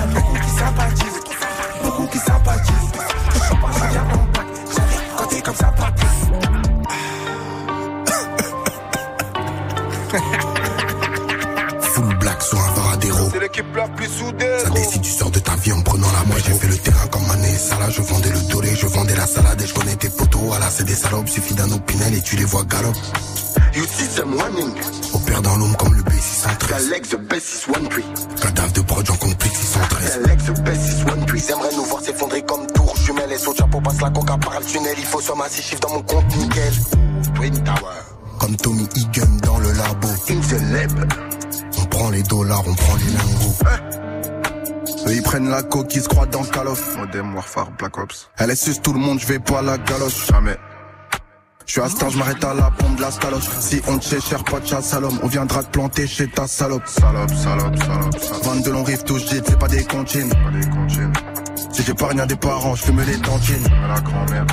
La 13.74 13.88
plus 13.88 14.08
soudée. 14.08 14.58
Ça 14.62 14.70
décide, 14.70 15.02
tu 15.02 15.11
sors 15.11 15.30
de 15.30 15.38
ta 15.38 15.54
vie 15.56 15.72
en 15.72 15.80
prenant 15.80 16.06
la 16.12 16.24
main. 16.28 16.40
J'ai 16.44 16.52
fait 16.52 16.66
le 16.68 16.76
terrain 16.76 17.06
comme 17.08 17.26
Mané 17.26 17.48
Salah. 17.54 17.90
Je 17.90 18.02
vendais 18.02 18.30
le 18.30 18.40
doré, 18.50 18.74
je 18.74 18.87
vendais 18.87 19.16
la 19.16 19.26
salade 19.26 19.61
et 19.61 19.66
je 19.66 19.74
connais 19.74 19.96
tes 19.96 20.11
potos. 20.11 20.40
Voilà, 20.42 20.68
c'est 20.70 20.84
des 20.84 20.94
salopes. 20.94 21.28
Suffit 21.28 21.54
d'un 21.54 21.70
opinel 21.72 22.14
et 22.14 22.20
tu 22.20 22.37
les 22.37 22.44
vois 22.44 22.64
galop. 22.64 22.92
You 23.74 23.84
see 23.84 24.08
them 24.16 24.34
running. 24.34 24.72
Opère 25.14 25.42
dans 25.42 25.56
l'ombre 25.56 25.76
comme 25.78 25.94
le 25.94 26.02
B613. 26.02 26.74
Alex, 26.74 27.08
the 27.08 27.16
best 27.16 27.46
is 27.48 27.70
one 27.70 27.88
tree. 27.88 28.04
Cadavre 28.40 28.72
de 28.72 28.80
prod, 28.82 29.06
j'en 29.06 29.16
compte 29.16 29.38
plus 29.38 29.50
que 29.50 29.56
613. 29.56 30.20
Alex, 30.24 30.44
the 30.44 30.61
best 30.62 30.88
is 30.88 31.04
one 31.11 31.26
tree. 31.26 31.42
J'aimerais 31.46 31.74
nous 31.74 31.84
voir 31.84 32.02
s'effondrer 32.02 32.42
comme 32.42 32.66
tour. 32.68 32.94
Jumelles 32.96 33.32
et 33.32 33.38
saut 33.38 33.54
chapeau 33.56 33.80
passe 33.80 34.00
la 34.00 34.11
coca 34.11 34.37
par 34.38 34.61
le 34.61 34.66
tunnel. 34.66 34.94
Il 34.98 35.06
faut 35.06 35.20
somme 35.20 35.40
à 35.40 35.48
six 35.48 35.62
chiffres 35.62 35.80
dans 35.80 35.94
mon 35.94 36.02
compte 36.02 36.37
nickel. 36.37 36.72
Twin 37.34 37.54
Tower. 37.64 37.96
Comme 38.38 38.56
Tommy 38.56 38.88
Egan 38.96 39.37
dans 39.42 39.58
le 39.58 39.72
labo. 39.72 40.08
In 40.28 40.40
the 40.40 40.72
lab. 40.72 41.28
On 41.98 42.02
prend 42.02 42.11
les 42.11 42.22
dollars, 42.22 42.62
on 42.64 42.74
prend 42.74 42.94
les 42.94 43.06
lingots. 43.06 43.56
Eux 45.08 45.14
ils 45.14 45.22
prennent 45.22 45.50
la 45.50 45.64
coque, 45.64 45.92
ils 45.96 46.02
se 46.02 46.08
croient 46.08 46.26
dans 46.26 46.44
Call 46.44 46.68
of. 46.68 46.96
Modem 46.96 47.34
Warfare 47.34 47.72
Black 47.72 47.98
Ops. 47.98 48.30
Elle 48.37 48.52
est 48.52 48.54
sus 48.54 48.80
tout 48.80 48.92
le 48.92 49.00
monde, 49.00 49.18
je 49.18 49.26
vais 49.26 49.40
pas 49.40 49.58
à 49.58 49.62
la 49.62 49.78
galoche. 49.78 50.28
Jamais. 50.28 50.56
Je 51.66 51.72
suis 51.72 51.80
à 51.80 51.88
star, 51.88 52.08
je 52.11 52.18
m'arrête 52.18 52.44
à 52.44 52.54
la 52.54 52.70
pompe 52.70 52.94
de 52.94 53.00
la 53.00 53.11
scaloche. 53.11 53.48
Si 53.58 53.82
on 53.88 53.98
te 53.98 54.20
cher, 54.20 54.44
pas 54.44 54.61
de 54.61 54.66
chasse 54.66 54.94
à 54.94 55.00
l'homme, 55.00 55.18
on 55.24 55.26
viendra 55.26 55.64
te 55.64 55.70
planter 55.70 56.06
chez 56.06 56.28
ta 56.28 56.46
salope. 56.46 56.87
Salope, 56.87 57.34
salope, 57.34 57.76
salope, 57.76 58.16
salope. 58.16 58.44
22 58.44 58.70
longs 58.70 58.84
rives 58.84 59.02
touche 59.02 59.24
c'est 59.26 59.58
pas 59.58 59.66
des 59.66 59.82
comptines. 59.82 60.28
Pas 60.28 60.50
des 60.52 60.70
comptines. 60.70 61.12
Si 61.72 61.82
j'ai 61.82 61.94
pas 61.94 62.06
rien 62.06 62.26
des 62.26 62.37
parents, 62.37 62.76
je 62.76 62.84
fume 62.84 63.00
les 63.00 63.18
tantines. 63.18 63.66
À 63.84 63.88
la 63.88 64.00
grand-mère. 64.00 64.46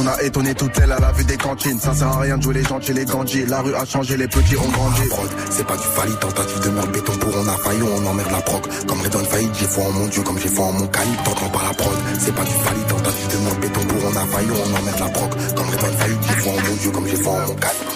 On 0.00 0.06
a 0.06 0.22
étonné 0.22 0.54
toute 0.54 0.78
elle 0.82 0.92
à 0.92 0.98
la 0.98 1.12
vue 1.12 1.24
des 1.24 1.36
cantines. 1.36 1.78
Ça 1.78 1.92
sert 1.92 2.08
à 2.08 2.20
rien 2.20 2.38
de 2.38 2.42
jouer 2.42 2.54
les 2.54 2.64
gentils, 2.64 2.94
les 2.94 3.04
gandis. 3.04 3.44
La 3.44 3.60
rue 3.60 3.74
a 3.74 3.84
changé, 3.84 4.16
les 4.16 4.28
petits 4.28 4.56
ont 4.56 4.68
grandi. 4.70 5.02
C'est 5.50 5.66
pas 5.66 5.76
du 5.76 5.82
fali, 5.82 6.12
tentative 6.18 6.60
de 6.60 6.70
meurtre 6.70 6.90
béton 6.92 7.12
pour 7.18 7.36
on 7.36 7.46
a 7.46 7.56
failli, 7.58 7.82
on 7.82 8.06
emmerde 8.06 8.30
la 8.30 8.40
proc. 8.40 8.62
Comme 8.86 9.00
Redon 9.02 9.24
faillite, 9.26 9.54
j'ai 9.58 9.66
foi 9.66 9.84
en 9.84 9.92
mon 9.92 10.06
dieu, 10.06 10.22
comme 10.22 10.38
j'ai 10.38 10.48
foi 10.48 10.64
en 10.64 10.72
mon 10.72 10.86
calibre, 10.86 11.22
t'entends 11.24 11.50
pas 11.50 11.62
la 11.68 11.74
prod. 11.74 11.92
C'est 12.18 12.34
pas 12.34 12.44
du 12.44 12.50
fali, 12.50 12.80
tentative 12.88 13.28
de 13.28 13.36
meurtre 13.44 13.60
béton 13.60 13.80
pour 13.80 14.04
on 14.06 14.16
a 14.16 14.26
failli, 14.26 14.50
on 14.50 14.78
emmerde 14.78 15.00
la 15.00 15.08
proc. 15.10 15.30
Comme 15.54 15.68
Redon 15.68 15.98
faillite, 15.98 16.20
j'ai 16.28 16.34
foi 16.34 16.52
en 16.52 16.56
mon 16.56 16.76
dieu, 16.76 16.90
comme 16.92 17.06
j'ai 17.06 17.16
foi 17.16 17.32
en 17.32 17.40
mon 17.40 17.54
calibre. 17.54 17.92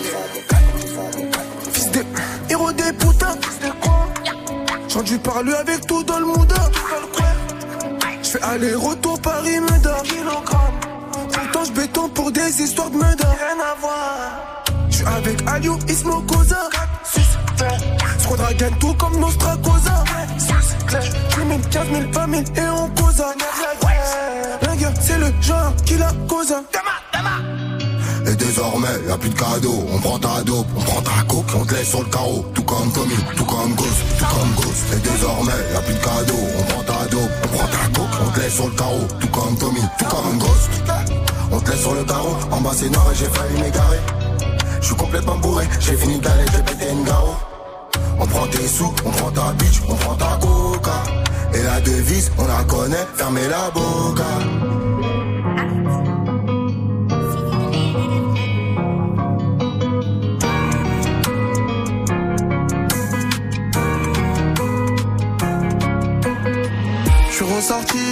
Fils 1.72 1.90
de 1.90 2.04
héros 2.50 2.72
des 2.72 2.92
putains. 2.92 3.38
J'ai 4.88 5.02
dû 5.04 5.18
parler 5.20 5.54
avec 5.54 5.86
tout 5.86 6.02
dans 6.04 6.18
le 6.18 6.26
monde. 6.26 6.52
Je 8.22 8.28
fais 8.28 8.42
aller-retour 8.42 9.18
Paris-Meda. 9.22 10.02
Pourtant 11.34 11.64
je 11.64 11.72
béton 11.72 12.08
pour 12.08 12.32
des 12.32 12.62
histoires 12.62 12.90
de 12.90 12.96
Meda. 12.96 13.28
Rien 13.28 13.58
à 13.60 13.80
voir. 13.80 14.64
Je 14.88 14.96
suis 14.96 15.06
avec 15.06 15.42
Aliou, 15.46 15.78
Ismo, 15.88 16.20
Koza. 16.22 16.70
Squadra 18.18 18.54
tout 18.80 18.94
comme 18.94 19.18
Nostracosa. 19.20 20.04
J'ai 21.36 21.44
mis 21.44 21.60
15 21.70 21.86
000, 21.90 22.02
20 22.12 22.30
000 22.30 22.42
et 22.56 22.70
on 22.70 22.88
causa. 22.90 23.34
La 24.62 24.76
gueule, 24.76 24.94
c'est 25.00 25.18
le 25.18 25.26
genre 25.40 25.74
qui 25.84 25.96
la 25.96 26.12
cause. 26.28 26.54
Et 28.26 28.36
désormais, 28.36 28.88
y'a 29.06 29.18
plus 29.18 29.28
de 29.28 29.34
cadeaux. 29.34 29.86
On 29.92 29.98
prend 29.98 30.18
ta 30.18 30.42
dope, 30.42 30.66
on 30.76 30.80
prend 30.80 31.02
ta 31.02 31.22
coke, 31.28 31.46
on 31.56 31.64
te 31.64 31.74
laisse 31.74 31.88
sur 31.90 32.00
le 32.00 32.08
carreau. 32.08 32.44
Tout 32.54 32.62
comme 32.62 32.92
Tommy, 32.92 33.16
tout 33.36 33.44
comme 33.44 33.74
Ghost, 33.74 34.02
tout 34.18 34.24
comme 34.24 34.54
Ghost. 34.56 34.84
Et 34.94 35.00
désormais, 35.00 35.52
y'a 35.74 35.80
plus 35.80 35.94
de 35.94 35.98
cadeaux. 35.98 36.46
On 36.58 36.62
prend 36.62 36.82
ta 36.82 37.06
dope, 37.10 37.30
on 37.44 37.56
prend 37.56 37.66
ta 37.66 38.00
coke, 38.00 38.20
on 38.26 38.30
te 38.30 38.40
laisse 38.40 38.54
sur 38.54 38.68
le 38.68 38.74
carreau. 38.74 39.08
Tout 39.20 39.28
comme 39.28 39.58
Tommy, 39.58 39.80
tout 39.98 40.04
comme 40.06 40.38
Ghost. 40.38 41.23
On 41.54 41.60
te 41.60 41.70
laisse 41.70 41.82
sur 41.82 41.94
le 41.94 42.02
carreau, 42.02 42.36
en 42.50 42.60
bas 42.60 42.72
c'est 42.74 42.90
noir 42.90 43.06
et 43.12 43.14
j'ai 43.14 43.26
failli 43.26 43.60
m'égarer. 43.62 44.00
Je 44.80 44.86
suis 44.86 44.96
complètement 44.96 45.36
bourré, 45.36 45.64
j'ai 45.78 45.96
fini 45.96 46.18
d'aller, 46.18 46.44
j'ai 46.52 46.62
pété 46.62 46.90
une 46.90 47.04
garo. 47.04 47.36
On 48.18 48.26
prend 48.26 48.46
tes 48.48 48.66
sous, 48.66 48.92
on 49.04 49.10
prend 49.10 49.30
ta 49.30 49.52
bitch, 49.52 49.80
on 49.88 49.94
prend 49.94 50.14
ta 50.16 50.36
coca. 50.40 51.02
Et 51.54 51.62
la 51.62 51.80
devise, 51.80 52.32
on 52.38 52.46
la 52.48 52.64
connaît, 52.64 53.06
fermez 53.14 53.46
la 53.46 53.70
boca. 53.70 54.24
sorti 67.64 67.96
de 67.96 68.03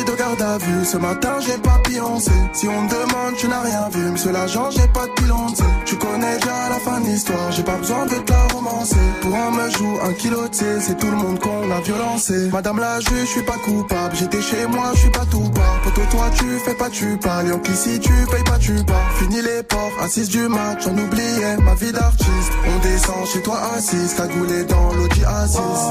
Ce 0.85 0.97
matin, 0.97 1.37
j'ai 1.41 1.59
pas 1.59 1.79
pioncé. 1.85 2.31
Si 2.55 2.67
on 2.67 2.83
me 2.83 2.89
demande, 2.89 3.37
tu 3.37 3.49
n'as 3.49 3.61
rien 3.61 3.89
vu. 3.91 4.13
Monsieur 4.13 4.33
l'agent, 4.33 4.71
j'ai 4.71 4.89
pas 4.89 5.07
de 5.07 5.23
bilan, 5.23 5.47
Tu 5.85 5.97
connais 5.97 6.37
déjà 6.37 6.69
la 6.71 6.79
fin 6.81 7.01
de 7.01 7.07
l'histoire. 7.07 7.53
J'ai 7.53 7.63
pas 7.63 7.77
besoin 7.77 8.07
de 8.07 8.15
te 8.15 8.33
la 8.33 8.47
romancer. 8.55 8.97
Pour 9.21 9.35
un 9.35 9.51
me 9.51 9.71
joue 9.71 9.99
un 10.03 10.13
kilo 10.15 10.49
c'est 10.51 10.97
tout 10.99 11.11
le 11.11 11.17
monde 11.17 11.39
qu'on 11.39 11.71
a 11.71 11.81
violencé. 11.81 12.49
Madame 12.51 12.79
la 12.79 12.99
juge, 13.01 13.21
je 13.21 13.27
suis 13.27 13.43
pas 13.43 13.59
coupable. 13.59 14.15
J'étais 14.15 14.41
chez 14.41 14.67
moi, 14.67 14.93
je 14.95 15.01
suis 15.01 15.11
pas 15.11 15.27
tout 15.31 15.51
bas. 15.51 15.81
Poto, 15.85 16.01
toi, 16.11 16.31
tu 16.35 16.47
fais 16.65 16.75
pas, 16.75 16.89
tu 16.89 17.19
parles. 17.19 17.53
si 17.75 18.01
tu 18.01 18.13
payes 18.31 18.45
pas, 18.45 18.59
tu 18.59 18.73
pars. 18.85 19.13
Fini 19.19 19.43
les 19.43 19.63
ports, 19.63 19.93
assise 20.01 20.31
du 20.31 20.49
match, 20.49 20.85
j'en 20.85 20.97
oubliais 20.97 21.57
ma 21.63 21.75
vie 21.75 21.93
d'artiste. 21.93 22.53
On 22.67 22.79
descend 22.83 23.27
chez 23.27 23.43
toi 23.43 23.61
assise, 23.77 24.15
cagoulé 24.15 24.65
dans 24.65 24.93
l'audi 24.95 25.23
assise. 25.25 25.89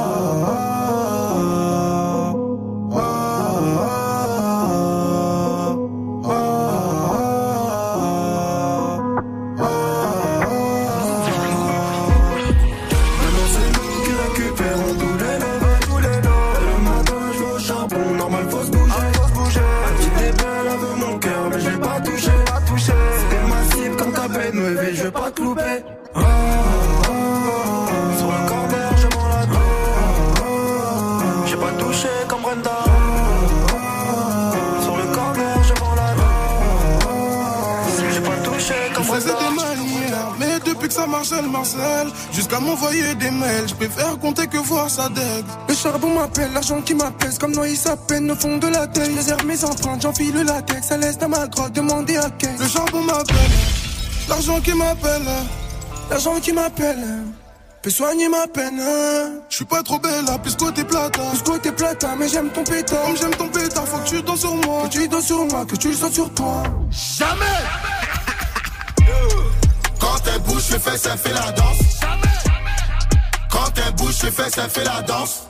Marcel 41.21 41.45
Marcel 41.51 42.07
Jusqu'à 42.33 42.59
m'envoyer 42.59 43.13
des 43.13 43.29
mails 43.29 43.69
Je 43.69 43.75
préfère 43.75 44.17
compter 44.17 44.47
que 44.47 44.57
voir 44.57 44.89
sa 44.89 45.07
deg 45.07 45.45
Le 45.69 45.75
charbon 45.75 46.15
m'appelle, 46.15 46.51
l'argent 46.51 46.81
qui 46.81 46.95
m'appelle 46.95 47.37
Comme 47.39 47.51
Noïs 47.51 47.81
sa 47.81 47.95
peine 47.95 48.31
au 48.31 48.35
fond 48.35 48.57
de 48.57 48.65
la 48.65 48.87
tête 48.87 49.11
Je 49.11 49.45
mes 49.45 49.63
empreintes, 49.63 50.01
j'enfile 50.01 50.33
le 50.33 50.41
latex 50.41 50.87
Ça 50.87 50.97
laisse 50.97 51.19
dans 51.19 51.29
ma 51.29 51.45
grotte, 51.45 51.73
demander 51.73 52.17
à 52.17 52.27
quel 52.39 52.57
Le 52.57 52.67
charbon 52.67 53.03
m'appelle 53.03 53.51
L'argent 54.29 54.59
qui 54.61 54.73
m'appelle 54.73 55.27
L'argent 56.09 56.39
qui 56.39 56.53
m'appelle 56.53 57.05
Fais 57.83 57.89
soigner 57.89 58.29
ma 58.29 58.45
peine. 58.45 58.79
Je 59.49 59.55
suis 59.55 59.65
pas 59.65 59.81
trop 59.81 59.97
belle, 59.97 60.25
là, 60.25 60.37
plus 60.37 60.55
côté 60.55 60.83
plata. 60.83 61.19
Plus 61.31 61.41
côté 61.41 61.71
plata, 61.71 62.09
mais 62.15 62.27
j'aime 62.27 62.49
ton 62.49 62.63
pétard. 62.63 63.01
Comme 63.07 63.17
j'aime 63.17 63.31
ton 63.31 63.47
pétard, 63.47 63.87
faut 63.87 63.97
que 63.97 64.07
tu 64.07 64.21
danses 64.21 64.41
sur 64.41 64.55
moi. 64.55 64.83
Que 64.83 64.89
tu 64.89 65.07
danses 65.07 65.25
sur 65.25 65.45
moi, 65.47 65.65
que 65.65 65.75
tu 65.75 65.87
le 65.87 65.95
sens 65.95 66.11
sur 66.11 66.31
toi. 66.31 66.61
Jamais! 66.91 67.80
Quand 70.61 70.77
elle 70.77 70.77
bouge, 70.77 70.77
je 70.77 70.77
fais, 70.77 70.97
ça 70.97 71.17
fait 71.17 71.33
la 71.33 71.51
danse. 71.51 71.79
Quand 73.49 73.77
elle 73.85 73.93
bouge, 73.93 74.15
je 74.21 74.27
fais, 74.29 74.49
ça 74.49 74.69
fait 74.69 74.83
la 74.83 75.01
danse. 75.01 75.43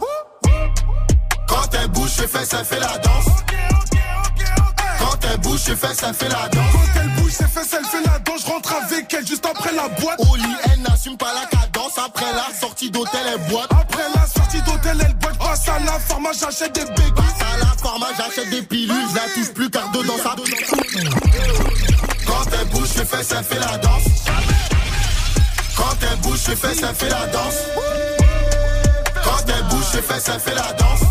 Quand 1.48 1.74
elle 1.74 1.88
bouge, 1.90 2.12
je 2.18 2.28
fais, 2.28 2.46
ça 2.46 2.64
fait 2.64 2.80
la 2.80 2.98
danse. 2.98 3.26
Quand 5.00 5.18
elle 5.30 5.38
bouge, 5.40 5.60
je 5.68 5.76
fais, 5.76 5.94
ça 5.94 6.14
fait 6.14 6.30
la 6.30 6.48
danse. 6.50 6.72
Quand 6.72 7.02
elle 7.02 7.10
bouge, 7.10 7.32
c'est 7.32 7.48
fait, 7.50 7.78
elle 7.78 7.86
fait 7.86 8.06
la 8.06 8.20
danse. 8.20 8.42
Je 8.42 8.52
rentre 8.52 8.74
avec 8.74 9.14
elle 9.14 9.28
juste 9.28 9.46
après 9.46 9.74
la 9.74 9.88
boîte. 9.90 10.20
Au 10.20 10.36
lit, 10.36 10.56
elle 10.72 10.82
n'assume 10.82 11.18
pas 11.18 11.34
la 11.34 11.46
cadence. 11.46 11.98
Après 11.98 12.32
la 12.34 12.58
sortie 12.58 12.90
d'hôtel, 12.90 13.22
elle 13.34 13.50
boite. 13.50 13.70
Après 13.72 14.04
la 14.16 14.28
sortie 14.28 14.62
d'hôtel, 14.62 14.98
elle 15.06 15.14
boite. 15.16 15.38
Passe 15.38 15.68
à 15.68 15.80
la 15.80 16.00
pharma, 16.00 16.30
j'achète 16.40 16.74
des 16.74 16.86
bébés. 16.86 17.12
Passe 17.16 17.42
à 17.54 17.58
la 17.58 17.74
pharma, 17.82 18.08
j'achète 18.18 18.50
des 18.50 18.62
pilules. 18.62 18.96
Je 19.10 19.16
la 19.16 19.34
touche 19.34 19.54
plus 19.54 19.70
car 19.70 19.90
dedans 19.92 20.18
ça. 20.24 20.36
Quand 22.26 22.46
elle 22.60 22.68
bouge, 22.70 22.90
je 22.96 23.04
fais, 23.04 23.24
ça 23.24 23.44
fait 23.44 23.60
la 23.60 23.78
danse. 23.78 24.21
Quand 26.22 26.28
elle 26.28 26.34
bouge, 26.34 26.40
je 26.48 26.56
fais, 26.56 26.76
ça 26.76 26.94
fait 26.94 27.10
la 27.10 27.26
danse. 27.28 27.56
Quand 29.24 29.44
elle 29.48 29.64
bouge, 29.64 29.86
je 29.94 30.02
fais, 30.02 30.20
ça 30.20 30.40
fait 30.40 30.54
la 30.54 30.74
danse. 30.74 31.02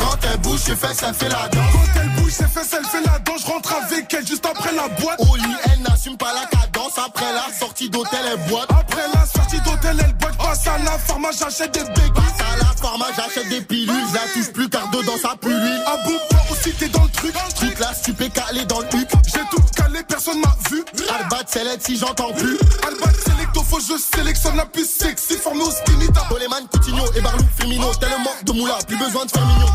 Quand 0.00 0.18
elle 0.32 0.38
bouge, 0.38 0.60
je 0.66 0.74
fais, 0.74 0.94
ça 0.94 1.12
fait 1.12 1.28
la 1.28 1.48
danse. 1.48 1.72
Quand 1.72 2.00
elle 2.00 2.08
bouge, 2.10 2.32
c'est 2.32 2.48
fait, 2.48 2.76
elle 2.76 2.84
fait 2.84 3.02
la 3.04 3.18
danse. 3.20 3.42
Je 3.42 3.46
rentre 3.46 3.74
avec 3.74 4.12
elle 4.12 4.26
juste 4.26 4.46
après 4.46 4.72
la 4.72 4.88
boîte. 4.88 5.20
Au 5.20 5.36
lit, 5.36 5.56
elle 5.72 5.82
n'assume 5.82 6.16
pas 6.16 6.32
la 6.34 6.46
cadence. 6.46 6.98
Après 6.98 7.32
la 7.32 7.52
sortie 7.56 7.88
d'hôtel, 7.88 8.20
elle 8.32 8.50
boite. 8.50 8.68
Après 8.70 9.06
la 9.14 9.24
sortie 9.26 9.60
d'hôtel, 9.60 9.96
elle 10.04 10.14
boite. 10.14 10.36
Passe 10.38 10.66
à 10.66 10.78
la 10.78 10.98
pharma, 10.98 11.28
j'achète 11.38 11.72
des 11.72 11.84
béguines. 11.84 12.12
Passe 12.14 12.40
à 12.40 12.56
la 12.58 12.72
pharma, 12.80 13.06
j'achète 13.16 13.48
des 13.48 13.60
pilules. 13.60 13.94
Je 14.08 14.14
la 14.14 14.26
touche 14.32 14.52
plus 14.52 14.68
car 14.68 14.88
dedans 14.90 15.18
ça 15.22 15.34
pue 15.40 15.48
l'huile. 15.48 15.82
Ah 15.86 15.96
bon, 16.04 16.18
toi 16.30 16.40
aussi 16.50 16.72
t'es 16.72 16.88
dans 16.88 17.04
le 17.04 17.10
truc. 17.10 17.34
Truc 17.54 17.78
tu 18.04 18.12
peux 18.12 18.28
caler 18.28 18.64
dans 18.64 18.80
le 18.80 18.86
huc. 18.86 19.08
J'ai 19.24 19.40
tout 19.50 19.62
calé, 19.76 19.85
personne 20.02 20.40
m'a 20.40 20.56
vu. 20.70 20.84
Albat, 21.08 21.46
Select 21.48 21.84
si 21.84 21.96
j'entends 21.96 22.32
plus. 22.32 22.58
Albat, 22.86 23.12
Selecto, 23.24 23.62
faut 23.62 23.80
je 23.80 23.98
sélectionne 24.16 24.56
la 24.56 24.66
plus 24.66 24.88
sexy, 24.88 25.36
formée 25.36 25.62
au 25.62 25.70
skinny. 25.70 26.06
Boleman, 26.28 26.66
Coutinho 26.68 27.04
et 27.14 27.20
Barlou, 27.20 27.44
Firmino. 27.58 27.94
Tellement 27.94 28.34
de 28.42 28.52
moula, 28.52 28.78
plus 28.86 28.96
besoin 28.96 29.24
de 29.24 29.30
faire 29.30 29.46
mignon. 29.46 29.68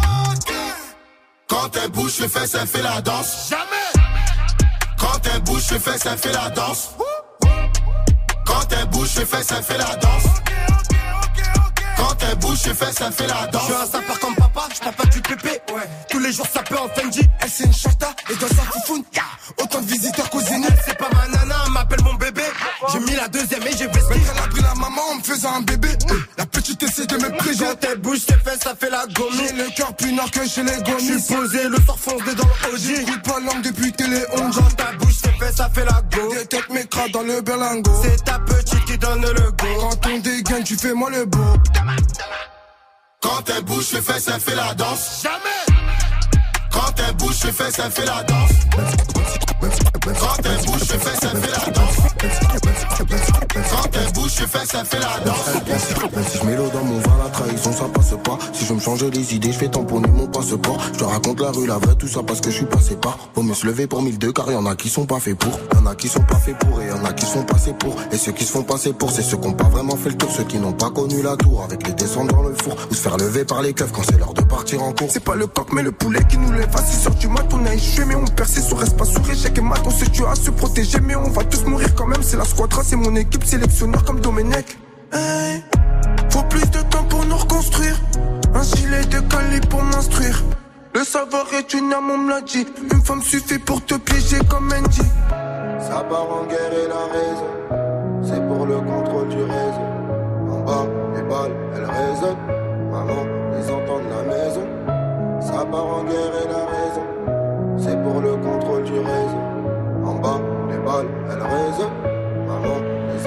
Quand 1.48 1.70
elle 1.76 1.92
bouge, 1.92 2.14
je 2.20 2.28
fais, 2.28 2.48
ça 2.48 2.66
fait 2.66 2.82
la 2.82 3.02
danse. 3.02 3.50
Jamais. 3.50 4.08
Quand 4.98 5.20
elle 5.34 5.42
bouge, 5.42 5.64
je 5.70 5.78
fais, 5.78 5.98
ça 5.98 6.16
fait 6.16 6.32
la 6.32 6.50
danse. 6.50 6.92
Quand 8.46 8.68
elle 8.72 8.86
bouge, 8.88 9.10
je 9.16 9.26
fais, 9.26 9.44
ça 9.44 9.62
fait 9.62 9.78
la 9.78 9.96
danse. 9.96 10.24
Quand 11.98 12.16
elle 12.30 12.36
bouge, 12.38 12.60
je 12.66 12.74
fais, 12.74 12.92
ça 12.92 13.12
fait 13.12 13.28
la 13.28 13.48
danse. 13.48 13.62
Je 13.64 13.74
suis 13.74 13.84
un 13.84 13.86
sapeur 13.86 14.20
comme 14.20 14.36
papa, 14.36 14.68
je 14.74 14.90
pas 14.90 15.06
du 15.06 15.22
pépé. 15.22 15.62
Ouais. 15.74 15.90
Tous 16.10 16.20
les 16.20 16.32
jours, 16.32 16.48
ça 16.52 16.64
peut 16.64 16.78
en 16.78 16.90
Fendi. 16.90 17.22
Elle, 17.40 17.50
c'est 17.50 17.66
une 17.66 17.74
chata 17.74 18.14
et 18.30 18.36
dans 18.36 18.48
sa 18.48 18.64
foufoune. 18.64 19.04
Autant 19.58 19.82
de 19.82 19.88
visiteurs 19.88 20.30
qu'aux 20.30 20.42
C'est 20.42 20.98
pas 20.98 21.10
ma 21.14 21.28
nana, 21.28 21.56
m'appelle 21.72 22.04
mon 22.04 22.14
bébé. 22.16 22.44
J'ai 22.92 23.00
mis 23.00 23.16
la 23.16 23.28
deuxième 23.28 23.64
et 23.64 23.72
j'ai 23.78 23.88
vesti. 23.88 24.14
Elle 24.14 24.44
a 24.44 24.48
pris 24.48 24.62
la 24.62 24.76
maman 24.76 25.02
en 25.12 25.16
me 25.16 25.24
faisant 25.24 25.56
un 25.56 25.62
bébé. 25.62 25.90
La 26.38 26.46
petite 26.46 26.82
essaie 26.84 27.06
de 27.06 27.18
me 27.18 27.30
préger. 27.38 27.66
Quand 27.66 27.88
elle 27.90 28.00
bouge, 28.00 28.20
c'est 28.28 28.40
fait, 28.44 28.62
ça 28.62 28.76
fait 28.76 28.90
la 28.90 29.06
gomme. 29.08 29.34
J'ai 29.36 29.54
le 29.54 29.70
cœur 29.76 29.96
plus 29.96 30.14
nord 30.14 30.32
que 30.32 30.48
chez 30.48 30.64
les 30.64 30.78
gomis. 30.84 31.08
Je 31.08 31.18
suis 31.18 31.36
posé, 31.36 31.68
le 31.68 31.78
sort 31.86 32.00
fonce 32.00 32.24
dedans 32.24 32.48
le 32.64 32.74
OG. 32.74 32.82
J'écoute 32.82 33.24
pas 33.24 33.40
langue 33.40 33.64
depuis 33.64 33.92
télé 33.92 34.22
11. 34.34 34.56
Quand 34.56 34.76
ta 34.76 34.92
bouche, 34.94 35.16
c'est 35.24 35.38
fait, 35.38 35.56
ça 35.56 35.70
fait 35.70 35.86
la 35.86 36.02
go. 36.12 36.34
Des 36.34 36.46
têtes 36.46 36.70
mécras 36.70 37.08
dans 37.10 37.24
le 37.24 37.42
berlingot. 37.42 37.92
C'est 38.04 38.24
ta 38.24 38.40
petite 38.40 38.86
qui 38.86 38.98
donne 38.98 39.22
le 39.22 39.52
go. 39.52 39.68
Quand 39.80 40.10
on 40.10 40.20
dégaine, 40.20 40.64
tu 40.64 40.76
fais 40.76 40.94
moi 40.94 41.10
le 41.10 41.26
beau. 41.26 41.40
Quand 43.22 43.44
elle 43.56 43.64
bouge, 43.64 43.92
les 43.94 44.02
fesses, 44.02 44.28
elle 44.34 44.40
fait 44.40 44.56
la 44.56 44.74
danse. 44.74 45.22
Jamais 45.24 45.51
elle 47.08 47.16
bouge, 47.16 47.44
les 47.46 47.52
fesses, 47.52 47.80
elle 47.84 47.92
fait 47.92 48.06
la 48.06 48.24
danse. 48.24 48.52
Quand 50.20 50.38
elle 50.46 50.66
bouge, 50.66 50.82
fesses, 51.00 51.20
elle 51.24 51.42
fait 51.42 51.52
la 51.52 51.72
danse. 51.72 52.11
Quand 52.22 53.90
elle 53.94 54.14
bouge, 54.14 54.32
fait 54.32 55.00
la 55.00 55.20
danse. 55.26 55.38
Si 56.30 56.38
je 56.38 56.46
mets 56.46 56.56
l'eau 56.56 56.70
dans 56.72 56.84
mon 56.84 57.00
vin, 57.00 57.18
la 57.24 57.30
trahison 57.30 57.72
ça 57.72 57.86
passe 57.92 58.14
pas. 58.24 58.38
Si 58.54 58.66
je 58.66 58.74
me 58.74 58.80
change 58.80 59.04
les 59.06 59.34
idées, 59.34 59.52
je 59.52 59.58
fais 59.58 59.70
tamponner 59.70 60.08
mon 60.10 60.28
passeport. 60.28 60.80
Je 60.94 61.00
te 61.00 61.04
raconte 61.04 61.40
la 61.40 61.50
rue, 61.50 61.66
la 61.66 61.80
vraie, 61.80 61.96
tout 61.96 62.08
ça 62.08 62.22
parce 62.22 62.40
que 62.40 62.52
je 62.52 62.58
suis 62.58 62.66
passé 62.66 62.96
par. 62.96 63.18
Vaut 63.34 63.42
mieux 63.42 63.56
se 63.56 63.66
lever 63.66 63.88
pour 63.88 64.04
1002 64.04 64.34
car 64.34 64.52
y 64.52 64.56
en 64.56 64.68
a 64.68 64.76
qui 64.76 64.90
sont 64.90 65.08
pas 65.08 65.20
faits 65.20 65.36
pour. 65.36 65.60
Y 65.74 65.78
en 65.78 65.88
a 65.88 65.96
qui 65.96 66.08
sont 66.10 66.22
pas 66.22 66.36
faits 66.36 66.58
pour 66.60 66.80
et 66.80 66.88
y 66.88 66.92
en 66.92 67.04
a 67.04 67.12
qui 67.14 67.26
sont 67.26 67.44
passés 67.44 67.74
pour. 67.74 67.96
Et 68.12 68.18
ceux 68.18 68.34
qui 68.34 68.44
se 68.44 68.52
font 68.52 68.64
passer 68.64 68.94
pour, 68.94 69.10
c'est 69.10 69.24
ceux 69.24 69.38
qui 69.38 69.48
ont 69.48 69.54
pas 69.54 69.70
vraiment 69.70 69.96
fait 69.96 70.10
le 70.10 70.18
tour. 70.18 70.30
Ceux 70.32 70.44
qui 70.44 70.60
n'ont 70.60 70.74
pas 70.74 70.92
connu 70.92 71.24
la 71.24 71.36
tour 71.38 71.64
avec 71.64 71.88
les 71.88 71.94
descentes 71.94 72.28
dans 72.28 72.44
le 72.44 72.54
four. 72.54 72.76
Ou 72.92 72.94
se 72.94 73.02
faire 73.02 73.18
lever 73.18 73.46
par 73.46 73.64
les 73.64 73.74
keufs 73.74 73.92
quand 73.92 74.04
c'est 74.04 74.20
l'heure 74.20 74.36
de 74.36 74.44
partir 74.44 74.84
en 74.84 74.94
cours. 74.94 75.10
C'est 75.10 75.24
pas 75.24 75.36
le 75.36 75.48
coq 75.48 75.70
mais 75.74 75.82
le 75.82 75.92
poulet 75.92 76.22
qui 76.30 76.38
nous 76.38 76.52
lève 76.52 76.70
à 76.76 76.84
6 76.84 77.08
heures 77.08 77.16
du 77.16 77.28
mat. 77.30 77.48
On 77.52 77.66
a 77.66 77.74
échoué 77.74 78.06
mais 78.06 78.16
on 78.16 78.26
persiste, 78.26 78.72
on 78.72 78.76
reste 78.76 78.96
pas 78.96 79.06
sous 79.06 79.22
échec 79.32 79.58
et 79.58 79.62
mat. 79.62 79.82
On 79.86 79.92
se 79.92 80.06
tue 80.06 80.26
à 80.26 80.36
se 80.36 80.52
protéger 80.52 81.00
mais 81.00 81.16
on 81.16 81.30
va 81.32 81.44
tous 81.46 81.64
mourir 81.64 81.96
quand 81.96 82.11
même. 82.12 82.22
C'est 82.24 82.38
la 82.38 82.46
squadra, 82.46 82.84
c'est 82.84 82.96
mon 82.96 83.16
équipe 83.16 83.44
sélectionneur 83.44 84.04
comme 84.04 84.20
Domenech. 84.20 84.78
Faut 86.30 86.44
plus 86.44 86.70
de 86.70 86.80
temps 86.92 87.04
pour 87.10 87.26
nous 87.26 87.38
reconstruire. 87.38 87.96
Un 88.54 88.64
gilet 88.64 89.06
de 89.06 89.20
Cali 89.32 89.60
pour 89.70 89.82
m'instruire. 89.84 90.44
Le 90.94 91.04
savoir 91.04 91.46
est 91.54 91.74
une 91.74 91.92
arme, 91.94 92.12
on 92.12 92.18
me 92.18 92.30
l'a 92.30 92.42
dit. 92.42 92.66
Une 92.94 93.02
femme 93.02 93.22
suffit 93.22 93.60
pour 93.60 93.84
te 93.86 93.96
piéger 93.96 94.40
comme 94.50 94.72
Andy. 94.72 95.02
Ça 95.80 96.04
part 96.10 96.30
en 96.30 96.46
guerre 96.46 96.74
et 96.84 96.88
la 96.96 97.04
raison. 97.18 97.50
C'est 98.24 98.48
pour 98.48 98.66
le 98.66 98.76
contrôle 98.76 99.30
du 99.30 99.44
réseau. 99.44 99.88
En 100.52 100.60
bas, 100.68 100.86
les 101.16 101.24
balles, 101.24 101.56
elles 101.76 101.86
résonnent. 101.86 102.44
Maman, 102.92 103.24
ils 103.58 103.72
entendent 103.72 104.10
la 104.10 104.24
maison. 104.34 104.66
Ça 105.42 105.66
part 105.66 105.86
en 105.86 106.04
guerre 106.04 106.34
et 106.44 106.48
la 106.56 106.64
raison. 106.76 107.06
C'est 107.78 108.04
pour 108.04 108.22
le 108.22 108.34
contrôle 108.36 108.84
du 108.84 109.00
réseau. 109.00 109.42
En 110.06 110.16
bas, 110.16 110.42
balles, 110.82 111.08
elles 111.30 111.42
résonnent. 111.42 111.98
Maman, 112.48 112.78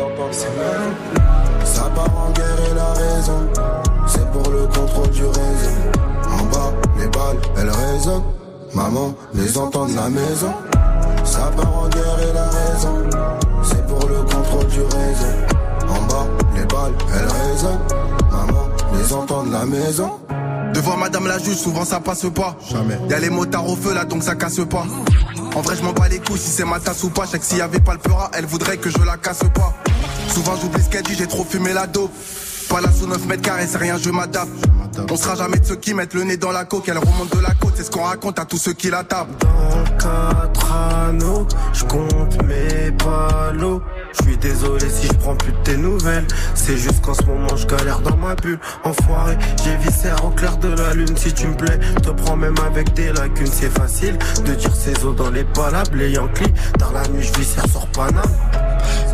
entendent 0.00 0.34
la 0.38 0.59
maison. 0.59 1.24
Ça 1.64 1.90
part 1.94 2.18
en 2.18 2.30
guerre 2.32 2.70
et 2.70 2.74
la 2.74 2.92
raison. 2.92 3.48
C'est 4.07 4.30
pour 4.30 4.52
le 4.52 4.66
contrôle 4.66 5.11
du 5.11 5.24
réseau. 5.24 5.70
En 6.30 6.44
bas, 6.44 6.72
les 6.98 7.09
balles, 7.09 7.38
elles 7.57 7.70
résonnent. 7.70 8.22
Maman, 8.74 9.14
les 9.34 9.59
entendent 9.59 9.94
la 9.94 10.09
maison. 10.09 10.52
Ça 11.24 11.50
part 11.57 11.78
en 11.78 11.88
guerre 11.88 12.18
et 12.28 12.32
la 12.32 12.48
raison. 12.48 13.09
C'est 13.62 13.86
pour 13.86 14.09
le 14.09 14.22
contrôle 14.22 14.66
du 14.66 14.80
réseau. 14.80 15.53
En 15.89 16.03
bas, 16.07 16.26
les 16.55 16.64
balles, 16.66 16.95
elles 17.14 17.51
résonnent. 17.51 17.80
Maman, 18.30 18.68
les 18.97 19.12
entendent 19.12 19.51
la 19.53 19.66
maison. 19.66 20.11
Devant 20.74 20.97
madame 20.97 21.26
la 21.28 21.39
juge, 21.39 21.57
souvent 21.57 21.85
ça 21.85 22.01
passe 22.01 22.26
pas. 22.35 22.57
Jamais. 22.68 22.99
Y'a 23.09 23.20
les 23.20 23.30
motards 23.30 23.68
au 23.68 23.76
feu 23.76 23.95
là, 23.95 24.05
donc 24.05 24.22
ça 24.22 24.35
casse 24.35 24.61
pas. 24.68 24.85
En 25.55 25.61
vrai, 25.61 25.76
je 25.76 25.85
m'en 25.85 25.93
bats 25.93 26.09
les 26.09 26.18
couilles 26.18 26.39
si 26.39 26.51
c'est 26.51 26.64
ma 26.64 26.80
tasse 26.80 27.05
ou 27.05 27.11
pas. 27.11 27.26
Je 27.26 27.30
sais 27.30 27.39
que 27.39 27.45
s'il 27.45 27.59
y 27.59 27.62
avait 27.62 27.80
pas 27.80 27.93
le 27.93 28.01
peura, 28.01 28.30
elle 28.35 28.47
voudrait 28.47 28.76
que 28.76 28.91
je 28.91 28.99
la 29.05 29.16
casse 29.16 29.45
pas. 29.55 29.72
Souvent 30.28 30.57
j'oublie 30.61 30.82
ce 30.82 30.89
qu'elle 30.89 31.05
dit, 31.05 31.14
j'ai 31.14 31.28
trop 31.28 31.45
fumé 31.45 31.72
la 31.72 31.87
dope. 31.87 32.11
Pas 32.68 32.80
là 32.80 32.89
sous 32.91 33.07
9 33.07 33.26
mètres 33.26 33.43
carrés, 33.43 33.66
c'est 33.68 33.78
rien, 33.78 33.97
je 33.99 34.11
m'adapte. 34.11 34.51
On 35.11 35.16
sera 35.16 35.37
jamais 35.37 35.59
de 35.59 35.64
ceux 35.64 35.76
qui 35.76 35.95
mettent 35.95 36.14
le 36.14 36.24
nez 36.24 36.37
dans 36.37 36.51
la 36.51 36.64
coque, 36.64 36.89
elle 36.89 36.99
remonte 36.99 37.37
de 37.37 37.41
la 37.41 37.53
côte, 37.55 37.74
c'est 37.76 37.85
ce 37.85 37.91
qu'on 37.91 38.03
raconte 38.03 38.39
à 38.39 38.45
tous 38.45 38.59
ceux 38.59 38.72
qui 38.72 38.91
la 38.91 39.05
tapent. 39.05 39.28
Dans 39.41 39.97
quatre 39.99 40.72
anneaux, 40.72 41.47
je 41.72 41.85
compte 41.85 42.43
mes 42.45 42.91
palos. 42.93 43.82
Je 44.18 44.22
suis 44.22 44.36
désolé 44.36 44.88
si 44.88 45.06
je 45.06 45.12
prends 45.14 45.36
plus 45.36 45.52
de 45.52 45.58
tes 45.58 45.76
nouvelles. 45.76 46.26
C'est 46.54 46.76
juste 46.76 47.00
qu'en 47.02 47.14
ce 47.14 47.24
moment 47.24 47.56
je 47.56 47.66
galère 47.66 48.00
dans 48.00 48.16
ma 48.16 48.34
bulle. 48.34 48.58
Enfoiré, 48.84 49.36
j'ai 49.62 49.76
viscère 49.76 50.24
au 50.24 50.30
clair 50.30 50.56
de 50.58 50.68
la 50.68 50.94
lune. 50.94 51.16
Si 51.16 51.32
tu 51.32 51.46
me 51.48 51.56
plais, 51.56 51.78
te 52.02 52.10
prends 52.10 52.36
même 52.36 52.56
avec 52.66 52.92
des 52.94 53.12
lacunes. 53.12 53.46
C'est 53.46 53.72
facile 53.72 54.18
de 54.44 54.54
dire 54.54 54.74
ces 54.74 55.04
os 55.04 55.16
dans 55.16 55.30
les 55.30 55.44
palables. 55.44 55.98
Les 55.98 56.12
Yankees, 56.12 56.52
dans 56.78 56.90
la 56.92 57.06
nuit 57.08 57.22
je 57.22 57.38
viscère 57.38 57.66
sur 57.68 57.86
Paname. 57.88 58.22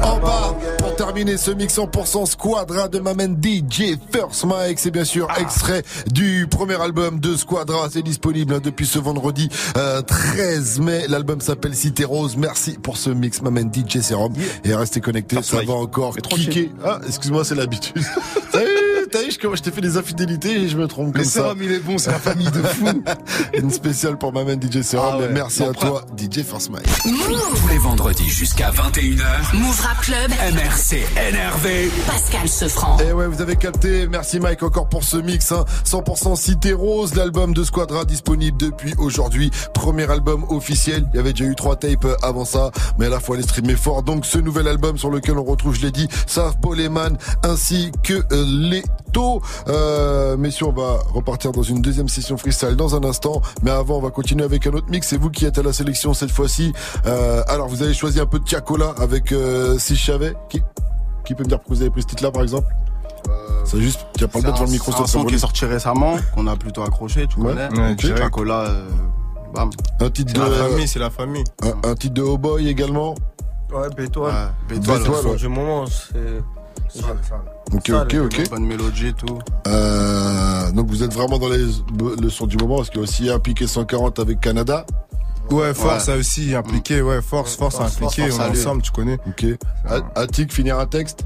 En 0.03 0.18
bas, 0.18 0.57
pour 0.79 0.97
terminer 0.97 1.37
ce 1.37 1.51
mix 1.51 1.77
100% 1.77 2.27
Squadra 2.27 2.89
de 2.89 2.99
Mamen 2.99 3.37
DJ 3.43 3.97
First 4.12 4.45
Mike, 4.45 4.79
c'est 4.79 4.91
bien 4.91 5.05
sûr 5.05 5.29
extrait 5.39 5.83
du 6.11 6.47
premier 6.51 6.81
album 6.81 7.21
de 7.21 7.37
Squadra. 7.37 7.89
C'est 7.91 8.03
disponible 8.03 8.55
hein, 8.55 8.61
depuis 8.62 8.87
ce 8.87 8.99
vendredi 8.99 9.49
euh, 9.77 10.03
13 10.03 10.81
mai. 10.81 11.05
L'album 11.09 11.41
s'appelle 11.41 11.75
Cité 11.75 12.05
Rose. 12.05 12.37
Merci 12.37 12.79
pour 12.83 12.97
ce 12.97 13.11
mix 13.11 13.43
Mamen 13.43 13.71
DJ 13.73 14.01
Serum. 14.01 14.33
Et 14.64 14.75
restez 14.75 15.01
connectés, 15.01 15.43
ça 15.43 15.62
va 15.62 15.75
encore 15.75 16.16
kicker. 16.16 16.71
Ah, 16.85 17.01
excuse-moi, 17.07 17.45
c'est 17.45 17.55
l'habitude. 17.55 18.03
vu, 19.19 19.31
je, 19.31 19.57
je 19.57 19.63
t'ai 19.63 19.71
fait 19.71 19.81
des 19.81 19.97
infidélités 19.97 20.53
et 20.63 20.69
je 20.69 20.77
me 20.77 20.87
trompe 20.87 21.09
Mais 21.15 21.23
comme 21.23 21.31
ça. 21.31 21.41
Serum, 21.41 21.59
il 21.63 21.73
est 21.73 21.79
bon, 21.81 21.99
c'est 21.99 22.11
la 22.11 22.19
famille 22.19 22.51
de 22.51 22.63
fous. 22.63 23.03
Une 23.55 23.71
spéciale 23.71 24.17
pour 24.19 24.33
Mamen 24.33 24.61
DJ 24.61 24.83
Serum. 24.83 25.09
Ah 25.13 25.19
ouais. 25.19 25.27
Mais 25.29 25.35
merci 25.35 25.61
Bon, 25.61 25.71
à 25.71 25.75
toi, 25.75 26.05
DJ 26.17 26.43
First 26.43 26.71
Mike. 26.71 26.87
Tous 27.03 27.69
les 27.69 27.79
vendredis 27.79 28.29
jusqu'à 28.29 28.71
21h, 28.71 29.55
Move 29.55 29.81
Rap 29.81 30.01
Club. 30.03 30.31
MRC 30.55 30.99
énervé. 31.29 31.91
Pascal 32.07 32.49
Sefranc. 32.49 32.99
Et 32.99 33.13
ouais, 33.13 33.27
vous 33.27 33.41
avez 33.43 33.57
capté. 33.57 34.07
Merci 34.07 34.41
Mike 34.41 34.63
encore 34.63 34.89
pour 34.89 35.05
ce 35.05 35.17
mix. 35.17 35.53
Hein. 35.53 35.65
100% 35.87 36.37
Cité 36.37 36.73
Rose, 36.73 37.15
l'album 37.15 37.53
de 37.55 37.65
Squadra 37.65 38.05
disponible 38.05 38.57
depuis 38.59 38.95
aujourd'hui. 38.99 39.51
Premier 39.75 40.11
album 40.11 40.45
officiel. 40.49 41.09
Il 41.13 41.17
y 41.17 41.21
avait 41.21 41.33
déjà 41.33 41.45
eu 41.45 41.55
trois 41.55 41.77
tapes 41.77 42.07
avant 42.23 42.45
ça, 42.45 42.71
mais 42.99 43.07
à 43.07 43.11
la 43.11 43.21
fois 43.21 43.37
les 43.37 43.43
streamer 43.43 43.75
fort. 43.77 44.03
Donc 44.03 44.27
ce 44.27 44.39
nouvel 44.39 44.69
album 44.69 44.99
sur 44.99 45.11
lequel 45.11 45.39
on 45.39 45.45
retrouve, 45.45 45.75
je 45.75 45.83
l'ai 45.83 45.91
dit, 45.93 46.09
Sav 46.27 46.57
Poleman 46.61 47.17
ainsi 47.43 47.91
que 48.03 48.15
euh, 48.15 48.45
les 48.47 48.83
taux. 49.01 49.40
Euh, 49.68 50.36
messieurs, 50.36 50.66
on 50.66 50.72
va 50.72 50.98
repartir 51.12 51.53
dans 51.53 51.62
une 51.62 51.80
deuxième 51.82 52.09
session 52.09 52.36
freestyle 52.36 52.76
dans 52.76 52.94
un 52.94 53.05
instant. 53.05 53.40
Mais 53.62 53.70
avant, 53.70 53.98
on 53.98 54.03
va 54.03 54.11
continuer 54.11 54.44
avec 54.44 54.66
un 54.66 54.72
autre 54.72 54.88
mix. 54.90 55.09
C'est 55.09 55.16
vous 55.16 55.30
qui 55.30 55.44
êtes 55.46 55.59
à 55.59 55.62
la 55.62 55.72
sélection 55.72 56.14
cette 56.14 56.30
fois-ci. 56.30 56.72
Euh, 57.07 57.42
alors, 57.48 57.68
vous 57.68 57.82
avez 57.82 57.94
choisi 57.94 58.20
un 58.20 58.26
peu 58.26 58.38
de 58.38 58.44
Tiakola 58.44 58.94
avec 58.98 59.32
euh, 59.32 59.78
Si 59.78 59.96
je 59.96 60.05
savais. 60.12 60.34
Qui, 60.48 60.62
qui 61.24 61.34
peut 61.34 61.44
me 61.44 61.48
dire 61.48 61.59
pourquoi 61.59 61.76
vous 61.76 61.82
avez 61.82 61.90
pris 61.90 62.03
ce 62.03 62.07
titre-là, 62.09 62.30
par 62.30 62.42
exemple? 62.42 62.66
C'est 63.64 63.80
juste, 63.80 64.07
tu 64.16 64.24
as 64.24 64.28
pas 64.28 64.38
le 64.38 64.42
droit 64.44 64.55
devant 64.55 64.64
le 64.66 64.70
micro 64.72 64.90
C'est 64.90 65.03
un 65.03 65.07
son 65.07 65.24
qui 65.24 65.34
est 65.34 65.38
sorti 65.38 65.64
récemment, 65.66 66.16
qu'on 66.34 66.46
a 66.46 66.57
plutôt 66.57 66.82
accroché, 66.82 67.26
tu 67.28 67.38
Ouais. 67.38 67.53
connais. 67.55 67.68
Ouais, 67.78 67.92
ok. 67.92 68.09
Coca-Cola, 68.14 68.61
euh, 68.62 68.88
bam. 69.55 69.70
Un 70.01 70.11
titre 70.11 70.32
C'est 70.34 70.40
de, 70.40 70.44
la 70.51 70.68
famille, 70.68 70.88
c'est 70.88 70.98
la 70.98 71.11
famille. 71.11 71.44
un, 71.62 71.90
un 71.90 71.94
titre 71.94 72.14
de 72.14 72.22
Oh 72.22 72.38
Boy 72.38 72.68
également? 72.68 73.14
Ouais, 73.72 73.88
Bétoile. 73.96 74.32
Ouais, 74.68 74.76
Bétoile, 74.76 75.03
Bétoile, 75.03 75.36
du 75.36 75.48
moment, 75.48 75.84
c'est. 75.86 76.42
Ok, 77.72 77.86
Ça, 77.86 78.03
ok, 78.03 78.16
ok. 78.24 78.51
bonne 78.51 78.66
mélodie 78.66 79.09
et 79.09 79.12
tout. 79.12 79.38
Euh, 79.66 80.72
donc 80.72 80.88
vous 80.88 81.03
êtes 81.03 81.12
vraiment 81.14 81.38
dans 81.38 81.49
les, 81.49 81.64
le 82.20 82.28
son 82.30 82.47
du 82.47 82.57
moment, 82.57 82.76
parce 82.76 82.88
qu'il 82.91 82.99
y 82.99 83.01
a 83.01 83.05
aussi 83.05 83.30
un 83.30 83.38
piqué 83.38 83.66
140 83.66 84.18
avec 84.18 84.41
Canada. 84.41 84.84
Ouais, 85.51 85.74
force 85.74 86.07
Ouais. 86.09 86.14
a 86.14 86.16
aussi 86.16 86.55
impliqué, 86.55 87.03
ouais, 87.03 87.20
force, 87.22 87.57
force 87.57 87.76
a 87.76 87.78
Force, 87.88 87.97
impliqué, 87.97 88.28
force, 88.30 88.41
on 88.41 88.53
est 88.55 88.59
ensemble, 88.61 88.82
tu 88.82 88.91
connais. 88.93 89.18
Ok. 89.26 89.47
Attic, 90.14 90.53
finir 90.53 90.78
un 90.78 90.86
texte? 90.86 91.24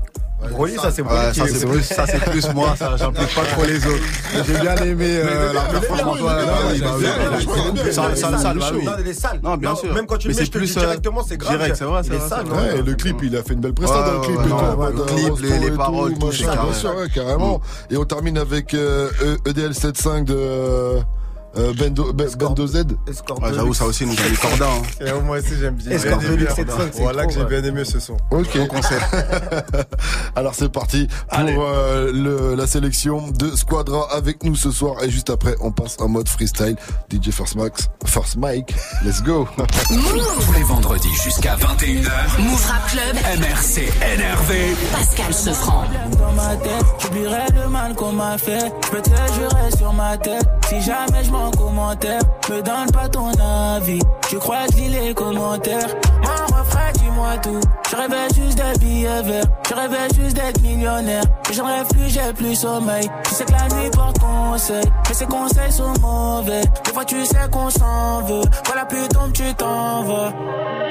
Broly, 0.51 0.77
ça 0.77 0.91
c'est 0.91 1.03
Ouais, 1.03 1.09
Broly. 1.09 1.35
ça 1.35 1.47
qui- 1.47 1.55
c'est 1.55 1.67
plus, 1.67 1.83
ça 1.83 2.07
c'est 2.07 2.25
plus 2.31 2.49
moi, 2.55 2.75
ça 2.79 2.97
j'implique 2.97 3.35
pas 3.35 3.43
trop 3.45 3.65
les 3.65 3.87
autres. 3.87 4.03
J'ai 4.47 4.61
bien 4.61 4.77
aimé 4.77 5.07
euh, 5.09 5.53
la 5.53 5.61
performance. 5.63 6.19
bah 6.21 6.37
bah. 6.47 6.53
Non, 6.55 6.71
il 9.01 9.09
est 9.09 9.13
sale. 9.15 9.41
Non, 9.43 9.57
bien 9.57 9.75
sûr. 9.75 9.93
Même 9.95 10.07
quand 10.07 10.17
tu 10.19 10.29
le 10.29 10.35
mets, 10.35 10.39
c'est 10.41 10.47
je 10.47 10.51
te 10.51 10.59
le 10.59 10.67
dis 10.67 10.73
plus, 10.73 10.83
euh, 10.83 10.87
directement, 10.87 11.23
c'est 11.27 11.37
grave. 11.37 11.57
direct, 11.57 11.77
c'est 11.77 11.85
vrai, 11.85 12.03
c'est 12.05 12.21
sale, 12.29 12.47
Ouais, 12.47 12.83
le 12.83 12.95
clip, 12.95 13.17
il 13.23 13.37
a 13.37 13.43
fait 13.43 13.55
une 13.55 13.61
belle 13.61 13.75
presta 13.75 14.01
Ouais, 14.01 14.07
dans 14.07 14.13
le 14.15 14.21
clip 14.21 14.41
et 14.41 14.49
tout. 15.31 15.37
le 15.43 15.71
les- 15.71 15.77
paroles, 15.77 16.15
tout, 16.15 16.29
bien 16.29 16.73
sûr, 16.73 16.95
carrément. 17.15 17.61
Et 17.91 17.97
on 17.97 18.05
termine 18.05 18.39
avec 18.39 18.75
euh, 18.75 19.11
E- 19.23 19.73
75 19.73 20.25
de 20.25 20.99
euh, 21.57 21.73
Bendo, 21.75 22.13
Ben- 22.13 22.29
Bendo 22.37 22.67
Z. 22.67 22.85
De 22.85 22.97
j'avoue, 23.55 23.75
ça 23.75 23.85
aussi 23.87 24.07
nous 24.07 24.15
a 24.19 24.29
mis 24.29 24.37
corda. 24.37 24.67
Hein. 24.71 24.83
Et 25.07 25.13
moi 25.23 25.39
aussi, 25.39 25.53
j'aime 25.61 25.75
bien. 25.75 25.99
75, 25.99 26.55
c'est 26.57 27.01
Voilà 27.03 27.23
trop, 27.23 27.29
que 27.33 27.35
j'ai 27.41 27.45
bien 27.61 27.65
aimé 27.65 27.85
ce 27.85 28.01
son. 28.01 28.17
Ok. 28.31 28.57
Bon 28.57 28.67
concept. 28.67 29.05
Alors 30.37 30.55
c'est 30.55 30.69
parti 30.71 31.09
pour 31.29 31.39
euh, 31.67 32.11
le, 32.13 32.55
la 32.55 32.67
sélection 32.67 33.29
de 33.31 33.55
Squadra 33.57 34.09
avec 34.13 34.43
nous 34.45 34.57
ce 34.57 34.71
soir 34.71 35.03
et 35.03 35.11
juste 35.11 35.31
après 35.31 35.55
on 35.61 35.71
passe 35.71 35.97
en 36.01 36.09
mode 36.09 36.29
freestyle. 36.29 36.77
DJ 37.11 37.31
First 37.31 37.57
Max, 37.57 37.89
First 38.07 38.37
Mike, 38.37 38.75
let's 39.05 39.23
go. 39.23 39.47
Tous 39.89 40.53
les 40.55 40.63
vendredis 40.65 41.13
jusqu'à 41.23 41.57
21h, 41.57 42.41
Move 42.41 42.67
Rap 42.67 42.91
Club. 42.91 43.17
MRC 43.41 43.83
énervé. 44.15 44.75
Pascal 44.93 45.33
Sefranc. 45.35 45.85
dans 46.19 46.33
ma 46.33 46.57
tête, 46.57 46.85
j'oublierai 47.01 47.43
le 47.63 47.69
mal 47.69 47.95
qu'on 47.95 48.13
m'a 48.13 48.39
fait. 48.39 48.73
Je 48.85 48.91
peux 48.91 49.03
te 49.03 49.11
jurer 49.11 49.71
sur 49.77 49.93
ma 49.93 50.17
tête, 50.19 50.47
si 50.69 50.81
jamais 50.83 51.25
je 51.25 51.31
m'en 51.31 51.44
commentaire, 51.51 52.21
me 52.51 52.63
donne 52.63 52.91
pas 52.93 53.09
ton 53.09 53.31
avis. 53.31 54.01
Tu 54.29 54.39
crois 54.39 54.67
que 54.69 54.77
les 54.77 55.15
commentaires? 55.15 55.89
Mon 56.23 56.57
refrain 56.57 56.93
dis-moi 56.95 57.37
tout. 57.43 57.61
Je 57.91 57.97
rêvais 57.97 58.35
juste 58.35 58.57
d'être 58.57 58.81
billets 58.81 59.23
verts. 59.23 59.45
Je 59.69 59.75
rêvais 59.75 60.09
juste 60.15 60.37
d'être 60.37 60.61
millionnaire. 60.63 61.25
Mais 61.49 61.55
j'en 61.55 61.67
rêve 61.67 61.87
plus, 61.89 62.09
j'ai 62.09 62.33
plus 62.35 62.55
sommeil. 62.55 63.09
Tu 63.25 63.35
sais 63.35 63.45
que 63.45 63.53
la 63.53 63.69
nuit 63.77 63.91
porte 63.91 64.19
conseil. 64.19 64.85
Mais 65.09 65.15
ces 65.15 65.27
conseils 65.27 65.73
sont 65.73 65.93
mauvais. 66.01 66.63
Des 66.85 66.93
fois, 66.93 67.05
tu 67.05 67.25
sais 67.25 67.49
qu'on 67.51 67.71
s'en 67.71 68.23
veut. 68.23 68.49
Voilà, 68.67 68.85
plus 68.87 69.07
tombe, 69.09 69.33
tu 69.33 69.55
t'en 69.55 70.03
vas. 70.03 70.33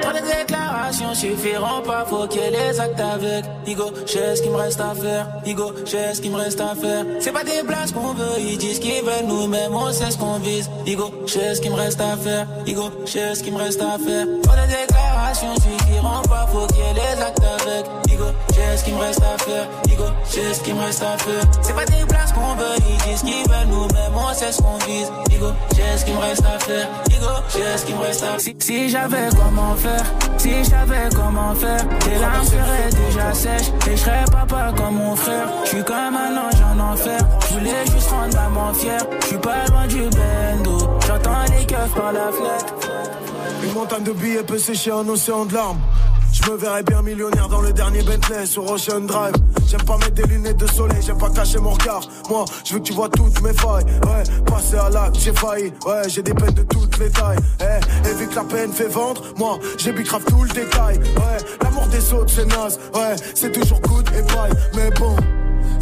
Trop 0.00 0.12
de 0.12 0.18
déclarations 0.18 1.14
suffiront 1.14 1.80
pas, 1.84 2.04
faut 2.04 2.26
qu'il 2.26 2.40
y 2.42 2.44
ait 2.44 2.50
les 2.50 2.80
actes 2.80 3.00
avec. 3.00 3.44
Igo, 3.66 3.90
j'ai 4.06 4.36
ce 4.36 4.42
qu'il 4.42 4.50
me 4.50 4.56
reste 4.56 4.80
à 4.80 4.94
faire. 4.94 5.28
Igo, 5.46 5.72
j'ai 5.86 6.14
ce 6.14 6.20
qu'il 6.20 6.30
me 6.30 6.36
reste 6.36 6.60
à 6.60 6.74
faire. 6.74 7.04
C'est 7.20 7.32
pas 7.32 7.44
des 7.44 7.62
blagues 7.62 7.90
qu'on 7.92 8.12
veut, 8.12 8.38
ils 8.38 8.58
disent 8.58 8.78
qu'ils 8.78 9.02
veulent 9.02 9.26
nous-mêmes, 9.26 9.74
on 9.74 9.90
sait 9.92 10.10
ce 10.10 10.18
qu'on 10.18 10.38
vise. 10.44 10.70
Igo, 10.86 11.10
j'ai 11.26 11.54
ce 11.54 11.60
qu'il 11.60 11.70
me 11.72 11.76
reste 11.76 12.00
à 12.00 12.16
faire. 12.16 12.46
Igo, 12.66 12.90
j'ai 13.06 13.34
ce 13.34 13.42
qu'il 13.42 13.52
me 13.52 13.58
reste 13.58 13.80
à 13.80 13.98
faire. 13.98 14.26
Trop 14.42 14.54
de 14.54 14.66
déclarations 14.68 15.54
suffiront 15.56 16.22
pas, 16.28 16.46
faut 16.52 16.66
qu'il 16.68 16.78
y 16.78 16.80
ait 16.80 16.94
les 16.94 17.22
actes 17.22 17.42
avec. 17.60 17.86
Igo, 18.12 18.26
j'ai 18.70 18.76
ce 18.76 18.84
qu'il 18.84 18.94
me 18.94 19.00
reste 19.00 19.22
à 19.22 19.38
faire. 19.42 19.68
Igo, 19.86 20.04
j'ai 20.32 20.54
ce 20.54 20.60
qu'il 20.60 20.74
me 20.74 20.80
reste 20.80 21.02
à 21.02 21.18
faire. 21.18 21.42
C'est 21.62 21.74
pas 21.74 21.84
des 21.84 22.04
blagues 22.04 22.32
qu'on 22.34 22.54
veut, 22.54 22.76
ils 22.76 23.10
disent 23.10 23.22
qu'ils 23.22 23.48
veulent 23.48 23.68
nous-mêmes, 23.68 24.14
on 24.14 24.34
sait 24.34 24.52
ce 24.52 24.62
qu'on 24.62 24.76
vise. 24.86 25.10
Igo, 25.30 25.46
j'ai 25.74 25.98
ce 25.98 26.04
qu'il 26.04 26.14
me 26.14 26.20
reste 26.20 26.44
à 26.44 26.58
faire. 26.58 26.88
Igo, 27.10 27.26
j'ai 27.52 27.78
ce 27.78 27.84
qu'il 27.84 27.96
me 27.96 28.00
reste 28.02 28.22
à 28.22 28.38
faire. 28.38 28.54
Si, 28.58 28.88
j'avais 28.88 29.28
comment 29.36 29.74
faire, 29.76 30.04
si 30.38 30.64
j'avais 30.64 31.08
comment 31.14 31.54
faire, 31.54 31.88
tes 32.00 32.18
larmes 32.18 32.44
seraient 32.44 32.90
déjà 32.90 33.32
sèches. 33.34 33.70
Et 33.88 33.96
je 33.96 34.02
serais 34.02 34.24
papa 34.30 34.72
comme 34.76 34.96
mon 34.96 35.16
frère. 35.16 35.48
Je 35.64 35.68
suis 35.70 35.84
comme 35.84 36.16
un 36.16 36.36
ange 36.36 36.62
en 36.62 36.92
enfer. 36.92 37.20
Je 37.48 37.54
voulais 37.54 37.86
juste 37.92 38.10
rendre 38.10 38.34
maman 38.34 38.74
fière. 38.74 39.04
Je 39.20 39.26
suis 39.26 39.38
pas 39.38 39.64
loin 39.70 39.86
du 39.86 40.02
bendo. 40.02 40.90
J'entends 41.06 41.44
les 41.56 41.66
keufs 41.66 41.94
par 41.94 42.12
la 42.12 42.30
fenêtre. 42.32 42.74
Une 43.62 43.72
montagne 43.72 44.04
de 44.04 44.12
billets 44.12 44.42
peut 44.42 44.58
sécher 44.58 44.90
un 44.90 45.08
océan 45.08 45.44
de 45.46 45.54
larmes. 45.54 45.78
Je 46.34 46.50
me 46.50 46.56
verrais 46.56 46.82
bien 46.82 47.00
millionnaire 47.00 47.48
dans 47.48 47.60
le 47.60 47.72
dernier 47.72 48.02
Bentley 48.02 48.44
sur 48.44 48.68
Ocean 48.68 49.06
Drive. 49.06 49.34
J'aime 49.68 49.82
pas 49.84 49.96
mettre 49.98 50.14
des 50.14 50.24
lunettes 50.24 50.56
de 50.56 50.66
soleil, 50.66 51.00
j'aime 51.00 51.16
pas 51.16 51.30
cacher 51.30 51.58
mon 51.58 51.70
regard. 51.70 52.02
Moi, 52.28 52.44
je 52.64 52.74
veux 52.74 52.80
que 52.80 52.84
tu 52.84 52.92
vois 52.92 53.08
toutes 53.08 53.40
mes 53.40 53.52
failles. 53.52 53.84
Ouais, 53.84 54.42
passer 54.44 54.76
à 54.76 54.90
l'acte, 54.90 55.16
j'ai 55.20 55.32
failli. 55.32 55.72
Ouais, 55.86 56.08
j'ai 56.08 56.22
des 56.22 56.34
peines 56.34 56.54
de 56.54 56.64
toutes 56.64 56.98
les 56.98 57.10
tailles. 57.10 57.38
Eh, 57.60 58.08
et 58.08 58.14
vu 58.14 58.26
que 58.26 58.34
la 58.34 58.44
peine 58.44 58.72
fait 58.72 58.88
vendre, 58.88 59.22
moi, 59.36 59.60
j'ai 59.78 59.92
grave 59.92 60.24
tout 60.24 60.42
le 60.42 60.50
détail. 60.50 60.98
Ouais, 60.98 61.38
l'amour 61.62 61.86
des 61.86 62.12
autres, 62.12 62.32
c'est 62.34 62.46
naze. 62.46 62.80
Ouais, 62.92 63.14
c'est 63.34 63.52
toujours 63.52 63.80
good 63.80 64.08
et 64.08 64.22
paille. 64.34 64.52
Mais 64.74 64.90
bon. 64.90 65.14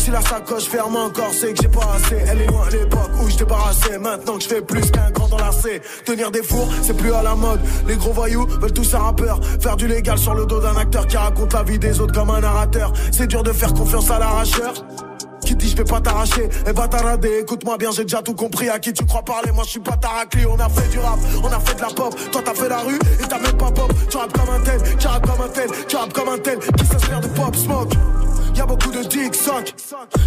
Si 0.02 0.10
la 0.10 0.20
sacoche 0.20 0.64
ferme 0.64 0.96
encore, 0.96 1.30
c'est 1.32 1.52
que 1.52 1.62
j'ai 1.62 1.68
pas 1.68 1.94
assez. 1.94 2.16
Elle 2.28 2.40
est 2.40 2.46
loin 2.48 2.68
l'époque 2.72 3.12
où 3.22 3.30
je 3.30 3.36
débarrassais. 3.36 3.98
Maintenant 4.00 4.36
que 4.36 4.42
je 4.42 4.48
fais 4.48 4.60
plus 4.60 4.90
qu'un 4.90 5.12
grand 5.12 5.28
C. 5.52 5.80
Tenir 6.04 6.32
des 6.32 6.42
fours, 6.42 6.68
c'est 6.82 6.96
plus 6.96 7.12
à 7.12 7.22
la 7.22 7.36
mode. 7.36 7.60
Les 7.86 7.94
gros 7.94 8.12
voyous 8.12 8.44
veulent 8.46 8.72
tous 8.72 8.94
un 8.94 8.98
rappeur. 8.98 9.38
Faire 9.60 9.76
du 9.76 9.86
légal 9.86 10.18
sur 10.18 10.34
le 10.34 10.44
dos 10.44 10.58
d'un 10.58 10.76
acteur 10.76 11.06
qui 11.06 11.16
raconte 11.16 11.52
la 11.52 11.62
vie 11.62 11.78
des 11.78 12.00
autres 12.00 12.12
comme 12.12 12.30
un 12.30 12.40
narrateur. 12.40 12.92
C'est 13.12 13.28
dur 13.28 13.44
de 13.44 13.52
faire 13.52 13.72
confiance 13.74 14.10
à 14.10 14.18
l'arracheur. 14.18 14.72
Qui 15.44 15.54
dit 15.54 15.70
je 15.70 15.76
vais 15.76 15.84
pas 15.84 16.00
t'arracher 16.00 16.48
et 16.66 16.72
va 16.72 16.88
t'arrader 16.88 17.38
Écoute-moi 17.42 17.76
bien 17.76 17.92
j'ai 17.92 18.02
déjà 18.02 18.22
tout 18.22 18.34
compris 18.34 18.68
à 18.70 18.80
qui 18.80 18.92
tu 18.92 19.04
crois 19.04 19.22
parler? 19.22 19.52
Moi 19.52 19.62
je 19.64 19.70
suis 19.70 19.80
pas 19.80 19.96
ta 19.96 20.08
raclée 20.08 20.46
On 20.46 20.58
a 20.58 20.68
fait 20.68 20.88
du 20.88 20.98
rap, 21.00 21.18
on 21.42 21.48
a 21.48 21.58
fait 21.58 21.74
de 21.74 21.80
la 21.80 21.88
pop 21.88 22.14
Toi 22.30 22.42
t'as 22.44 22.54
fait 22.54 22.68
la 22.68 22.78
rue 22.78 22.94
et 22.94 23.26
t'as 23.28 23.40
même 23.40 23.56
pas 23.56 23.72
pop 23.72 23.92
Tu 24.08 24.16
rappes 24.16 24.32
comme 24.32 24.54
un 24.54 24.60
tel, 24.60 24.80
tu 24.98 25.06
rappes 25.08 25.26
comme 25.26 25.44
un 25.44 25.48
tel 25.48 25.68
Tu 25.88 25.96
rappes 25.96 26.12
comme 26.12 26.28
un 26.28 26.38
tel 26.38 26.58
qui 26.60 26.86
s'inspire 26.86 27.20
de 27.20 27.26
pop 27.26 27.56
smoke? 27.56 27.92
Y'a 28.54 28.66
beaucoup 28.66 28.90
de 28.90 29.02
dick 29.02 29.34
sock, 29.34 29.74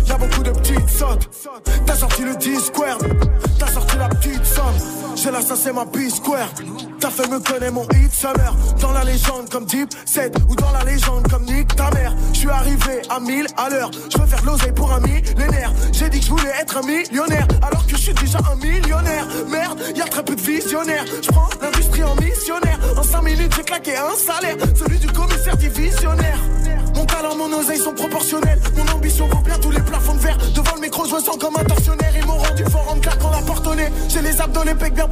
y'a 0.08 0.18
beaucoup 0.18 0.44
de 0.44 0.52
petites 0.52 0.90
sautes. 0.90 1.30
T'as 1.86 1.96
sorti 1.96 2.24
le 2.24 2.36
Discord, 2.36 3.02
t'as 3.60 3.68
sorti 3.68 3.98
la 3.98 4.10
petite 4.10 4.46
somme. 4.46 5.05
J'ai 5.26 5.32
là, 5.32 5.42
ça 5.42 5.56
c'est 5.56 5.74
ma 5.74 5.88
P-Square. 5.88 6.50
T'as 7.00 7.10
fait 7.10 7.28
me 7.28 7.40
connaître 7.40 7.74
mon 7.74 7.88
hit 7.96 8.14
summer. 8.14 8.56
Dans 8.80 8.92
la 8.92 9.04
légende 9.04 9.50
comme 9.50 9.66
Deep 9.66 9.90
7 10.06 10.38
ou 10.48 10.56
dans 10.56 10.72
la 10.72 10.84
légende 10.84 11.28
comme 11.28 11.46
Nick 11.46 11.76
ta 11.76 11.90
mère. 11.90 12.14
Je 12.32 12.42
suis 12.42 12.50
arrivé 12.50 13.02
à 13.10 13.20
1000 13.20 13.48
à 13.58 13.70
l'heure. 13.70 13.90
Je 14.12 14.20
veux 14.20 14.28
faire 14.28 14.46
l'oseille 14.46 14.72
pour 14.74 14.94
un 14.94 15.00
millénaire. 15.00 15.74
J'ai 15.94 16.10
dit 16.10 16.20
que 16.20 16.26
je 16.26 16.30
voulais 16.30 16.54
être 16.62 16.78
un 16.78 16.86
millionnaire 16.86 17.48
alors 17.64 17.84
que 17.88 17.94
je 17.94 18.02
suis 18.02 18.14
déjà 18.14 18.38
un 18.52 18.56
millionnaire. 18.58 19.26
Merde, 19.50 19.82
y 19.96 20.02
a 20.02 20.06
très 20.06 20.22
peu 20.22 20.36
de 20.36 20.42
visionnaires. 20.42 21.06
Je 21.24 21.32
prends 21.32 21.50
l'industrie 21.60 22.04
en 22.04 22.14
missionnaire. 22.18 22.78
En 22.96 23.02
5 23.02 23.24
minutes, 23.24 23.54
j'ai 23.58 23.64
claqué 23.64 23.98
un 23.98 24.16
salaire. 24.16 24.58
Celui 24.76 25.00
du 25.00 25.08
commissaire 25.08 25.58
divisionnaire. 25.58 26.38
Mon 26.94 27.06
talent, 27.06 27.36
mon 27.36 27.52
oseille 27.52 27.80
sont 27.80 27.94
proportionnels. 27.96 28.62
Mon 28.78 28.94
ambition 28.94 29.28
bien 29.44 29.58
tous 29.58 29.72
les 29.72 29.82
plafonds 29.82 30.14
de 30.14 30.20
verre. 30.20 30.38
Devant 30.54 30.76
le 30.76 30.82
micro, 30.82 31.04
je 31.06 31.16
me 31.16 31.20
sens 31.20 31.38
comme 31.38 31.58
un 31.58 31.64
tortionnaire. 31.64 32.14
Ils 32.16 32.28
m'ont 32.28 32.38
rendu 32.38 32.64
fort 32.66 32.94
en 32.96 33.00
claquant 33.00 33.32
la 33.32 33.40
porte. 33.40 33.56
J'ai 34.08 34.22
les 34.22 34.40
abdos, 34.40 34.64
les 34.64 34.76
pecs 34.76 34.94
bien 34.94 35.08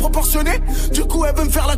Du 0.92 1.04
coup, 1.06 1.26
elle 1.26 1.36
veut 1.36 1.46
me 1.46 1.50
faire 1.50 1.68
la 1.68 1.78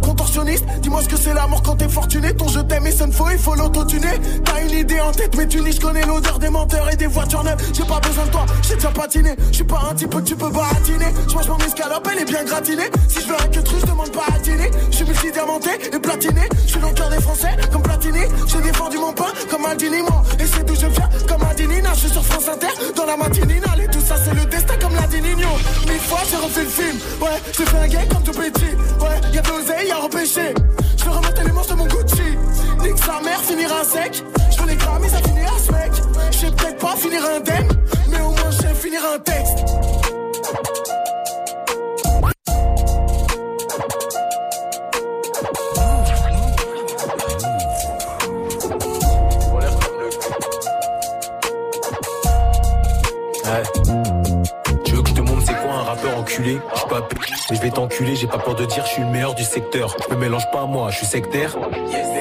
Dis-moi 0.82 1.02
ce 1.02 1.10
que 1.10 1.18
c'est 1.18 1.34
l'amour 1.34 1.62
quand 1.64 1.76
t'es 1.76 1.90
fortuné. 1.90 2.34
Ton 2.36 2.48
je 2.48 2.60
t'aime 2.60 2.86
et 2.88 2.92
ça 2.92 3.08
ne 3.08 3.12
faut, 3.12 3.30
il 3.32 3.40
faut 3.40 3.56
l'autotuner. 3.56 4.20
T'as 4.44 4.62
une 4.62 4.72
idée 4.72 5.00
en 5.00 5.12
tête, 5.12 5.36
mais 5.36 5.48
tu 5.48 5.60
je 5.60 5.80
connais 5.80 6.06
l'odeur 6.06 6.40
des 6.40 6.50
menteurs 6.50 6.92
et 6.92 6.96
des 6.96 7.08
voitures 7.08 7.44
neuves. 7.44 7.58
J'ai 7.74 7.84
pas 7.84 8.00
besoin 8.00 8.26
de 8.26 8.32
toi, 8.32 8.46
j'ai 8.62 8.76
déjà 8.76 8.90
patiné. 8.90 9.36
Je 9.50 9.56
suis 9.56 9.64
pas 9.64 9.82
un 9.90 9.96
type 9.96 10.14
que 10.14 10.22
tu 10.22 10.36
peux 10.36 10.50
baratiner. 10.50 11.08
Je 11.28 11.34
mange 11.34 11.48
mon 11.48 11.58
escalope, 11.58 12.08
elle 12.12 12.22
est 12.22 12.26
bien 12.26 12.44
gratinée. 12.44 12.90
Si 13.08 13.22
je 13.22 13.28
veux 13.28 13.36
un 13.36 13.48
que 13.48 13.80
je 13.80 13.86
demande 13.86 14.12
pas 14.12 14.26
à 14.34 14.40
dîner. 14.40 14.70
Je 14.92 14.96
suis 14.96 15.06
multi-diamanté 15.06 15.70
et 15.94 16.00
platiné. 16.00 16.42
Je 16.66 16.72
suis 16.72 16.80
dans 16.80 16.90
le 16.90 16.94
cœur 16.94 17.10
des 17.10 17.22
Français 17.22 17.56
comme 17.72 17.82
Platini. 17.82 18.22
J'ai 18.48 18.62
défendu 18.62 18.98
mon 18.98 19.14
pain 19.14 19.32
comme 19.50 19.66
Aldini, 19.66 20.02
moi. 20.02 20.24
Et 20.40 20.46
c'est 20.46 20.64
d'où 20.66 20.76
je 20.76 20.88
viens 20.88 21.10
comme 21.28 21.44
Adinina. 21.50 21.94
Je 21.94 22.00
suis 22.00 22.10
sur 22.10 22.24
France 22.24 22.48
Inter 22.48 22.68
dans 22.96 23.06
la 23.06 23.18
matinina. 23.18 23.68
Et 23.82 23.88
tout 23.88 24.02
ça, 24.02 24.16
c'est 24.24 24.34
le 24.34 24.46
destin 24.46 24.76
comme 24.82 24.96
la 24.96 25.08
Dinigno. 25.08 25.48
Mille 25.88 26.00
fois, 26.00 26.20
j'ai 26.30 26.38
refait 26.38 26.64
le 26.64 26.70
film. 26.70 26.98
Ouais, 27.22 27.42
j'ai 27.58 27.66
fait 27.66 27.78
un 27.78 27.88
gay 27.88 28.08
comme 28.12 28.24
tout 28.24 28.32
petit. 28.32 28.74
Ouais, 29.00 29.34
y'a 29.34 29.42
de 29.42 29.50
l'oseille, 29.50 29.88
y'a 29.88 29.98
repêché. 29.98 30.35
Je 30.36 31.06
veux 31.06 31.12
remonter 31.12 31.44
les 31.46 31.52
manches 31.54 31.68
de 31.68 31.76
mon 31.76 31.86
Gucci. 31.86 32.38
Nique 32.82 32.98
sa 32.98 33.22
mère, 33.22 33.40
finira 33.42 33.84
sec. 33.86 34.22
Je 34.52 34.62
veux 34.62 34.68
les 34.68 34.76
Grammys, 34.76 35.10
ça 35.10 35.20
finira 35.20 35.58
ce 35.58 35.72
mec. 35.72 35.92
Je 36.32 36.38
sais 36.38 36.52
peut-être 36.52 36.78
pas 36.78 36.96
finir 36.98 37.22
indemne, 37.24 37.70
mais 38.10 38.20
au 38.20 38.32
moins 38.32 38.52
je 38.52 38.58
sais 38.58 38.74
finir 38.74 39.00
un 39.14 39.20
texte. 39.20 39.64
Mais 57.50 57.56
je 57.56 57.62
vais 57.62 57.70
t'enculer, 57.70 58.16
j'ai 58.16 58.28
pas 58.28 58.38
peur 58.38 58.56
de 58.56 58.66
dire 58.66 58.84
je 58.86 58.92
suis 58.92 59.02
le 59.02 59.10
meilleur 59.10 59.36
du 59.36 59.44
secteur. 59.44 59.96
Je 60.08 60.14
me 60.14 60.20
mélange 60.20 60.50
pas 60.52 60.62
à 60.62 60.66
moi, 60.66 60.90
je 60.92 60.98
suis 60.98 61.06
sectaire. 61.06 61.56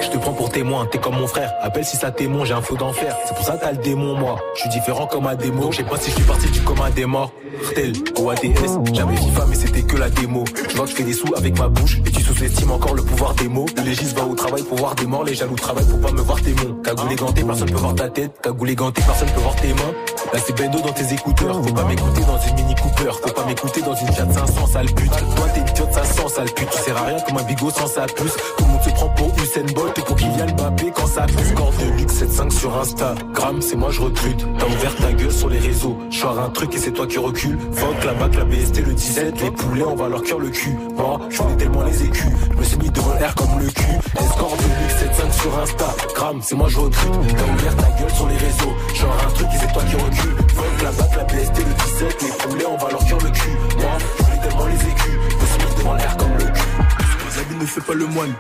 Je 0.03 0.09
te 0.09 0.19
prends 0.19 0.33
pour 0.33 0.51
témoin, 0.51 0.87
t'es 0.87 0.99
comme 0.99 1.17
mon 1.17 1.27
frère. 1.27 1.53
Appelle 1.61 1.85
si 1.85 1.97
ça 1.97 2.11
témoin, 2.11 2.45
j'ai 2.45 2.55
un 2.55 2.63
feu 2.63 2.77
d'enfer. 2.77 3.17
C'est 3.27 3.35
pour 3.35 3.45
ça 3.45 3.55
que 3.55 3.63
t'as 3.63 3.73
le 3.73 3.79
démon, 3.79 4.15
moi. 4.17 4.39
Je 4.55 4.61
suis 4.61 4.71
différent 4.71 5.07
comme 5.07 5.27
un 5.27 5.35
démo. 5.35 5.73
Je 5.73 5.79
sais 5.79 5.85
pas 5.85 5.99
si 5.99 6.11
je 6.11 6.17
suis 6.17 6.25
parti 6.25 6.49
du 6.49 6.61
commun 6.61 6.91
des 6.91 7.07
morts. 7.07 7.33
Tel 7.75 7.93
ou 8.19 8.31
ADS, 8.31 8.79
j'avais 8.93 9.17
FIFA 9.17 9.47
mais 9.49 9.55
c'était 9.55 9.83
que 9.83 9.97
la 9.97 10.11
démo. 10.11 10.45
Je 10.69 10.77
vois 10.77 10.85
que 10.85 10.91
je 10.91 10.97
fais 10.97 11.03
des 11.03 11.13
sous 11.13 11.33
avec 11.37 11.59
ma 11.59 11.69
bouche 11.69 11.99
et 12.05 12.11
tu 12.11 12.21
sous-estimes 12.21 12.73
encore 12.73 12.95
le 12.95 13.03
pouvoir 13.03 13.35
des 13.35 13.49
mots. 13.49 13.67
Le 13.77 13.83
légiste 13.83 14.17
va 14.17 14.25
au 14.25 14.35
travail 14.35 14.63
pour 14.63 14.77
voir 14.79 14.95
des 14.95 15.07
morts, 15.07 15.25
les 15.25 15.35
jaloux 15.35 15.55
travaillent 15.55 15.87
pour 15.87 16.01
pas 16.01 16.13
me 16.13 16.21
voir 16.21 16.41
tes 16.43 16.53
mots. 16.53 16.75
Cagoulé 16.83 17.17
ganté, 17.17 17.43
personne 17.45 17.71
peut 17.71 17.79
voir 17.79 17.95
ta 17.95 18.09
tête. 18.09 18.33
Cagoulé 18.43 18.75
ganté, 18.75 19.03
personne 19.03 19.29
peut 19.31 19.41
voir 19.41 19.57
tes 19.57 19.69
mains. 19.69 19.95
Là 20.33 20.41
c'est 20.45 20.57
Bendo 20.57 20.81
dans 20.81 20.93
tes 20.93 21.15
écouteurs. 21.15 21.63
Faut 21.63 21.73
pas 21.73 21.85
m'écouter 21.85 22.23
dans 22.23 22.39
une 22.39 22.55
Mini 22.57 22.75
Cooper. 22.75 23.13
Faut 23.23 23.33
pas 23.33 23.45
m'écouter 23.47 23.83
dans 23.83 23.95
une 23.95 24.13
Fiat 24.13 24.31
500, 24.31 24.64
Toi 24.67 25.49
t'es 25.53 25.61
une 25.61 25.67
Fiat 25.69 25.93
500, 25.93 26.29
sale 26.29 26.51
pute. 26.53 26.71
Tu 26.71 26.79
sers 26.79 26.97
à 26.97 27.03
rien 27.03 27.21
comme 27.21 27.39
un 27.39 27.43
bigot 27.43 27.71
sans 27.71 27.87
sa 27.87 28.07
puce. 28.07 28.35
Tout 28.59 28.65
le 28.65 28.71
monde 28.73 28.83
se 28.83 28.91
prend 28.91 29.09
pour 29.11 29.33
Usain 29.55 29.73
Bolt 29.73 29.97
et 29.99 30.03
pour 30.03 30.17
Kylian 30.17 30.47
Mbappé 30.57 30.93
quand 30.95 31.07
ça 31.07 31.23
pousse. 31.23 31.49
Score 31.51 31.73
de 31.73 31.99
luxe 31.99 32.15
7-5 32.15 32.51
sur 32.51 32.77
Instagram, 32.77 33.63
c'est 33.63 33.77
moi 33.77 33.91
je 33.91 34.01
recrute. 34.01 34.45
T'as 34.59 34.67
ouvert 34.67 34.97
ta 34.97 35.13
gueule 35.13 35.33
sur 35.33 35.49
les 35.49 35.59
réseaux. 35.59 35.97
Je 36.11 36.27
un 36.27 36.51
truc 36.51 36.75
et 36.75 36.79
c'est 36.79 36.91
toi 36.91 37.07
qui 37.07 37.19
recule. 37.19 37.59
Fuck 37.73 38.05
la 38.05 38.15
bac, 38.15 38.35
la 38.35 38.45
BST, 38.45 38.85
le 38.85 38.95
17. 38.95 39.41
Les 39.41 39.51
poulets, 39.53 39.85
on 39.85 39.95
va 39.95 40.09
leur 40.09 40.23
cœur 40.23 40.41
le 40.41 40.49
cul. 40.49 40.77
Moi, 40.97 41.21
je 41.31 41.39
voulais 41.39 41.57
tellement 41.57 41.83
les 41.83 42.03
écus. 42.03 42.33
Je 42.51 42.57
me 42.57 42.65
suis 42.65 42.79
mis 42.79 42.91
devant 42.91 43.15
l'air 43.15 43.35
comme 43.37 43.59
le 43.61 43.69
cul. 43.69 43.99
Les 44.19 44.27
scores 44.27 44.57
de 44.57 44.63
luxe 44.63 45.21
7-5 45.21 45.41
sur 45.41 45.59
Instagram, 45.59 46.39
c'est 46.43 46.57
moi 46.57 46.69
je 46.69 46.79
recrute. 46.79 47.13
T'as 47.37 47.53
ouvert 47.53 47.77
ta 47.77 47.91
gueule 47.91 48.15
sur 48.15 48.27
les 48.27 48.37
réseaux. 48.37 48.75
Je 48.95 49.05
un 49.05 49.31
truc 49.35 49.49
et 49.55 49.59
c'est 49.59 49.73
toi 49.73 49.83
qui 49.83 49.95
recule. 49.95 50.37
Fuck 50.49 50.83
la 50.83 50.91
bac, 50.91 51.17
la 51.17 51.25
BST, 51.25 51.59
le 51.59 52.01
17. 52.01 52.23
Les 52.23 52.29
poulets, 52.29 52.67
on 52.67 52.77
va 52.77 52.91
leur 52.91 53.05
cœur 53.05 53.19
le 53.19 53.31
cul. 53.31 53.51
Moi, 53.79 53.99
je 53.99 54.25
voulais 54.25 54.49
tellement 54.49 54.67
les 54.67 54.75
écus. 54.75 55.19
Je 55.31 55.37
me 55.37 55.47
suis 55.47 55.69
mis 55.69 55.75
devant 55.77 55.95
l'air 55.95 56.17
comme 56.17 56.33
le 56.39 56.45
cul. 56.45 57.04
Zabi 57.37 57.57
ne 57.61 57.67
fait 57.67 57.81
pas 57.81 57.95
le 57.95 58.07
moine. 58.07 58.33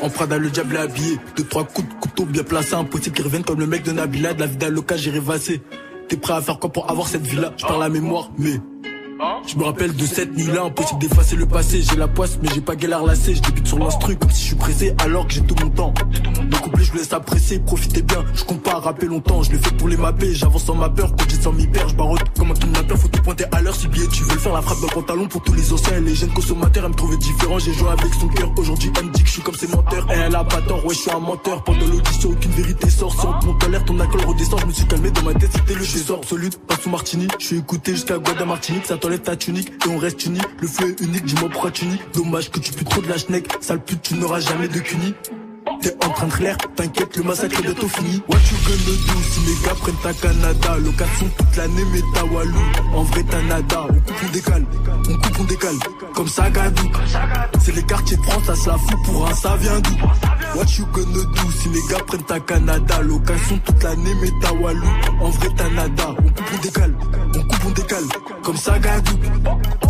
En 0.00 0.10
Prada, 0.10 0.36
le 0.36 0.50
diable 0.50 0.76
est 0.76 0.80
habillé. 0.80 1.18
Deux, 1.36 1.44
trois 1.44 1.64
coups 1.64 1.88
de 1.88 1.94
couteau 1.94 2.24
bien 2.24 2.42
placés. 2.42 2.74
Impossible 2.74 3.14
qu'ils 3.16 3.24
reviennent 3.24 3.44
comme 3.44 3.60
le 3.60 3.66
mec 3.66 3.82
de 3.82 3.92
Nabila. 3.92 4.34
De 4.34 4.40
la 4.40 4.46
vie 4.46 4.56
d'Aloca, 4.56 4.96
j'ai 4.96 5.10
rêvassé. 5.10 5.62
T'es 6.08 6.16
prêt 6.16 6.34
à 6.34 6.42
faire 6.42 6.58
quoi 6.58 6.70
pour 6.70 6.90
avoir 6.90 7.08
cette 7.08 7.26
vie-là? 7.26 7.52
Je 7.56 7.64
parle 7.64 7.80
la 7.80 7.88
mémoire, 7.88 8.30
mais. 8.36 8.60
Je 9.46 9.56
me 9.58 9.64
rappelle 9.64 9.94
de 9.94 10.06
cette 10.06 10.36
nuit-là, 10.36 10.64
impossible 10.64 11.00
d'effacer 11.00 11.36
le 11.36 11.46
passé. 11.46 11.82
J'ai 11.82 11.96
la 11.96 12.08
poisse, 12.08 12.38
mais 12.42 12.48
j'ai 12.54 12.60
pas 12.60 12.76
galère 12.76 13.02
lassé. 13.04 13.34
Je 13.34 13.42
débute 13.42 13.66
sur 13.66 13.78
l'instru 13.78 14.16
comme 14.16 14.30
si 14.30 14.42
je 14.42 14.46
suis 14.48 14.56
pressé, 14.56 14.94
alors 14.98 15.26
que 15.26 15.34
j'ai 15.34 15.42
tout 15.42 15.54
mon 15.60 15.70
temps. 15.70 15.92
Mon 16.50 16.58
couplet, 16.58 16.84
je 16.84 16.92
vous 16.92 16.98
laisse 16.98 17.12
apprécier, 17.12 17.58
profitez 17.58 18.02
bien. 18.02 18.24
Je 18.34 18.44
compte 18.44 18.62
pas 18.62 18.72
à 18.72 18.80
rapper 18.80 19.06
longtemps, 19.06 19.42
je 19.42 19.52
le 19.52 19.58
fais 19.58 19.72
pour 19.72 19.88
les 19.88 19.96
mapper. 19.96 20.32
J'avance 20.34 20.64
sans 20.64 20.74
ma 20.74 20.88
peur, 20.88 21.10
quand 21.10 21.24
j'ai 21.28 21.40
sans 21.40 21.52
m'y 21.52 21.66
perdre. 21.66 21.90
Je 21.90 21.96
barotte 21.96 22.22
comme 22.38 22.50
un 22.50 22.54
kidnappeur, 22.54 22.98
faut 22.98 23.08
tout 23.08 23.22
pointer 23.22 23.44
à 23.52 23.60
l'heure. 23.60 23.74
Si 23.74 23.88
billet 23.88 24.06
tu 24.08 24.22
veux 24.24 24.32
le 24.34 24.38
faire 24.38 24.52
la 24.52 24.62
frappe 24.62 24.78
le 24.80 24.94
pantalon 24.94 25.26
pour 25.26 25.42
tous 25.42 25.54
les 25.54 25.72
anciens 25.72 26.00
les 26.00 26.14
jeunes 26.14 26.32
consommateurs. 26.32 26.84
Elle 26.84 26.90
me 26.90 26.96
trouvait 26.96 27.16
différent, 27.16 27.58
j'ai 27.58 27.72
joué 27.72 27.88
avec 27.88 28.14
son 28.14 28.28
cœur. 28.28 28.52
Aujourd'hui, 28.56 28.92
elle 28.98 29.06
me 29.06 29.12
dit 29.12 29.22
que 29.22 29.28
je 29.28 29.32
suis 29.32 29.42
comme 29.42 29.54
ses 29.54 29.68
menteurs. 29.68 30.06
Et 30.10 30.18
elle 30.18 30.34
a 30.34 30.44
pas 30.44 30.62
tort, 30.62 30.84
ouais, 30.86 30.94
je 30.94 31.00
suis 31.00 31.10
un 31.10 31.20
menteur. 31.20 31.64
Pendant 31.64 31.86
l'audition, 31.86 32.30
aucune 32.30 32.52
vérité 32.52 32.88
sort. 32.88 33.12
Sans 33.12 33.38
mon 33.44 33.58
l'air, 33.68 33.84
ton 33.84 33.98
alcool 33.98 34.24
redescend. 34.24 34.60
Je 34.60 34.66
me 34.66 34.72
suis 34.72 34.86
calmé 34.86 35.10
dans 35.10 35.22
ma 35.22 35.34
tête, 35.34 35.50
c'était 35.52 35.74
le. 35.74 35.82
Pas 36.66 36.76
sous 36.76 36.90
Martini, 36.90 37.28
je 37.38 37.44
suis 37.44 37.58
écouté 37.58 37.92
jusqu'à 37.92 38.18
Guada 38.18 38.44
Martinique. 38.44 38.86
Ça 38.86 38.96
et 39.32 39.88
on 39.88 39.98
reste 39.98 40.26
unis. 40.26 40.40
Le 40.60 40.68
feu 40.68 40.90
est 40.90 41.00
unique, 41.02 41.24
dis-moi 41.24 41.48
pourquoi 41.48 41.70
tu. 41.70 41.86
Dommage 42.14 42.50
que 42.50 42.60
tu 42.60 42.72
pues 42.72 42.84
trop 42.84 43.00
de 43.00 43.08
la 43.08 43.18
schneck. 43.18 43.48
Sale 43.60 43.80
pute, 43.80 44.02
tu 44.02 44.14
n'auras 44.14 44.40
jamais 44.40 44.68
de 44.68 44.78
cunis. 44.78 45.14
T'es 45.82 45.96
en 46.04 46.10
train 46.10 46.26
de 46.28 46.32
clair, 46.32 46.56
t'inquiète, 46.76 47.16
le 47.16 47.24
massacre 47.24 47.58
est 47.58 47.62
bientôt 47.62 47.88
fini. 47.88 48.22
What 48.28 48.38
you 48.38 48.56
gonna 48.64 48.96
do 49.08 49.22
si 49.30 49.40
les 49.40 49.66
gars 49.66 49.74
prennent 49.74 49.96
ta 49.96 50.12
Canada? 50.12 50.78
Location 50.78 51.30
toute 51.36 51.56
l'année, 51.56 51.84
mais 51.92 52.00
ta 52.14 52.24
Walou. 52.24 52.60
En 52.94 53.02
vrai, 53.02 53.24
t'as 53.28 53.42
nada. 53.42 53.86
On 53.90 53.94
coupe, 53.94 54.16
on 54.22 54.30
décale. 54.30 54.66
On 55.08 55.14
coupe, 55.14 55.40
on 55.40 55.44
décale. 55.44 55.74
Comme 56.14 56.28
ça, 56.28 56.50
Gadou. 56.50 56.88
C'est 57.60 57.74
les 57.74 57.82
quartiers 57.82 58.16
de 58.16 58.22
France, 58.22 58.44
ça 58.46 58.54
se 58.54 58.68
la 58.68 58.78
fout 58.78 59.02
pour 59.04 59.28
un, 59.28 59.34
ça 59.34 59.56
vient 59.56 59.80
d'où? 59.80 59.94
What 60.54 60.66
you 60.78 60.86
gonna 60.92 61.24
do 61.24 61.50
si 61.60 61.68
les 61.70 61.82
gars 61.90 62.04
prennent 62.06 62.22
ta 62.22 62.38
Canada? 62.38 63.00
Location 63.02 63.58
toute 63.64 63.82
l'année, 63.82 64.14
mais 64.20 64.30
ta 64.40 64.52
Walou. 64.52 64.88
En 65.20 65.30
vrai, 65.30 65.48
t'as 65.56 65.68
nada. 65.70 66.14
On 66.16 66.28
coupe, 66.28 66.52
on 66.54 66.62
décale. 66.62 66.94
On 67.34 67.42
coupe, 67.42 67.64
on 67.66 67.70
décale. 67.70 68.04
Comme 68.44 68.56
ça, 68.56 68.78
Gadou. 68.78 69.18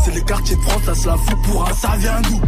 C'est 0.02 0.14
les 0.14 0.22
quartiers 0.22 0.56
de 0.56 0.60
France, 0.62 0.82
ça 0.86 0.94
se 0.94 1.06
la 1.06 1.16
fout 1.18 1.36
pour 1.44 1.68
un, 1.68 1.74
ça 1.74 1.96
vient 1.98 2.20
d'où? 2.22 2.40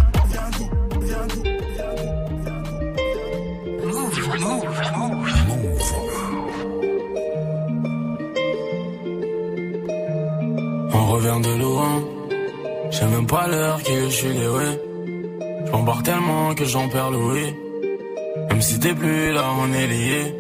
On 10.97 11.07
revient 11.07 11.41
de 11.43 11.61
loin, 11.61 12.05
j'ai 12.91 13.07
même 13.07 13.27
pas 13.27 13.49
l'heure 13.49 13.83
que 13.83 14.05
je 14.05 14.11
suis. 14.11 14.29
J'm'embarque 15.67 16.05
tellement 16.05 16.55
que 16.55 16.65
j'en 16.65 16.89
perds 16.89 17.11
le 17.11 17.19
oui. 17.19 17.55
Même 18.49 18.63
si 18.63 18.79
t'es 18.79 18.95
plus 18.95 19.33
là, 19.33 19.45
on 19.59 19.73
est 19.73 19.89
liés. 19.89 20.35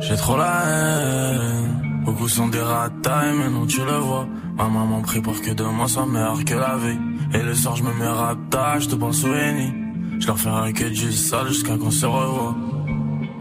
J'ai 0.00 0.16
trop 0.16 0.38
la 0.38 0.62
haine. 0.66 2.02
Beaucoup 2.06 2.28
sont 2.28 2.48
des 2.48 2.60
ratailles, 2.60 3.34
mais 3.38 3.50
non, 3.50 3.66
tu 3.66 3.84
le 3.84 3.98
vois. 3.98 4.26
Ma 4.56 4.68
maman 4.68 5.02
prie 5.02 5.20
pour 5.20 5.40
que 5.42 5.50
demain 5.50 5.86
soit 5.86 6.06
meilleur 6.06 6.42
que 6.44 6.54
la 6.54 6.76
veille. 6.76 6.98
Et 7.34 7.42
le 7.42 7.54
soir, 7.54 7.76
je 7.76 7.82
me 7.82 7.92
mets 7.92 8.06
à 8.06 8.34
table, 8.50 8.80
je 8.80 8.88
te 8.88 8.94
pense 8.94 9.18
souvenir. 9.20 9.72
Je 10.18 10.26
leur 10.26 10.38
ferai 10.38 10.72
que 10.72 10.84
du 10.84 11.12
sale 11.12 11.48
jusqu'à 11.48 11.76
qu'on 11.76 11.90
se 11.90 12.06
revoie. 12.06 12.54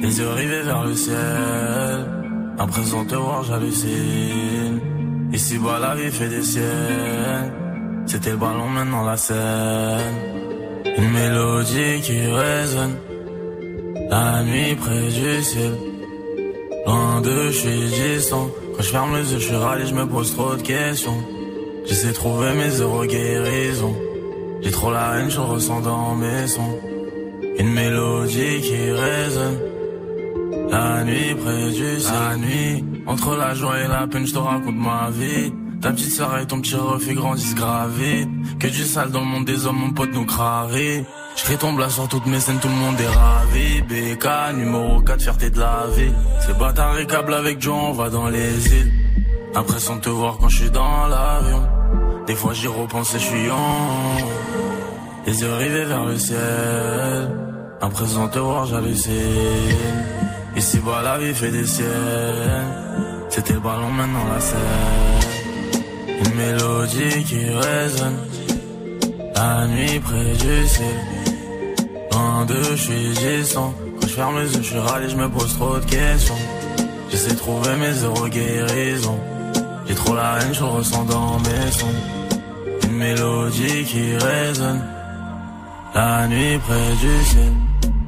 Les 0.02 0.20
yeux 0.20 0.30
rivés 0.30 0.64
vers 0.64 0.84
le 0.84 0.96
ciel. 0.96 1.16
À 2.58 2.68
présent 2.68 3.06
te 3.06 3.16
voir, 3.16 3.44
j'hallucine. 3.44 4.75
Ici 5.36 5.58
bas 5.58 5.80
la 5.80 5.96
vie 5.96 6.12
fait 6.12 6.30
des 6.30 6.42
siennes. 6.42 7.52
C'était 8.06 8.30
le 8.30 8.38
ballon, 8.38 8.70
maintenant 8.70 9.04
la 9.04 9.18
scène. 9.18 10.16
Une 10.98 11.12
mélodie 11.12 12.00
qui 12.04 12.20
résonne. 12.42 12.96
La 14.10 14.44
nuit 14.44 14.76
près 14.76 15.08
du 15.18 15.44
ciel. 15.44 15.74
Loin 16.86 17.20
de 17.20 17.52
suis 17.52 17.82
distant. 18.00 18.50
Quand 18.74 18.84
je 18.84 18.92
ferme 18.96 19.14
les 19.18 19.30
yeux, 19.34 19.40
je 19.40 19.48
suis 19.48 19.56
râlé, 19.58 19.86
je 19.86 19.94
me 19.94 20.06
pose 20.06 20.34
trop 20.34 20.56
de 20.56 20.62
questions. 20.62 21.22
J'essaie 21.86 22.08
de 22.08 22.14
trouver 22.14 22.54
mes 22.54 22.80
heureux 22.80 23.06
guérisons. 23.06 23.98
J'ai 24.62 24.72
trop 24.72 24.92
la 24.92 25.18
haine, 25.18 25.30
je 25.30 25.42
ressens 25.42 25.82
dans 25.82 26.16
mes 26.16 26.48
sons. 26.48 26.80
Une 27.60 27.74
mélodie 27.74 28.62
qui 28.62 28.90
résonne. 28.90 29.60
La 30.70 31.04
nuit 31.04 31.36
près 31.36 31.72
du 31.72 32.00
ciel. 32.00 32.14
La 32.22 32.38
nuit, 32.38 32.86
entre 33.08 33.36
la 33.36 33.54
joie 33.54 33.80
et 33.80 33.88
la 33.88 34.08
peine, 34.08 34.26
je 34.26 34.34
te 34.34 34.40
raconte 34.40 34.76
ma 34.76 35.10
vie. 35.10 35.54
Ta 35.82 35.92
petite 35.92 36.12
sœur 36.12 36.38
et 36.40 36.48
ton 36.48 36.62
petit 36.62 36.76
refus 36.76 37.14
grandissent 37.14 37.56
gravite. 37.56 38.30
Que 38.60 38.68
du 38.68 38.84
sale 38.84 39.12
dans 39.12 39.20
le 39.20 39.26
monde 39.26 39.46
des 39.46 39.66
hommes, 39.66 39.78
mon 39.78 39.92
pote 39.92 40.14
nous 40.14 40.26
crarie. 40.26 41.04
Je 41.36 41.54
ton 41.56 41.90
sur 41.90 42.08
toutes 42.08 42.26
mes 42.28 42.40
scènes, 42.40 42.60
tout 42.60 42.68
le 42.68 42.74
monde 42.74 43.00
est 43.00 43.08
ravi. 43.08 43.82
BK, 43.82 44.56
numéro 44.56 45.02
4, 45.02 45.22
fierté 45.22 45.50
de 45.50 45.60
la 45.60 45.86
vie. 45.96 46.12
C'est 46.40 46.58
bâtard 46.58 46.98
et 46.98 47.06
câble 47.06 47.34
avec 47.34 47.62
Joe, 47.62 47.76
on 47.76 47.92
va 47.92 48.10
dans 48.10 48.30
les 48.30 48.68
îles. 48.74 48.92
Après 49.54 49.80
sans 49.80 50.00
te 50.00 50.10
voir 50.10 50.38
quand 50.40 50.50
je 50.50 50.64
suis 50.64 50.72
dans 50.72 51.08
l'avion. 51.08 51.62
Des 52.26 52.36
fois 52.36 52.54
j'y 52.54 52.68
repense 52.68 53.14
et 53.16 53.20
je 53.20 53.24
suis 53.26 53.52
en. 53.52 54.18
Les 55.28 55.42
yeux 55.42 55.54
rivés 55.54 55.86
vers 55.86 56.06
le 56.06 56.18
ciel. 56.18 57.30
Après 57.82 58.06
sans 58.06 58.28
te 58.28 58.40
voir, 58.40 58.66
j'hallucine. 58.66 59.14
Ici 60.56 60.80
bas 60.80 61.02
la 61.04 61.18
vie 61.18 61.34
fait 61.34 61.52
des 61.52 61.66
siennes. 61.66 61.88
C'était 63.30 63.54
le 63.54 63.60
ballon, 63.60 63.90
maintenant 63.92 64.26
la 64.34 64.40
scène. 64.40 64.60
Une 66.24 66.34
mélodie 66.36 67.24
qui 67.26 67.50
résonne. 67.50 68.18
La 69.36 69.68
nuit 69.68 70.00
près 70.00 70.32
du 70.32 70.68
ciel. 70.68 70.96
Loin 72.12 72.46
de 72.46 72.56
je 72.72 72.76
suis 72.76 73.10
distant. 73.10 73.74
Quand 74.00 74.08
je 74.08 74.14
ferme 74.14 74.40
les 74.40 74.56
yeux, 74.56 74.62
je 74.62 74.68
suis 74.70 74.80
râlé, 74.80 75.10
je 75.10 75.18
me 75.18 75.28
pose 75.28 75.54
trop 75.56 75.78
de 75.78 75.86
questions. 75.86 76.42
J'essaie 77.10 77.32
de 77.32 77.38
trouver 77.38 77.76
mes 77.76 78.04
heureux 78.04 78.30
guérisons. 78.30 79.20
J'ai 79.88 79.96
trop 79.96 80.16
la 80.16 80.40
haine, 80.40 80.54
je 80.54 80.64
ressens 80.64 81.04
dans 81.04 81.38
mes 81.40 81.72
sons. 81.72 82.00
Une 82.84 82.98
mélodie 82.98 83.84
qui 83.84 84.16
résonne. 84.16 84.82
La 85.94 86.28
nuit 86.28 86.58
près 86.60 86.92
du 87.02 87.26
ciel. 87.26 87.54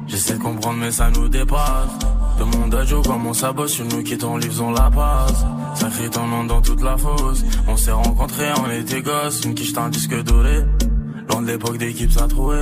J'essaie 0.06 0.34
de 0.34 0.42
comprendre, 0.42 0.78
mais 0.78 0.90
ça 0.90 1.10
nous 1.10 1.28
dépasse. 1.28 2.17
Le 2.38 2.44
monde 2.44 2.74
a 2.74 2.84
Joe 2.84 3.02
comment 3.04 3.34
ça 3.34 3.52
bosse, 3.52 3.72
sur 3.72 3.84
nous 3.84 4.02
qui 4.02 4.16
t'en 4.16 4.36
livrons 4.36 4.70
la 4.70 4.90
passe. 4.90 5.44
Ça 5.74 5.88
crie 5.88 6.08
ton 6.08 6.26
nom 6.26 6.44
dans 6.44 6.60
toute 6.60 6.82
la 6.82 6.96
fosse. 6.96 7.44
On 7.66 7.76
s'est 7.76 7.92
rencontrés, 7.92 8.50
on 8.64 8.70
était 8.70 9.02
gosses, 9.02 9.44
une 9.44 9.54
quiche 9.54 9.76
un 9.76 9.88
disque 9.88 10.22
doré. 10.22 10.64
Loin 11.28 11.42
de 11.42 11.48
l'époque 11.48 11.78
d'équipe, 11.78 12.12
ça 12.12 12.26
trouvé. 12.28 12.58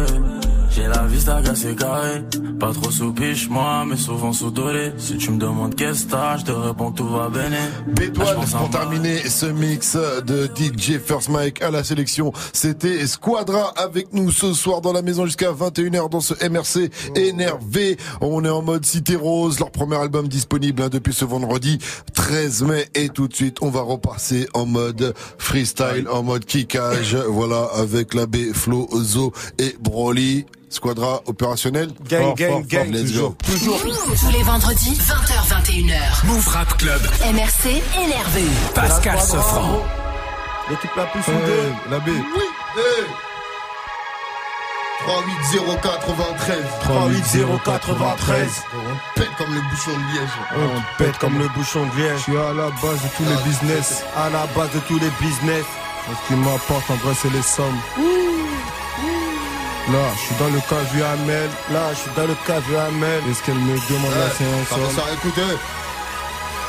J'ai 0.71 0.87
la 0.87 1.07
vista 1.07 1.41
cassée 1.43 1.75
carré. 1.75 2.23
Pas 2.59 2.73
trop 2.73 2.91
sous 2.91 3.13
piche, 3.13 3.49
moi, 3.49 3.85
mais 3.87 3.97
souvent 3.97 4.33
sous 4.33 4.51
doré. 4.51 4.93
Si 4.99 5.17
tu 5.17 5.31
me 5.31 5.39
demandes 5.39 5.75
qu'est-ce 5.75 6.07
que 6.07 6.13
t'as, 6.13 6.39
je 6.39 6.45
te 6.45 6.53
réponds 6.53 6.91
que 6.91 6.99
tout 6.99 7.09
va 7.09 7.29
bien. 7.29 7.51
Bétoile 7.87 8.37
pour 8.37 8.71
terminer 8.71 9.19
ce 9.29 9.47
mix 9.47 9.97
de 9.97 10.49
DJ 10.55 10.99
First 10.99 11.29
Mike 11.29 11.63
à 11.63 11.71
la 11.71 11.85
sélection. 11.85 12.33
C'était 12.53 13.07
Squadra 13.07 13.73
avec 13.77 14.13
nous 14.13 14.31
ce 14.31 14.53
soir 14.53 14.81
dans 14.81 14.93
la 14.93 15.03
maison 15.03 15.27
jusqu'à 15.27 15.53
21h 15.53 16.11
dans 16.11 16.21
ce 16.21 16.35
MRC 16.49 16.91
énervé. 17.15 17.97
On 18.21 18.45
est 18.45 18.51
en 18.51 18.63
mode 18.63 18.85
Cité 18.85 19.17
Rose, 19.17 19.59
leur 19.59 19.71
premier 19.71 19.97
album 19.97 20.29
disponible 20.29 20.83
hein, 20.83 20.89
depuis 20.91 21.13
ce 21.13 21.25
vendredi 21.25 21.79
13 22.15 22.63
mai. 22.63 22.87
Et 22.95 23.09
tout 23.09 23.29
de 23.29 23.35
suite, 23.35 23.59
on 23.61 23.71
va 23.71 23.83
repasser 23.83 24.49
en 24.55 24.67
mode 24.67 25.15
freestyle, 25.39 26.07
en 26.11 26.23
mode 26.23 26.45
kickage. 26.45 27.17
Voilà, 27.29 27.69
avec 27.77 28.15
la 28.15 28.27
B, 28.27 28.53
Flo, 28.53 28.89
Zo 29.03 29.33
et 29.59 29.77
Broly. 29.81 30.47
Squadra 30.69 31.21
opérationnel 31.27 31.89
Gang, 32.09 32.23
Fort, 32.23 32.35
gang, 32.37 32.51
fort, 32.51 32.63
gang, 32.69 32.85
fort, 32.87 32.93
let's 32.95 33.11
toujours, 33.13 33.31
go. 33.31 33.37
toujours. 33.47 33.81
Tous 33.81 34.31
les 34.33 34.43
vendredis, 34.43 34.99
20h, 34.99 35.47
21h. 35.49 36.27
Move 36.27 36.49
Rap 36.49 36.77
Club. 36.79 37.01
MRC 37.33 37.83
énervé. 38.05 38.43
Pascal 38.75 39.21
Sefranc. 39.21 39.83
L'équipe 40.69 40.91
la 40.97 41.05
plus 41.07 41.23
soudée. 41.23 41.73
la 41.91 41.99
B. 42.01 42.09
Oui, 42.09 42.43
hey. 42.79 43.07
38093 45.07 46.65
38093. 46.83 48.65
On 48.75 49.19
pète 49.21 49.29
comme 49.39 49.55
le 49.55 49.61
bouchon 49.71 49.93
de 49.93 50.15
liège. 50.15 50.31
On 50.57 50.99
pète 51.03 51.19
comme 51.19 51.39
le 51.39 51.49
bouchon 51.49 51.87
de 51.87 51.91
Je 51.93 51.99
liège. 52.03 52.21
suis 52.23 52.37
à 52.37 52.53
la 52.53 52.71
base 52.83 53.03
de 53.03 53.09
tous 53.17 53.25
les 53.25 53.37
business. 53.49 54.03
À 54.17 54.31
la 54.31 54.47
base 54.57 54.73
de 54.75 54.81
tous 54.89 54.99
les 54.99 55.11
business. 55.21 55.65
Ce 56.09 56.29
qui 56.29 56.35
m'apporte 56.41 56.91
en 56.91 56.95
vrai, 56.97 57.15
c'est 57.21 57.33
les 57.33 57.43
sommes. 57.43 57.79
Là, 59.93 60.03
je 60.15 60.21
suis 60.27 60.35
dans 60.37 60.49
le 60.49 60.61
cas 60.61 60.83
vu 60.93 61.03
Amel. 61.03 61.49
Là, 61.73 61.91
je 61.93 61.99
suis 61.99 62.11
dans 62.17 62.27
le 62.27 62.35
cas 62.47 62.61
de 62.61 62.75
Hamel. 62.75 63.23
Et 63.31 63.35
ce 63.35 63.43
qu'elle 63.43 63.55
me 63.55 63.77
demande 63.89 64.11
là, 64.11 64.27
c'est 64.37 64.45
un 64.45 64.91
Ça 64.91 65.03
écoutez. 65.15 65.57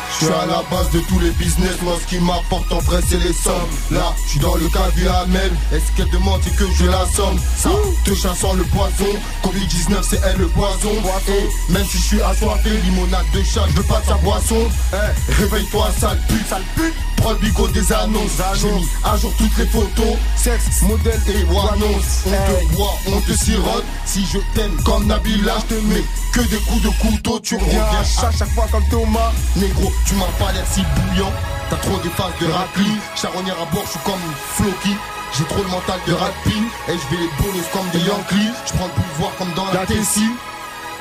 Je 0.10 0.26
suis 0.26 0.34
à 0.34 0.46
la 0.46 0.64
base 0.72 0.90
de 0.92 1.00
tous 1.02 1.20
les 1.20 1.32
business, 1.32 1.82
moi 1.82 1.98
ce 2.02 2.08
qui 2.08 2.20
m'apporte 2.20 2.72
en 2.72 2.80
vrai 2.80 3.02
c'est 3.06 3.18
les 3.18 3.34
sommes. 3.34 3.54
Là, 3.92 4.16
je 4.24 4.30
suis 4.32 4.40
dans 4.40 4.56
le 4.56 4.68
cas 4.70 4.90
du 4.96 5.06
Hamel 5.08 5.52
Est-ce 5.74 5.92
qu'elle 5.98 6.10
demande 6.12 6.40
c'est 6.44 6.56
que 6.56 6.64
je 6.74 6.86
la 6.86 7.06
somme? 7.06 7.38
Ça, 7.58 7.70
te 8.06 8.16
chassant 8.16 8.54
le 8.54 8.64
poison. 8.64 9.12
Covid-19 9.44 9.98
c'est 10.04 10.22
elle 10.24 10.38
le 10.38 10.48
poison. 10.48 10.94
Et 11.28 11.72
même 11.74 11.86
si 11.86 11.98
je 11.98 12.04
suis 12.04 12.22
assoiffé, 12.22 12.70
limonade 12.86 13.26
de 13.34 13.44
chat, 13.44 13.66
je 13.70 13.74
veux 13.74 13.84
pas 13.84 14.00
de 14.00 14.06
sa 14.06 14.16
boisson. 14.16 14.70
Eh, 14.94 15.34
Réveille-toi 15.34 15.88
sale 16.00 16.20
pute, 16.30 16.48
sale 16.48 16.64
pute 16.76 16.96
Prends 17.18 17.32
le 17.32 17.38
bigot 17.38 17.68
des 17.70 17.92
annonces. 17.94 18.42
J'ai 18.56 18.72
mis 18.72 18.88
à 19.04 19.18
jour 19.18 19.32
toutes 19.38 19.58
les 19.58 19.66
photos. 19.68 20.18
Sexe, 20.36 20.82
modèle 20.84 21.20
et 21.28 21.42
annonce 21.42 22.24
On 22.26 22.30
te 22.30 22.76
boit, 22.76 22.94
on 23.08 23.22
te 23.22 23.34
sirote. 23.34 23.84
Si 24.06 24.26
je 24.26 24.40
t'aime 24.54 24.76
comme 24.84 25.06
Nabila, 25.08 25.56
je 25.60 25.76
te 25.76 25.82
mets 25.82 26.04
que 26.34 26.42
des 26.42 26.60
coups 26.62 26.82
de 26.84 26.90
couteau. 27.00 27.40
Tu 27.40 27.56
reviens 27.56 27.84
à 27.84 28.04
chaque, 28.04 28.38
chaque 28.38 28.54
fois 28.54 28.68
comme 28.72 28.88
Thomas. 28.90 29.32
Négro, 29.56 29.92
tu 30.06 30.16
m'as 30.16 30.26
pas 30.40 30.52
l'air 30.54 30.66
si 30.72 30.82
bouillant. 30.82 31.32
T'as 31.70 31.78
trop 31.78 31.98
des 32.00 32.10
phases 32.10 32.32
de 32.40 32.46
racli 32.46 32.92
Charonnière 33.16 33.62
à 33.62 33.66
bord, 33.74 33.84
je 33.86 33.92
suis 33.92 34.00
comme 34.06 34.16
Floki 34.56 34.96
j'ai 35.38 35.44
trop 35.44 35.62
le 35.62 35.70
mental 35.70 36.00
de 36.08 36.14
Rappi 36.14 36.64
Et 36.88 36.94
je 36.94 37.16
vais 37.16 37.22
les 37.22 37.44
bonus 37.44 37.66
comme 37.74 37.88
des 37.92 38.00
Yankees. 38.00 38.54
Je 38.66 38.74
prends 38.74 38.88
le 38.88 38.94
pouvoir 38.94 39.36
comme 39.38 39.52
dans 39.54 39.72
la 39.74 39.86
Tessie. 39.86 40.32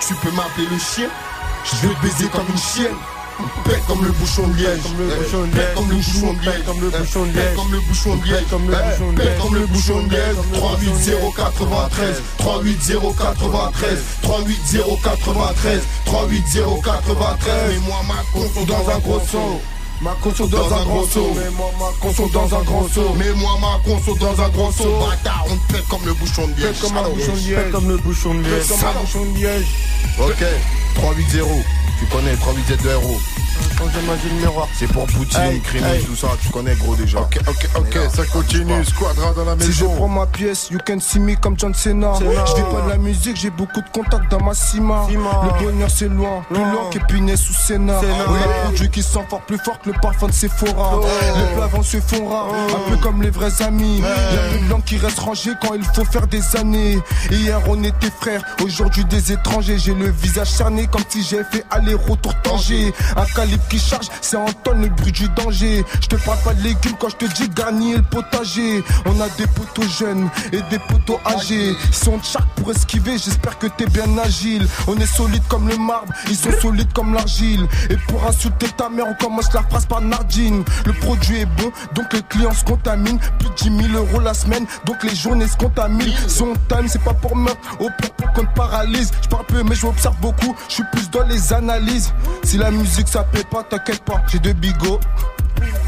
Tu 0.07 0.15
peux 0.15 0.31
m'appeler 0.33 0.67
le 0.71 0.79
chien. 0.79 1.09
Je 1.65 1.87
vais 1.87 1.95
te 1.95 2.03
baiser 2.03 2.29
comme 2.29 2.47
une 2.49 2.59
chienne 2.59 2.97
Pète 3.65 3.85
comme 3.87 4.03
le 4.05 4.11
bouchon 4.13 4.47
de 4.49 4.57
liège. 4.57 4.81
Comme 4.83 4.99
le 4.99 5.13
Eh, 5.13 5.17
bouchon 5.17 5.43
de 5.43 5.51
pète 5.51 5.57
liège. 5.57 5.75
Comme 5.75 5.91
le 5.91 5.97
bouchon 5.97 6.33
de 6.33 6.41
liège. 6.43 6.65
Comme 6.65 6.81
le 6.81 6.89
Eh, 6.89 6.91
bouchon 7.01 7.27
de 7.27 7.33
liège. 7.37 7.55
Comme 7.57 7.73
le 7.73 7.81
bouchon 7.81 8.17
de 8.17 8.25
liège. 8.25 8.47
Comme 8.51 8.67
le 8.69 8.73
Eh, 8.73 8.87
bouchon 8.87 9.13
de 9.13 9.21
liège. 9.21 9.37
Comme 9.41 9.55
le 9.55 9.67
bouchon 9.67 10.03
de 10.03 10.11
liège. 10.15 10.37
Comme 10.37 10.53
le 10.53 10.63
38093. 10.63 12.23
38093. 12.39 13.99
38093. 14.23 15.83
38093. 16.07 17.55
Mais 17.69 17.79
moi 17.87 18.01
ma 18.09 18.23
conso 18.33 18.65
dans 18.65 18.89
un 18.91 18.99
gros 19.01 19.21
son. 19.31 19.61
Ma 20.03 20.13
conso 20.23 20.47
dans 20.47 20.73
un 20.75 20.85
gros 20.85 21.07
saut. 21.07 21.33
Mais 21.37 21.51
moi 21.51 21.71
ma 21.79 21.91
conso 22.01 22.29
dans 22.33 22.55
un 22.55 22.63
gros 22.63 22.89
saut. 22.89 23.15
Mais 23.17 23.33
moi 23.33 23.59
ma 23.61 23.79
conso 23.85 24.15
dans 24.17 24.41
un 24.43 24.49
gros 24.51 24.73
saut. 24.73 24.99
Bâtard, 25.01 25.45
on 25.51 25.57
te 25.57 25.73
pète 25.73 25.89
comme 25.89 26.05
le 26.07 26.15
bouchon 26.15 26.47
de 26.49 26.55
liège. 26.61 26.73
Pète 26.73 26.81
comme 26.81 26.97
un 26.99 27.09
bouchon 27.09 27.33
de 27.33 27.39
liège. 27.39 27.57
Pète 27.57 27.73
comme 27.73 27.89
le 27.89 27.97
bouchon 27.99 28.35
de 28.35 28.41
liège. 28.43 28.67
Comme 28.69 28.85
un 28.85 28.93
bouchon 29.01 29.25
de 29.33 29.39
liège. 29.39 29.67
Ok, 30.21 30.45
380. 30.95 31.45
Tu 31.99 32.07
connais 32.07 32.37
380 32.37 32.83
de 32.83 32.89
héros. 32.91 33.36
Changer 33.79 34.07
ma 34.07 34.15
vie 34.15 34.31
de 34.31 34.35
miroir. 34.41 34.69
C'est 34.79 34.87
pour 34.91 35.07
Poutine, 35.07 35.41
Hey, 35.41 35.61
tout 36.07 36.17
ça, 36.17 36.29
tu 36.43 36.49
connais 36.51 36.75
gros 36.77 36.95
déjà. 36.97 37.21
Ok, 37.21 37.39
ok, 37.47 37.69
ok, 37.77 37.99
ça 38.15 38.25
continue. 38.27 38.85
Squadra 38.85 39.33
dans 39.33 39.45
la 39.45 39.53
Si 39.61 39.73
je 39.73 39.85
maison. 39.85 39.97
prends 39.97 40.09
ma 40.09 40.27
pièce, 40.27 40.69
you 40.71 40.79
can 40.87 40.99
see 41.01 41.19
me 41.21 41.35
comme 41.37 41.59
John 41.59 41.75
Cena. 41.75 42.13
Je 42.19 42.25
vis 42.25 42.63
pas 42.63 42.83
de 42.85 42.89
la 42.91 42.97
musique, 42.97 43.37
j'ai 43.37 43.51
beaucoup 43.51 43.81
de 43.81 43.89
contacts 43.93 44.31
dans 44.31 44.41
ma 44.43 44.55
cima. 44.55 45.05
Cima. 45.09 45.43
Le 45.45 45.65
bonheur 45.65 45.91
c'est 45.91 46.09
loin, 46.09 46.43
plus 46.49 46.59
Loin. 46.59 46.91
qu'Épinay 46.91 47.37
sous 47.37 47.53
Sénat. 47.53 48.01
On 48.29 48.35
a 48.35 48.39
un 48.39 48.65
produit 48.65 48.91
qui 48.91 49.03
sent 49.03 49.25
fort 49.29 49.41
plus 49.43 49.59
fort 49.59 49.79
que 49.81 49.91
le 49.91 49.99
parfum 50.01 50.29
de 50.29 50.33
Sephora. 50.33 51.01
Les 51.37 51.55
plavants 51.57 51.83
se 51.83 52.01
font 52.01 52.29
rares, 52.29 52.49
un 52.75 52.91
peu 52.91 52.97
comme 52.97 53.23
les 53.23 53.31
vrais 53.31 53.63
amis. 53.63 54.01
Y'a 54.01 54.49
plus 54.51 54.67
de 54.67 54.71
langue 54.71 54.85
qui 54.85 54.97
reste 54.97 55.19
rangée 55.19 55.53
quand 55.61 55.75
il 55.75 55.85
faut 55.85 56.05
faire 56.05 56.27
des 56.27 56.57
années. 56.57 56.99
Hier 57.31 57.61
on 57.69 57.83
était 57.85 58.11
frères, 58.21 58.43
aujourd'hui 58.65 59.05
des 59.05 59.33
étrangers. 59.33 59.79
J'ai 59.79 59.95
le 59.95 60.11
visage 60.11 60.49
cerné 60.51 60.87
comme 60.87 61.03
si 61.09 61.23
j'ai 61.23 61.43
fait 61.45 61.65
aller-retour 61.71 62.33
Tanger. 62.43 62.93
Un 63.17 63.25
calibre 63.47 63.69
qui 63.69 63.79
charge, 63.79 64.09
c'est 64.21 64.37
en 64.37 64.47
tonne 64.65 64.83
le 64.83 64.89
bruit 64.89 65.13
du 65.13 65.29
danger. 65.31 65.85
Je 66.01 66.07
te 66.07 66.17
parle 66.17 66.39
pas 66.41 66.55
de 66.55 66.63
légumes 66.63 66.97
quand 66.99 67.09
je 67.09 67.17
te 67.17 67.25
dis 67.35 67.49
garni 67.49 67.95
le 67.95 68.03
potager. 68.03 68.83
On 69.05 69.21
a 69.21 69.29
des 69.31 69.47
poteaux 69.47 69.89
jeunes 69.89 70.29
et 70.53 70.61
des 70.71 70.79
poteaux 70.79 71.21
âgés. 71.27 71.77
Sont 71.93 72.19
de 72.19 72.25
charque 72.25 72.49
pour 72.57 72.71
esquiver, 72.71 73.13
j'espère 73.13 73.59
que 73.59 73.67
t'es 73.67 73.87
bien 73.87 74.19
agile. 74.19 74.67
On 74.89 74.97
est 74.97 75.07
solide 75.07 75.43
comme 75.49 75.69
le 75.69 75.77
marbre, 75.77 76.13
ils 76.29 76.37
sont 76.37 76.53
solides 76.61 76.93
comme 76.93 77.15
l'argile. 77.15 77.67
Et 77.91 77.97
pour 78.09 78.27
insulter 78.27 78.69
ta 78.77 78.89
mère, 78.89 79.07
on 79.09 79.15
commence 79.15 79.53
la 79.53 79.63
phrase 79.63 79.87
par 79.87 80.01
Nardine. 80.01 80.65
Le 80.85 80.93
produit 80.93 81.41
est 81.41 81.47
bon, 81.47 81.71
donc 81.95 82.13
les 82.13 82.23
clients 82.23 82.55
se 82.55 82.65
contaminent. 82.65 83.19
Plus 83.39 83.49
de 83.49 83.77
10 83.79 83.91
000 83.93 84.05
euros 84.05 84.21
la 84.21 84.35
semaine, 84.35 84.67
donc 84.85 85.03
les 85.05 85.15
journées 85.15 85.49
se 85.49 85.57
contaminent. 85.57 86.15
Son 86.29 86.55
time, 86.69 86.89
c'est 86.89 87.03
pas 87.03 87.15
pour 87.15 87.37
meurtre, 87.37 87.61
au 87.79 87.89
pour 88.17 88.33
qu'on 88.33 88.45
te 88.45 88.55
paralyse. 88.55 89.13
Je 89.23 89.29
parle 89.29 89.47
peu, 89.47 89.63
mais 89.63 89.75
je 89.75 89.87
m'observe 89.87 90.17
beaucoup, 90.21 90.55
je 90.69 90.75
suis 90.75 90.85
plus 90.93 91.11
dans 91.11 91.27
les 91.27 91.53
analyses. 91.53 92.13
Si 92.43 92.59
la 92.59 92.71
musique 92.71 93.09
ça 93.09 93.23
plaît 93.37 93.45
pas, 93.51 93.63
t'inquiète 93.65 94.03
pas, 94.03 94.23
j'ai 94.29 94.39
deux 94.39 94.53
bigots. 94.55 95.01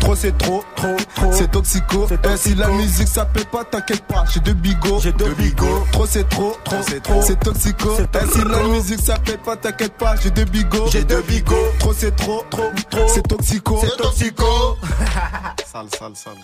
Trop 0.01 0.15
c'est 0.15 0.37
trop, 0.39 0.65
trop, 0.77 0.97
trop. 1.15 1.33
C'est 1.33 1.51
toxico. 1.51 2.07
Eh, 2.11 2.37
si 2.37 2.55
la 2.55 2.69
musique 2.69 3.09
ça 3.09 3.25
plaît 3.25 3.45
pas, 3.45 3.65
t'inquiète 3.65 4.03
pas, 4.05 4.25
j'ai 4.33 4.41
deux 4.41 4.55
bigots. 4.55 5.01
J'ai 5.01 5.13
deux 5.13 5.35
bigots. 5.35 5.85
Trop 5.93 6.07
c'est 6.07 6.29
trop, 6.29 6.57
trop, 6.65 6.77
c'est 6.87 7.03
trop. 7.03 7.23
C'est 7.23 7.41
toxico. 7.41 7.97
Eh, 7.99 8.27
si 8.33 8.45
la 8.45 8.63
musique 8.65 9.01
ça 9.01 9.17
plaît 9.19 9.39
pas, 9.39 9.57
t'inquiète 9.57 9.95
pas, 9.95 10.15
j'ai 10.17 10.31
deux 10.31 10.45
bigots. 10.45 10.89
J'ai 10.91 11.05
deux 11.05 11.23
bigots. 11.23 11.73
Trop 11.79 11.93
c'est 11.93 12.15
trop, 12.17 12.45
trop, 12.51 12.71
trop. 12.91 13.09
C'est 13.09 13.27
toxico. 13.27 13.79
C'est 13.83 13.97
toxico. 13.97 14.45
Sale, 15.73 15.89
sale, 15.99 16.17
sale. 16.17 16.35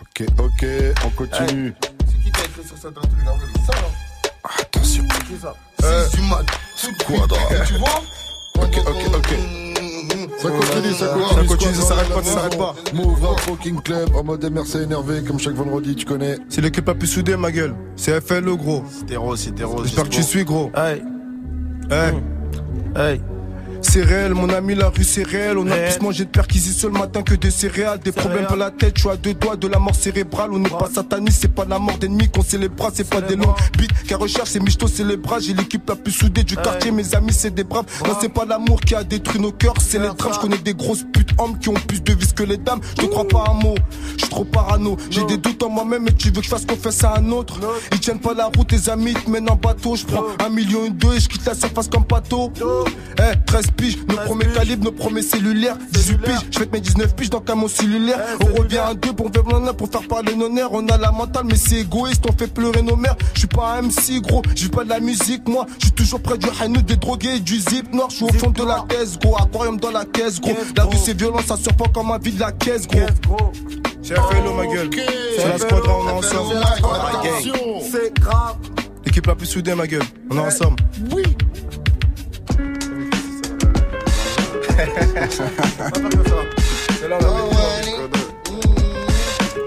Ok, 0.00 0.26
ok, 0.38 0.66
on 1.04 1.10
continue. 1.10 1.74
C'est 2.06 2.24
qui 2.24 2.30
qui 2.30 2.40
a 2.40 2.44
écrit 2.44 2.66
sur 2.66 2.76
cette 2.76 2.94
truc 2.94 3.10
là 3.24 3.32
Ça 3.66 3.72
là 3.80 3.88
Attention. 4.60 5.04
C'est 5.28 5.40
ça? 5.42 5.54
Euh, 5.84 6.06
C'est 6.10 6.20
du 6.20 6.28
mal. 6.28 6.44
Squadra. 6.76 7.38
Tu 7.66 7.74
vois? 7.74 8.02
Ok, 8.58 8.76
ok, 8.86 9.14
ok. 9.16 9.71
Ça 10.42 10.48
continue, 10.50 10.92
ça 10.94 11.06
continue. 11.06 11.40
Ça 11.40 11.46
continue, 11.46 11.74
ça 11.74 11.82
s'arrête 11.82 12.08
pas, 12.08 12.22
ça 12.22 12.32
s'arrête 12.32 12.58
maison. 12.58 12.74
Move 12.94 13.24
Rap 13.24 13.40
Fucking 13.40 13.80
Club 13.82 14.08
en 14.16 14.24
mode 14.24 14.44
MRC 14.44 14.82
énervé 14.82 15.22
comme 15.22 15.38
chaque 15.38 15.54
vendredi, 15.54 15.94
tu 15.94 16.04
connais. 16.04 16.36
C'est 16.48 16.60
l'équipe 16.60 16.86
la 16.86 16.94
plus 16.94 17.06
soudée, 17.06 17.36
ma 17.36 17.52
gueule. 17.52 17.74
C'est 17.94 18.20
FL 18.20 18.44
le 18.44 18.56
gros. 18.56 18.82
Stéro, 18.90 19.36
stéro. 19.36 19.84
J'espère 19.84 20.04
que 20.04 20.08
tu 20.08 20.22
suis 20.22 20.44
gros. 20.44 20.70
Hey, 20.74 21.02
Hey. 21.90 22.14
hey. 22.96 23.20
C'est 23.92 24.04
réel, 24.04 24.32
mon 24.32 24.48
ami, 24.48 24.74
la 24.74 24.88
rue 24.88 25.04
c'est 25.04 25.22
réel. 25.22 25.58
On 25.58 25.70
a 25.70 25.76
plus 25.76 26.00
mangé 26.00 26.24
de 26.24 26.30
perquisitions 26.30 26.88
le 26.88 26.98
matin 26.98 27.20
que 27.20 27.34
de 27.34 27.50
céréales. 27.50 27.98
Des 27.98 28.10
problèmes 28.10 28.46
pour 28.46 28.56
la 28.56 28.70
tête, 28.70 28.94
je 28.96 29.02
suis 29.02 29.10
à 29.10 29.18
deux 29.18 29.34
doigts 29.34 29.56
de 29.56 29.68
la 29.68 29.78
mort 29.78 29.94
cérébrale. 29.94 30.48
On 30.50 30.58
n'est 30.58 30.70
pas 30.70 30.88
sataniste, 30.90 31.40
c'est 31.42 31.54
pas 31.54 31.66
la 31.66 31.78
mort 31.78 31.98
d'ennemi 31.98 32.26
qu'on 32.30 32.42
célèbre, 32.42 32.90
c'est 32.94 33.06
pas 33.06 33.20
des 33.20 33.36
longs 33.36 33.54
beats. 33.76 33.92
Car 34.08 34.18
recherche, 34.18 34.48
c'est 34.48 34.60
michto, 34.60 34.86
c'est 34.86 35.04
les 35.04 35.18
bras. 35.18 35.40
J'ai 35.40 35.52
l'équipe 35.52 35.86
la 35.86 35.94
plus 35.94 36.10
soudée 36.10 36.42
du 36.42 36.56
quartier, 36.56 36.90
mes 36.90 37.14
amis, 37.14 37.34
c'est 37.34 37.50
des 37.50 37.64
braves. 37.64 37.84
Non, 38.06 38.16
c'est 38.18 38.30
pas 38.30 38.46
l'amour 38.46 38.80
qui 38.80 38.94
a 38.94 39.04
détruit 39.04 39.38
nos 39.38 39.52
cœurs, 39.52 39.74
c'est 39.78 39.98
les 39.98 40.08
drames. 40.08 40.32
Je 40.32 40.40
connais 40.40 40.56
des 40.56 40.72
grosses 40.72 41.04
putes 41.12 41.34
hommes 41.36 41.58
qui 41.58 41.68
ont 41.68 41.74
plus 41.74 42.02
de 42.02 42.14
vis 42.14 42.32
que 42.32 42.44
les 42.44 42.56
dames. 42.56 42.80
Je 42.96 43.02
te 43.02 43.10
crois 43.10 43.28
pas 43.28 43.44
un 43.50 43.62
mot, 43.62 43.74
je 44.16 44.22
suis 44.22 44.30
trop 44.30 44.46
parano. 44.46 44.96
J'ai 45.10 45.24
des 45.26 45.36
doutes 45.36 45.62
en 45.64 45.68
moi-même, 45.68 46.04
mais 46.04 46.12
tu 46.12 46.28
veux 46.28 46.40
que 46.40 46.44
je 46.44 46.48
fasse 46.48 46.64
confiance 46.64 47.04
à 47.04 47.18
un 47.18 47.30
autre? 47.30 47.60
Ils 47.92 48.00
tiennent 48.00 48.20
pas 48.20 48.32
la 48.32 48.46
route, 48.46 48.68
tes 48.68 48.88
amis 48.88 49.12
te 49.12 49.28
mènent 49.28 49.50
en 49.50 49.56
bateau. 49.56 49.96
Je 49.96 50.06
prends 50.06 50.24
un 50.42 50.48
million 50.48 50.86
et 50.86 50.90
deux 50.90 51.12
et 51.12 51.20
je 51.20 51.28
quitte 51.28 51.44
la 51.44 51.54
surface 51.54 51.88
comme 51.88 52.04
bateau. 52.04 52.50
Eh, 53.18 53.36
13 53.44 53.66
piges, 53.82 53.98
nos 54.08 54.16
premiers 54.16 54.46
calibres, 54.46 54.84
nos 54.84 54.92
premiers 54.92 55.22
cellulaires. 55.22 55.76
18 55.92 56.18
piges, 56.18 56.34
je 56.50 56.58
fais 56.58 56.68
mes 56.72 56.80
19 56.80 57.14
piges 57.16 57.30
dans 57.30 57.40
camion 57.40 57.68
cellulaire. 57.68 58.18
On 58.40 58.60
revient 58.62 58.78
à 58.78 58.94
deux 58.94 59.12
pour 59.12 59.30
faire 59.32 59.42
pour 59.74 59.88
faire 59.88 60.06
parler 60.08 60.34
nos 60.36 60.48
nerfs. 60.48 60.72
On 60.72 60.86
a 60.88 60.96
la 60.96 61.10
mentale, 61.10 61.44
mais 61.46 61.56
c'est 61.56 61.80
égoïste, 61.80 62.24
on 62.28 62.32
fait 62.32 62.46
pleurer 62.46 62.82
nos 62.82 62.96
mères. 62.96 63.16
Je 63.34 63.40
suis 63.40 63.48
pas 63.48 63.78
un 63.78 63.82
MC 63.82 64.20
gros, 64.22 64.42
je 64.54 64.68
pas 64.68 64.84
de 64.84 64.90
la 64.90 65.00
musique, 65.00 65.48
moi. 65.48 65.66
Je 65.78 65.86
suis 65.86 65.92
toujours 65.92 66.20
près 66.20 66.38
du 66.38 66.46
hanou, 66.60 66.82
des 66.82 66.96
drogués 66.96 67.36
et 67.36 67.40
du 67.40 67.58
zip 67.58 67.92
noir. 67.92 68.08
Je 68.10 68.16
suis 68.16 68.24
au 68.24 68.32
fond 68.32 68.50
de 68.50 68.64
la 68.64 68.84
caisse, 68.88 69.18
gros. 69.18 69.36
Aquarium 69.36 69.78
dans 69.78 69.90
la 69.90 70.04
caisse, 70.04 70.40
gros. 70.40 70.56
La 70.76 70.84
rue 70.84 70.96
c'est 71.02 71.16
violent, 71.16 71.40
ça 71.44 71.56
surprend 71.56 71.88
comme 71.88 72.12
un 72.12 72.18
vide 72.18 72.36
de 72.36 72.40
la 72.40 72.52
caisse, 72.52 72.86
gros. 72.86 73.00
J'ai 74.02 74.14
fait 74.14 74.44
l'eau, 74.44 74.54
ma 74.54 74.66
gueule. 74.66 74.90
C'est 75.36 75.48
la 75.48 75.58
squadra, 75.58 75.96
on 75.98 76.08
est 76.08 76.12
ensemble. 76.12 76.54
C'est 77.90 78.14
grave. 78.14 78.56
L'équipe 79.04 79.26
la 79.26 79.34
plus 79.34 79.46
soudée, 79.46 79.74
ma 79.74 79.86
gueule. 79.86 80.02
On 80.30 80.36
est 80.36 80.40
ensemble. 80.40 80.76
Oui. 81.10 81.22
C'est 87.00 87.08
là, 87.08 87.18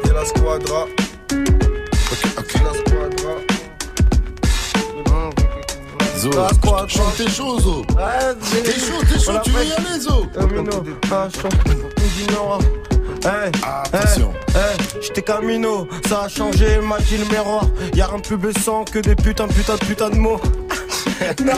C'est 0.04 0.14
la 0.14 0.26
squadra. 0.26 0.84
Ok, 0.84 2.24
ok. 2.38 2.46
C'est 2.50 2.64
la 2.64 2.74
squadra. 2.74 3.34
Zo, 6.18 6.30
La 6.32 6.50
squadra. 6.50 6.88
chante 6.88 7.16
tes 7.18 7.30
choses, 7.30 7.64
Zo. 7.64 7.86
T'es 7.86 8.72
chaud, 8.72 9.02
t'es 9.10 9.20
chaud, 9.20 9.40
tu 9.44 9.52
veux 9.52 9.64
y 9.64 9.72
aller, 9.74 10.00
Zo. 10.00 10.26
Hey, 13.24 13.52
Attention. 13.64 14.34
hey, 14.50 14.78
j'étais 15.02 15.22
Camino, 15.24 15.88
ça 16.08 16.24
a 16.26 16.28
changé, 16.30 16.80
m'a 16.80 17.00
dit 17.00 17.18
le 17.18 17.26
miroir. 17.26 17.64
Y'a 17.96 18.06
rien 18.08 18.18
de 18.18 18.22
plus 18.22 18.38
blessant 18.38 18.84
que 18.86 19.00
des 19.00 19.16
putains, 19.16 19.48
putain, 19.48 19.76
de 19.76 19.86
putain 19.86 20.10
de 20.12 20.16
mots. 20.18 20.40
non, 21.44 21.54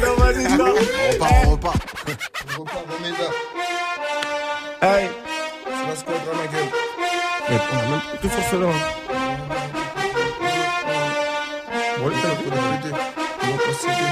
non, 0.00 0.14
vas-y, 0.16 0.44
non. 0.56 0.72
On 0.72 1.12
repart, 1.12 1.32
on 1.46 1.50
repart. 1.50 1.97
Hey, 4.80 5.10
C'est 5.66 5.88
la 5.88 5.96
squadra, 5.96 6.32
ma 6.34 6.46
gueule. 6.46 6.68
mais 7.50 7.56
on 7.56 7.78
a 7.78 7.82
même 7.82 8.00
tout 8.22 8.28
sur 8.30 8.44
cela. 8.50 8.66
On 11.98 13.46
va 13.46 13.58
pas 13.58 13.72
céder. 13.72 14.08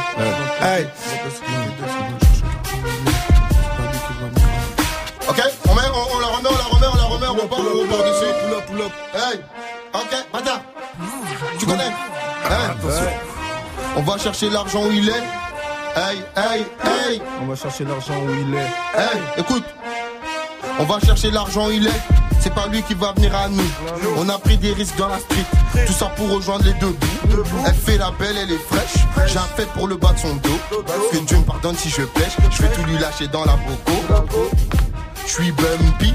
Ok, 5.29 5.41
on, 5.69 5.75
met, 5.75 5.83
on, 5.93 6.17
on 6.17 6.21
la 6.21 6.27
remet, 6.27 6.49
on 6.49 6.57
la 6.57 6.65
remet, 6.65 6.87
on 6.87 6.97
la 6.97 7.05
remet, 7.05 7.27
on 7.27 7.35
repart, 7.35 7.61
on 7.61 7.81
repart 7.81 8.05
dessus. 8.05 8.33
Pull 8.43 8.55
up, 8.55 8.67
pull 8.67 8.83
up. 8.83 8.93
Hey, 9.15 9.41
ok, 9.95 10.13
bâtard. 10.33 10.61
Tu 11.59 11.67
connais? 11.67 11.85
Hey, 11.85 12.71
On 13.97 14.03
va 14.03 14.19
chercher 14.19 14.51
l'argent 14.51 14.85
où 14.85 14.93
il 14.93 15.09
est. 15.09 15.23
Hey, 15.97 16.19
hey, 16.37 16.67
hey, 16.85 17.23
On 17.41 17.47
va 17.47 17.55
chercher 17.57 17.85
l'argent 17.85 18.13
où 18.23 18.31
il 18.31 18.55
est. 18.55 18.59
hey, 18.59 19.21
écoute. 19.39 19.65
On 20.79 20.85
va 20.85 21.01
chercher 21.01 21.31
l'argent 21.31 21.69
où 21.69 21.71
il 21.71 21.87
est. 21.87 22.01
C'est 22.39 22.53
pas 22.55 22.67
lui 22.67 22.83
qui 22.83 22.93
va 22.95 23.13
venir 23.13 23.35
à 23.35 23.49
nous. 23.49 23.65
On 24.19 24.29
a 24.29 24.39
pris 24.39 24.59
des 24.59 24.73
risques 24.73 24.97
dans 24.99 25.09
la 25.09 25.19
street. 25.19 25.47
Tout 25.87 25.93
ça 25.95 26.07
pour 26.17 26.31
rejoindre 26.31 26.65
les 26.65 26.75
deux 26.75 26.91
bouts. 26.91 27.43
Elle 27.67 27.75
fait 27.75 27.97
la 27.97 28.11
belle, 28.11 28.37
elle 28.37 28.53
est 28.53 28.59
fraîche. 28.59 29.05
J'ai 29.27 29.39
un 29.39 29.43
fait 29.57 29.67
pour 29.73 29.89
le 29.89 29.97
bas 29.97 30.13
de 30.13 30.19
son 30.19 30.35
dos. 30.37 30.59
Que 31.13 31.17
Dieu 31.17 31.39
me 31.39 31.45
pardonne 31.45 31.77
si 31.77 31.89
je 31.89 32.03
pêche. 32.03 32.37
Je 32.51 32.63
vais 32.63 32.69
tout 32.75 32.83
lui 32.85 32.99
lâcher 32.99 33.29
dans 33.29 33.45
la 33.47 33.57
boco. 33.57 34.37
Je 35.27 35.33
suis 35.33 35.51
bumpy, 35.53 36.15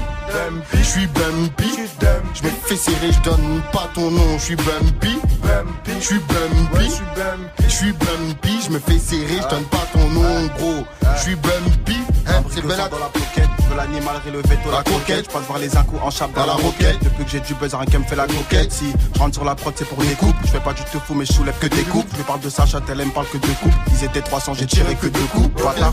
je 0.74 0.82
suis 0.82 1.06
bumpy. 1.06 1.70
Je 2.34 2.42
me 2.44 2.50
fais 2.50 2.76
serrer, 2.76 3.12
je 3.12 3.20
donne 3.20 3.62
pas 3.72 3.88
ton 3.94 4.10
nom. 4.10 4.38
Je 4.38 4.42
suis 4.42 4.56
bumpy, 4.56 5.18
je 5.86 6.04
suis 6.04 6.18
bumpy, 6.18 6.90
je 7.64 7.68
suis 7.68 7.92
bumpy. 7.92 8.60
Je 8.64 8.70
me 8.70 8.78
fais 8.78 8.98
serrer, 8.98 9.40
je 9.42 9.48
donne 9.48 9.64
pas 9.64 9.86
ton 9.92 10.08
nom, 10.08 10.46
gros. 10.56 10.84
Je 11.16 11.22
suis 11.22 11.34
bumpy, 11.36 11.98
hein, 12.26 12.42
c'est 12.50 12.66
belle 12.66 12.78
dans 12.90 12.98
la 12.98 13.06
pocket, 13.06 13.48
veux 13.68 13.76
l'animal 13.76 14.16
relevé 14.24 14.56
tôt 14.62 14.70
la 14.70 14.82
coquette. 14.82 15.26
Je 15.26 15.30
passe 15.30 15.46
voir 15.46 15.58
les 15.58 15.76
incous 15.76 15.98
en 16.02 16.10
chape 16.10 16.32
dans, 16.34 16.46
la 16.46 16.54
roquette. 16.54 16.98
Depuis 17.02 17.24
que 17.24 17.30
j'ai 17.30 17.40
du 17.40 17.54
buzz, 17.54 17.74
un 17.74 17.98
me 17.98 18.04
fait 18.04 18.16
la 18.16 18.26
coquette. 18.26 18.72
Si 18.72 18.92
je 19.14 19.18
rentre 19.18 19.34
sur 19.34 19.44
la 19.44 19.54
prod, 19.54 19.74
c'est 19.76 19.88
pour 19.88 20.02
les 20.02 20.14
coupes. 20.14 20.36
Je 20.44 20.50
fais 20.50 20.60
pas 20.60 20.72
du 20.72 20.82
tout 20.90 21.00
fou, 21.00 21.14
mais 21.14 21.24
je 21.24 21.32
soulève 21.32 21.58
que 21.58 21.66
des 21.66 21.82
coupes. 21.82 22.08
Je 22.16 22.22
parle 22.22 22.40
de 22.40 22.50
Sacha, 22.50 22.80
elle 22.88 22.98
me 22.98 23.12
parle 23.12 23.26
que 23.28 23.38
de 23.38 23.46
coupes. 23.62 23.72
Ils 23.92 24.04
étaient 24.04 24.22
300, 24.22 24.54
j'ai 24.54 24.66
tiré 24.66 24.94
que 24.94 25.06
deux 25.06 25.26
coups. 25.32 25.62
Bâtard. 25.62 25.92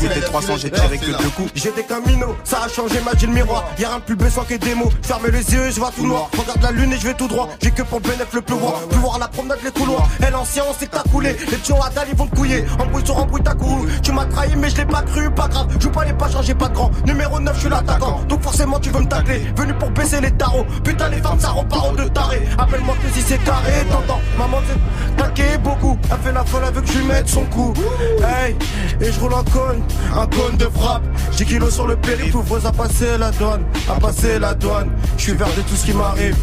J'étais 0.00 0.20
300, 0.20 0.56
j'ai 0.58 0.70
tiré 0.70 0.98
que 0.98 1.06
deux 1.06 1.30
coups. 1.30 1.50
J'ai 1.54 1.72
des 1.72 1.84
caminos, 1.84 2.34
ça 2.44 2.62
a 2.64 2.68
changé 2.68 3.00
ma 3.04 3.12
vie 3.12 3.26
le 3.26 3.32
miroir. 3.32 3.64
Y'a 3.78 3.88
rien 3.88 3.98
de 3.98 4.02
plus 4.02 4.16
blessant 4.16 4.44
que 4.44 4.54
des 4.54 4.74
mots. 4.74 4.90
Fermez 5.02 5.30
les 5.30 5.52
yeux, 5.52 5.70
je 5.70 5.78
vois 5.78 5.90
tout 5.94 6.06
noir. 6.06 6.28
Regarde 6.36 6.62
la 6.62 6.72
lune 6.72 6.92
et 6.92 6.98
je 6.98 7.06
vais 7.06 7.14
tout 7.14 7.28
droit. 7.28 7.48
J'ai 7.62 7.70
que 7.70 7.82
pour 7.82 8.00
le 8.00 8.08
bénéfice 8.08 8.34
le 8.34 8.42
plus 8.42 8.54
voir. 8.54 8.80
Plus 8.88 8.98
voir 8.98 9.18
la 9.18 9.28
promenade, 9.28 9.58
les 9.64 9.70
couloirs. 9.70 10.08
Elle 10.22 10.34
ancien, 10.34 10.64
on 10.68 10.74
sait 10.74 10.86
que 10.86 10.96
t'as 10.96 11.02
coulé. 11.10 11.36
Les 11.50 11.56
petits 11.56 11.72
à 11.72 11.90
dalle, 11.90 12.08
ils 12.10 12.16
vont 12.16 12.26
te 12.26 12.34
couiller. 12.34 12.64
Embrouille 12.78 13.04
sur 13.04 13.18
embrouille, 13.18 13.42
t'as 13.42 13.54
couru. 13.54 13.88
Tu 14.02 14.12
m'as 14.12 14.26
trahi, 14.26 14.56
mais 14.56 14.70
je 14.70 14.76
l'ai 14.76 14.84
pas 14.84 15.02
cru, 15.02 15.30
pas 15.30 15.48
grave. 15.48 15.68
Joue 15.80 15.90
pas 15.90 16.04
les 16.04 16.12
pas 16.12 16.30
changé, 16.30 16.54
pas 16.54 16.68
de 16.68 16.74
grand. 16.74 16.90
Numéro 17.06 17.40
9, 17.40 17.54
je 17.54 17.60
suis 17.60 17.68
l'attaquant. 17.68 18.20
Donc 18.28 18.42
forcément, 18.42 18.78
tu 18.78 18.90
veux 18.90 19.00
me 19.00 19.08
tacler. 19.08 19.42
Venu 19.56 19.74
pour 19.74 19.90
baisser 19.90 20.20
les 20.20 20.32
tarots. 20.32 20.66
Putain, 20.82 21.08
les 21.08 21.20
femmes, 21.20 21.40
ça 21.40 21.50
repart 21.50 21.96
de 21.96 22.08
taré. 22.08 22.42
Appelle-moi 22.58 22.94
que 23.02 23.08
si 23.14 23.22
c'est 23.22 23.42
carré, 23.44 23.84
t'entends. 23.90 24.20
Maman, 24.38 24.58
c'est 24.68 25.16
taqué 25.16 25.58
beaucoup. 25.58 25.98
Elle 26.10 26.18
fait 26.18 26.32
la 26.32 26.44
folle, 26.44 26.64
veut 26.72 26.80
que 26.80 26.88
je 26.88 26.98
lui 26.98 27.06
mette 27.06 27.28
son 27.28 27.44
coup. 27.44 27.74
Hey, 28.18 28.56
et 29.00 29.12
je 29.12 29.20
roule 29.20 29.34
un 29.34 29.44
cône, 29.54 29.82
un 30.16 30.26
cône 30.26 30.56
de 30.56 30.68
frappe. 30.68 31.02
10 31.36 31.46
kilos 31.46 31.74
sur 31.74 31.86
le 31.86 31.96
périph', 31.96 32.34
ouvre 32.34 32.66
à 32.66 32.72
passer 32.72 33.16
la 33.18 33.30
douane, 33.30 33.64
à 33.88 33.94
passer 33.94 34.38
la 34.38 34.54
douane. 34.54 34.90
Je 35.16 35.22
suis 35.22 35.32
vert 35.32 35.48
de 35.56 35.62
tout 35.62 35.76
ce 35.76 35.84
qui 35.86 35.92
m'arrive. 35.92 36.36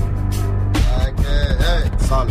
Ok, 1.01 1.25
hey, 1.25 2.07
sale. 2.07 2.27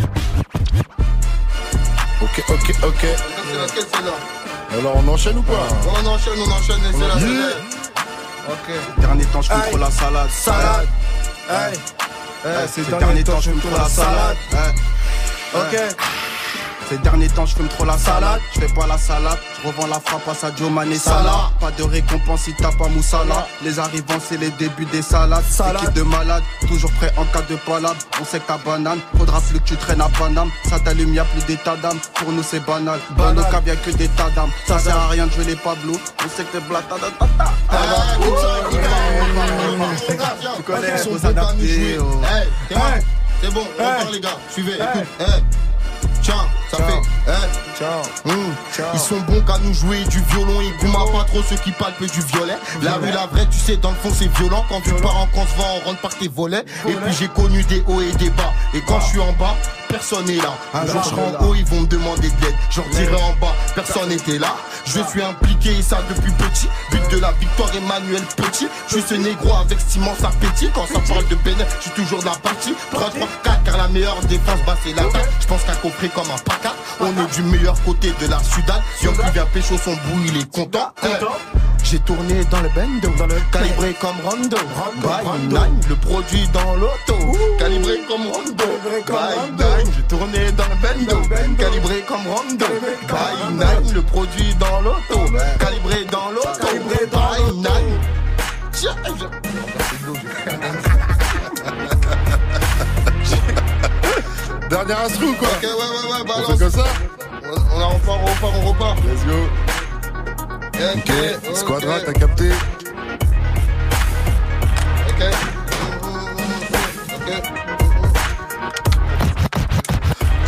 Ok, 2.21 2.43
ok, 2.49 2.75
ok. 2.87 3.05
C'est 3.67 4.77
Alors 4.77 4.95
on 4.95 5.07
enchaîne 5.07 5.37
ou 5.37 5.41
pas? 5.43 5.67
On 5.85 6.05
enchaîne, 6.07 6.33
on 6.37 6.51
enchaîne, 6.51 6.81
et 6.89 6.93
c'est 6.93 7.07
la 7.07 7.27
Yeah. 7.27 7.47
Ok. 8.49 9.01
Dernier 9.01 9.25
temps, 9.25 9.41
je 9.41 9.49
trop 9.49 9.77
la 9.77 9.91
salade. 9.91 10.29
Salade. 10.31 10.87
Hey. 11.49 11.73
Eh, 12.43 12.67
Ces 12.67 12.83
derniers 12.83 13.23
temps, 13.23 13.39
je 13.39 13.51
trop 13.51 13.77
la 13.77 13.87
salade. 13.89 14.37
Ok. 15.53 15.77
Ces 16.91 16.97
derniers 16.97 17.29
temps, 17.29 17.45
je 17.45 17.55
fume 17.55 17.69
trop 17.69 17.85
la 17.85 17.97
salade. 17.97 18.41
Je 18.53 18.59
fais 18.59 18.73
pas 18.73 18.85
la 18.85 18.97
salade. 18.97 19.37
Je 19.61 19.67
revends 19.69 19.87
la 19.87 20.01
frappe 20.01 20.27
à 20.27 20.33
Sadio 20.33 20.69
Mané 20.69 20.95
Salah. 20.95 21.49
Pas 21.61 21.71
de 21.71 21.83
récompense 21.83 22.41
si 22.41 22.53
t'as 22.53 22.73
pas 22.73 22.89
Moussala. 22.89 23.47
Les 23.63 23.79
arrivants, 23.79 24.19
c'est 24.21 24.35
les 24.35 24.49
débuts 24.51 24.83
des 24.91 25.01
salades. 25.01 25.41
Équipe 25.75 25.93
de 25.93 26.01
malades, 26.01 26.43
toujours 26.67 26.91
prêt 26.99 27.13
en 27.15 27.23
cas 27.23 27.43
de 27.49 27.55
palade. 27.55 27.95
On 28.19 28.25
sait 28.25 28.41
que 28.41 28.47
ta 28.47 28.57
banane, 28.57 28.99
faudra 29.17 29.39
plus 29.39 29.59
que 29.59 29.63
tu 29.69 29.77
traînes 29.77 30.01
à 30.01 30.09
Paname. 30.09 30.49
Ça 30.67 30.81
t'allume, 30.81 31.13
y'a 31.13 31.23
plus 31.23 31.45
d'état 31.45 31.77
d'âme. 31.77 31.97
Pour 32.15 32.33
nous, 32.33 32.43
c'est 32.43 32.59
banal. 32.59 32.99
Dans 33.17 33.33
nos 33.35 33.43
cas, 33.43 33.61
que 33.61 33.91
des 33.91 34.09
tas 34.09 34.29
d'âmes. 34.35 34.51
Ça 34.67 34.77
sert 34.77 34.97
à 34.97 35.07
rien 35.07 35.27
de 35.27 35.31
jouer 35.31 35.45
les 35.45 35.55
Pablo. 35.55 35.93
On 35.93 36.27
sait 36.27 36.43
que 36.43 36.57
t'es 36.57 36.59
blata. 36.59 36.95
Tu 40.57 40.63
connais, 40.63 40.97
faut 40.97 41.17
s'adapter. 41.17 41.99
oh. 42.01 42.21
C'est 42.67 42.75
bon, 42.75 42.81
c'est 43.41 43.53
bon, 43.53 43.61
on 43.79 43.81
repart 43.81 44.11
les 44.11 44.19
gars, 44.19 44.37
suivez, 44.49 44.73
écoute. 44.73 45.07
Tiens, 46.21 46.45
ça 46.69 46.77
fait, 46.77 47.31
hey. 47.31 47.49
Hum, 48.25 48.53
Ils 48.93 48.99
sont 48.99 49.19
bons 49.21 49.41
qu'à 49.41 49.57
nous 49.59 49.73
jouer 49.73 50.03
du 50.05 50.19
violon, 50.21 50.61
ils 50.61 50.77
goûtent 50.77 51.11
pas 51.11 51.23
trop 51.23 51.41
ceux 51.41 51.55
qui 51.57 51.71
palpent 51.71 51.99
du 52.11 52.21
violet. 52.21 52.57
La 52.83 52.93
rue, 52.93 53.11
la 53.11 53.25
vraie, 53.27 53.47
tu 53.49 53.57
sais, 53.57 53.77
dans 53.77 53.89
le 53.89 53.95
fond 53.97 54.11
c'est 54.13 54.31
violent. 54.37 54.63
Quand 54.69 54.81
tu 54.81 54.93
pars 55.01 55.15
en 55.17 55.25
vent 55.25 55.79
on 55.83 55.89
rentre 55.89 56.01
par 56.01 56.15
tes 56.15 56.27
volets. 56.27 56.63
Et 56.87 56.93
puis 56.93 57.13
j'ai 57.19 57.27
connu 57.27 57.63
des 57.63 57.83
hauts 57.87 58.01
et 58.01 58.11
des 58.13 58.29
bas. 58.29 58.53
Et 58.73 58.81
quand 58.81 58.99
je 58.99 59.05
suis 59.07 59.19
en 59.19 59.31
bas, 59.33 59.55
personne 59.91 60.25
n'est 60.25 60.37
là. 60.37 60.53
Un 60.73 60.87
jour 60.87 61.03
je 61.03 61.09
serai 61.09 61.21
en 61.21 61.45
haut, 61.45 61.55
ils 61.55 61.65
vont 61.65 61.81
me 61.81 61.87
demander 61.87 62.29
de 62.29 62.41
l'aide. 62.41 62.55
Je 62.69 62.81
leur 62.81 62.89
dirai 62.89 63.15
en 63.15 63.33
bas, 63.39 63.53
personne 63.75 64.09
n'était 64.09 64.39
là. 64.39 64.55
Je 64.85 65.01
suis 65.03 65.21
impliqué 65.21 65.77
et 65.77 65.81
ça 65.81 65.99
depuis 66.09 66.31
petit. 66.31 66.67
But 66.91 67.11
de 67.11 67.19
la 67.19 67.31
victoire, 67.33 67.69
Emmanuel 67.75 68.23
Petit. 68.35 68.67
Je 68.87 68.95
suis 68.95 69.03
ce 69.07 69.15
négro 69.15 69.53
avec 69.55 69.79
cet 69.79 69.95
immense 69.95 70.23
appétit. 70.23 70.69
Quand 70.73 70.87
ça 70.87 70.99
parle 71.07 71.27
de 71.27 71.35
Bénin, 71.35 71.65
je 71.77 71.83
suis 71.83 71.91
toujours 71.91 72.19
de 72.19 72.25
la 72.25 72.31
partie. 72.31 72.73
3, 72.91 73.09
3, 73.09 73.27
4, 73.43 73.63
car 73.63 73.77
la 73.77 73.87
meilleure 73.89 74.19
défense, 74.21 74.59
bah 74.65 74.75
c'est 74.83 74.93
l'attaque. 74.93 75.29
Je 75.39 75.47
pense 75.47 75.63
qu'à 75.63 75.75
compris 75.75 76.09
comme 76.09 76.29
un 76.33 76.39
paca. 76.39 76.73
On 76.99 77.07
est 77.07 77.35
du 77.35 77.43
meilleur 77.43 77.81
côté 77.83 78.13
de 78.19 78.27
la 78.27 78.39
Sudane. 78.43 78.81
Si 78.97 79.07
on 79.07 79.11
vient 79.11 79.45
pécho 79.53 79.77
son 79.77 79.93
bout, 79.93 80.21
il 80.25 80.37
est 80.37 80.51
content. 80.51 80.93
J'ai 81.83 81.99
tourné 81.99 82.45
dans 82.45 82.61
le 82.61 82.69
bendo, 82.69 83.09
calibré 83.51 83.93
comme 83.99 84.15
Rondo. 84.23 84.57
By 85.01 85.47
Nine, 85.49 85.81
le 85.89 85.95
produit 85.95 86.47
dans 86.53 86.75
l'auto, 86.75 87.17
calibré 87.59 87.99
comme 88.07 88.27
Rondo. 88.27 88.63
J'ai 89.95 90.03
tourné 90.03 90.51
dans 90.53 90.63
le 90.69 90.75
bendo, 90.81 91.21
calibré 91.57 92.01
comme 92.07 92.25
Rondo. 92.27 92.65
By 93.07 93.53
Nine, 93.53 93.93
le 93.93 94.01
produit 94.03 94.55
dans 94.55 94.79
l'auto, 94.81 95.19
calibré 95.59 96.05
dans 96.09 96.31
l'auto. 96.31 96.67
By 97.11 97.53
Nine. 97.55 97.99
Tiens, 98.71 98.95
Dernière 104.69 105.01
instru 105.01 105.33
quoi 105.33 105.47
Ok, 105.49 105.63
ouais, 105.63 105.69
ouais, 105.69 105.75
ouais, 105.75 106.21
On 106.21 106.25
balance. 106.25 106.51
fait 106.51 106.57
comme 106.59 106.69
ça 106.71 106.85
On, 107.43 107.81
on 107.81 107.89
repart, 107.89 108.19
on 108.21 108.25
repart, 108.25 108.53
on 108.55 108.69
repart. 108.69 108.97
Let's 109.05 109.25
go. 109.25 109.49
Ok, 110.83 111.11
Squadra, 111.55 111.99
t'as 111.99 112.13
capté 112.13 112.49
Ok. 115.09 115.23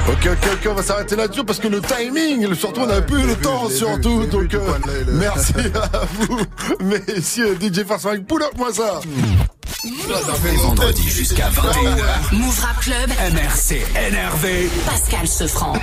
Ok, 0.09 0.29
ok, 0.31 0.47
ok, 0.53 0.67
on 0.71 0.73
va 0.73 0.81
s'arrêter 0.83 1.15
là-dessus 1.15 1.43
parce 1.43 1.59
que 1.59 1.67
le 1.67 1.81
timing, 1.81 2.55
surtout 2.55 2.81
on 2.81 2.87
n'a 2.87 3.01
plus 3.01 3.21
le 3.27 3.35
temps, 3.35 3.69
surtout. 3.69 4.25
Donc, 4.25 4.53
euh, 4.53 4.61
merci 5.13 5.53
à 5.75 6.01
vous, 6.19 6.39
messieurs. 6.83 7.55
DJ 7.61 7.83
Farce 7.85 8.05
Mike, 8.05 8.25
pull 8.25 8.41
up 8.41 8.51
moi 8.57 8.73
ça. 8.73 9.01
Les 9.85 10.55
vendredis 10.55 11.09
jusqu'à 11.09 11.49
21h. 11.49 12.35
Move 12.37 12.59
Rap 12.61 12.79
Club. 12.79 13.09
MRC 13.33 13.81
énervé. 14.07 14.69
Pascal 14.85 15.27
Sefranc. 15.27 15.73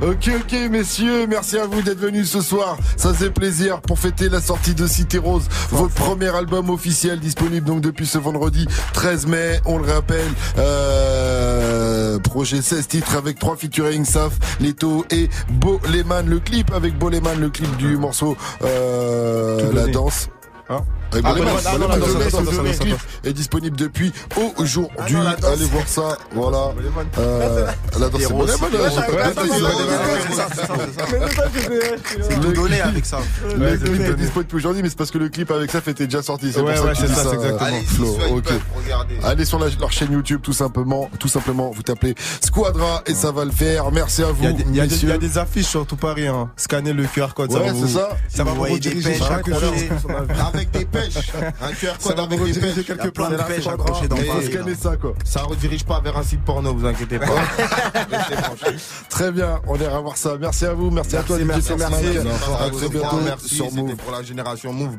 Ok, 0.00 0.30
ok, 0.36 0.70
messieurs, 0.70 1.26
merci 1.26 1.58
à 1.58 1.66
vous 1.66 1.82
d'être 1.82 1.98
venus 1.98 2.30
ce 2.30 2.40
soir. 2.40 2.76
Ça 2.96 3.12
faisait 3.12 3.30
plaisir 3.30 3.80
pour 3.80 3.98
fêter 3.98 4.28
la 4.28 4.40
sortie 4.40 4.74
de 4.74 4.86
Cité 4.86 5.18
Rose, 5.18 5.48
votre 5.70 5.94
premier 5.94 6.28
album 6.28 6.70
officiel 6.70 7.18
disponible 7.18 7.66
donc 7.66 7.80
depuis 7.80 8.06
ce 8.06 8.18
vendredi 8.18 8.68
13 8.92 9.26
mai. 9.26 9.60
On 9.64 9.78
le 9.78 9.92
rappelle, 9.92 10.30
euh, 10.58 12.20
projet 12.20 12.62
16 12.62 12.86
titres 12.86 13.16
avec 13.16 13.40
trois 13.40 13.56
featuring 13.56 14.04
Saf, 14.04 14.34
Leto 14.60 15.04
et 15.10 15.28
Boleman. 15.50 16.28
Le 16.28 16.38
clip 16.38 16.72
avec 16.72 16.96
Boleman, 16.96 17.40
le 17.40 17.50
clip 17.50 17.76
du 17.76 17.96
morceau 17.96 18.36
euh, 18.62 19.72
La 19.72 19.88
Danse. 19.88 20.28
Hein 20.68 20.84
Ah, 21.14 21.18
ah, 21.24 21.34
le 21.34 22.72
clip 22.78 22.96
est 23.24 23.32
disponible 23.32 23.76
depuis 23.76 24.12
aujourd'hui. 24.56 25.16
Ah. 25.18 25.36
Allez 25.52 25.64
voir 25.64 25.86
ça, 25.88 26.18
voilà. 26.34 26.72
Euh, 27.18 27.66
la 27.98 28.08
danse, 28.08 28.22
c'est 32.22 32.40
tout 32.40 32.52
donné 32.52 32.80
avec 32.80 33.06
ça. 33.06 33.18
Le 33.46 33.76
clip 33.76 34.00
est 34.00 34.14
disponible 34.14 34.44
depuis 34.44 34.56
aujourd'hui, 34.56 34.82
mais 34.82 34.88
c'est 34.88 34.98
parce 34.98 35.10
que 35.10 35.18
le 35.18 35.28
clip 35.28 35.50
avec 35.50 35.70
ça 35.70 35.78
était 35.86 36.06
déjà 36.06 36.22
sorti. 36.22 36.52
C'est 36.52 36.60
Ouais, 36.60 36.74
pour 36.74 36.84
ça 36.94 37.02
que 37.02 37.08
ça, 37.08 37.24
ça. 37.24 37.32
exactement. 37.34 37.68
euh, 38.36 39.24
Allez, 39.24 39.44
sur 39.44 39.58
la- 39.58 39.68
leur 39.80 39.92
chaîne 39.92 40.12
YouTube, 40.12 40.40
tout 40.42 40.52
simplement, 40.52 41.10
tout 41.18 41.28
simplement, 41.28 41.70
vous 41.70 41.82
tapez 41.82 42.14
Squadra 42.40 43.02
et 43.06 43.14
ça 43.14 43.30
va 43.32 43.44
le 43.44 43.50
faire. 43.50 43.90
Merci 43.92 44.22
à 44.22 44.26
vous, 44.26 44.42
Il 44.42 44.44
y, 44.44 44.80
a 44.80 44.86
des, 44.86 45.04
y 45.04 45.06
y 45.06 45.12
a 45.12 45.16
affiches 45.40 45.66
sur 45.66 45.86
tout 45.86 45.96
Paris. 45.96 46.26
Hein. 46.26 46.50
Scannez 46.56 46.92
le 46.92 47.04
QR 47.04 47.28
code. 47.34 47.50
Ouais, 47.52 47.58
ça 47.58 47.64
va 47.64 47.72
vous, 47.72 47.86
c'est 47.86 47.94
ça. 47.94 48.10
Ça 48.28 48.44
va 48.44 48.52
vous 48.52 48.62
rediriger 48.62 49.14
chose. 49.14 49.84
Avec 50.46 50.70
des 50.70 50.84
un 50.98 51.72
QR 51.72 51.86
Ça 51.98 52.08
code 52.08 52.16
va 52.16 52.22
avec 52.24 52.38
vous 52.38 52.44
des 52.46 52.52
rediriger 52.52 52.74
pêches. 52.82 52.86
quelque 52.86 53.00
Il 53.00 53.04
y 53.04 53.08
a 53.08 53.10
plein 53.10 53.24
part. 53.24 53.32
de 53.32 53.36
là, 53.36 53.44
pêches 53.44 53.56
c'est 53.56 53.64
pas 53.64 53.72
accrochées 53.72 54.08
dans 54.08 54.16
scanner 54.42 54.74
ça, 54.74 54.96
quoi. 54.96 55.14
Ça 55.24 55.42
redirige 55.42 55.84
pas 55.84 56.00
vers 56.00 56.16
un 56.16 56.22
site 56.22 56.44
porno, 56.44 56.74
vous 56.74 56.86
inquiétez 56.86 57.18
pas. 57.18 57.26
Très 59.08 59.32
bien, 59.32 59.60
on 59.66 59.76
ira 59.76 60.00
voir 60.00 60.16
ça. 60.16 60.36
Merci 60.40 60.66
à 60.66 60.74
vous, 60.74 60.90
merci, 60.90 61.16
à 61.16 61.22
toi, 61.22 61.38
merci, 61.38 61.72
merci. 61.78 62.04
Très 62.76 62.88
bientôt 62.88 63.20
Merci, 63.24 63.56
c'était 63.70 63.94
pour 64.02 64.12
la 64.12 64.22
génération 64.22 64.72
Move. 64.72 64.96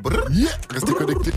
Restez 0.72 0.92
connectés. 0.92 1.32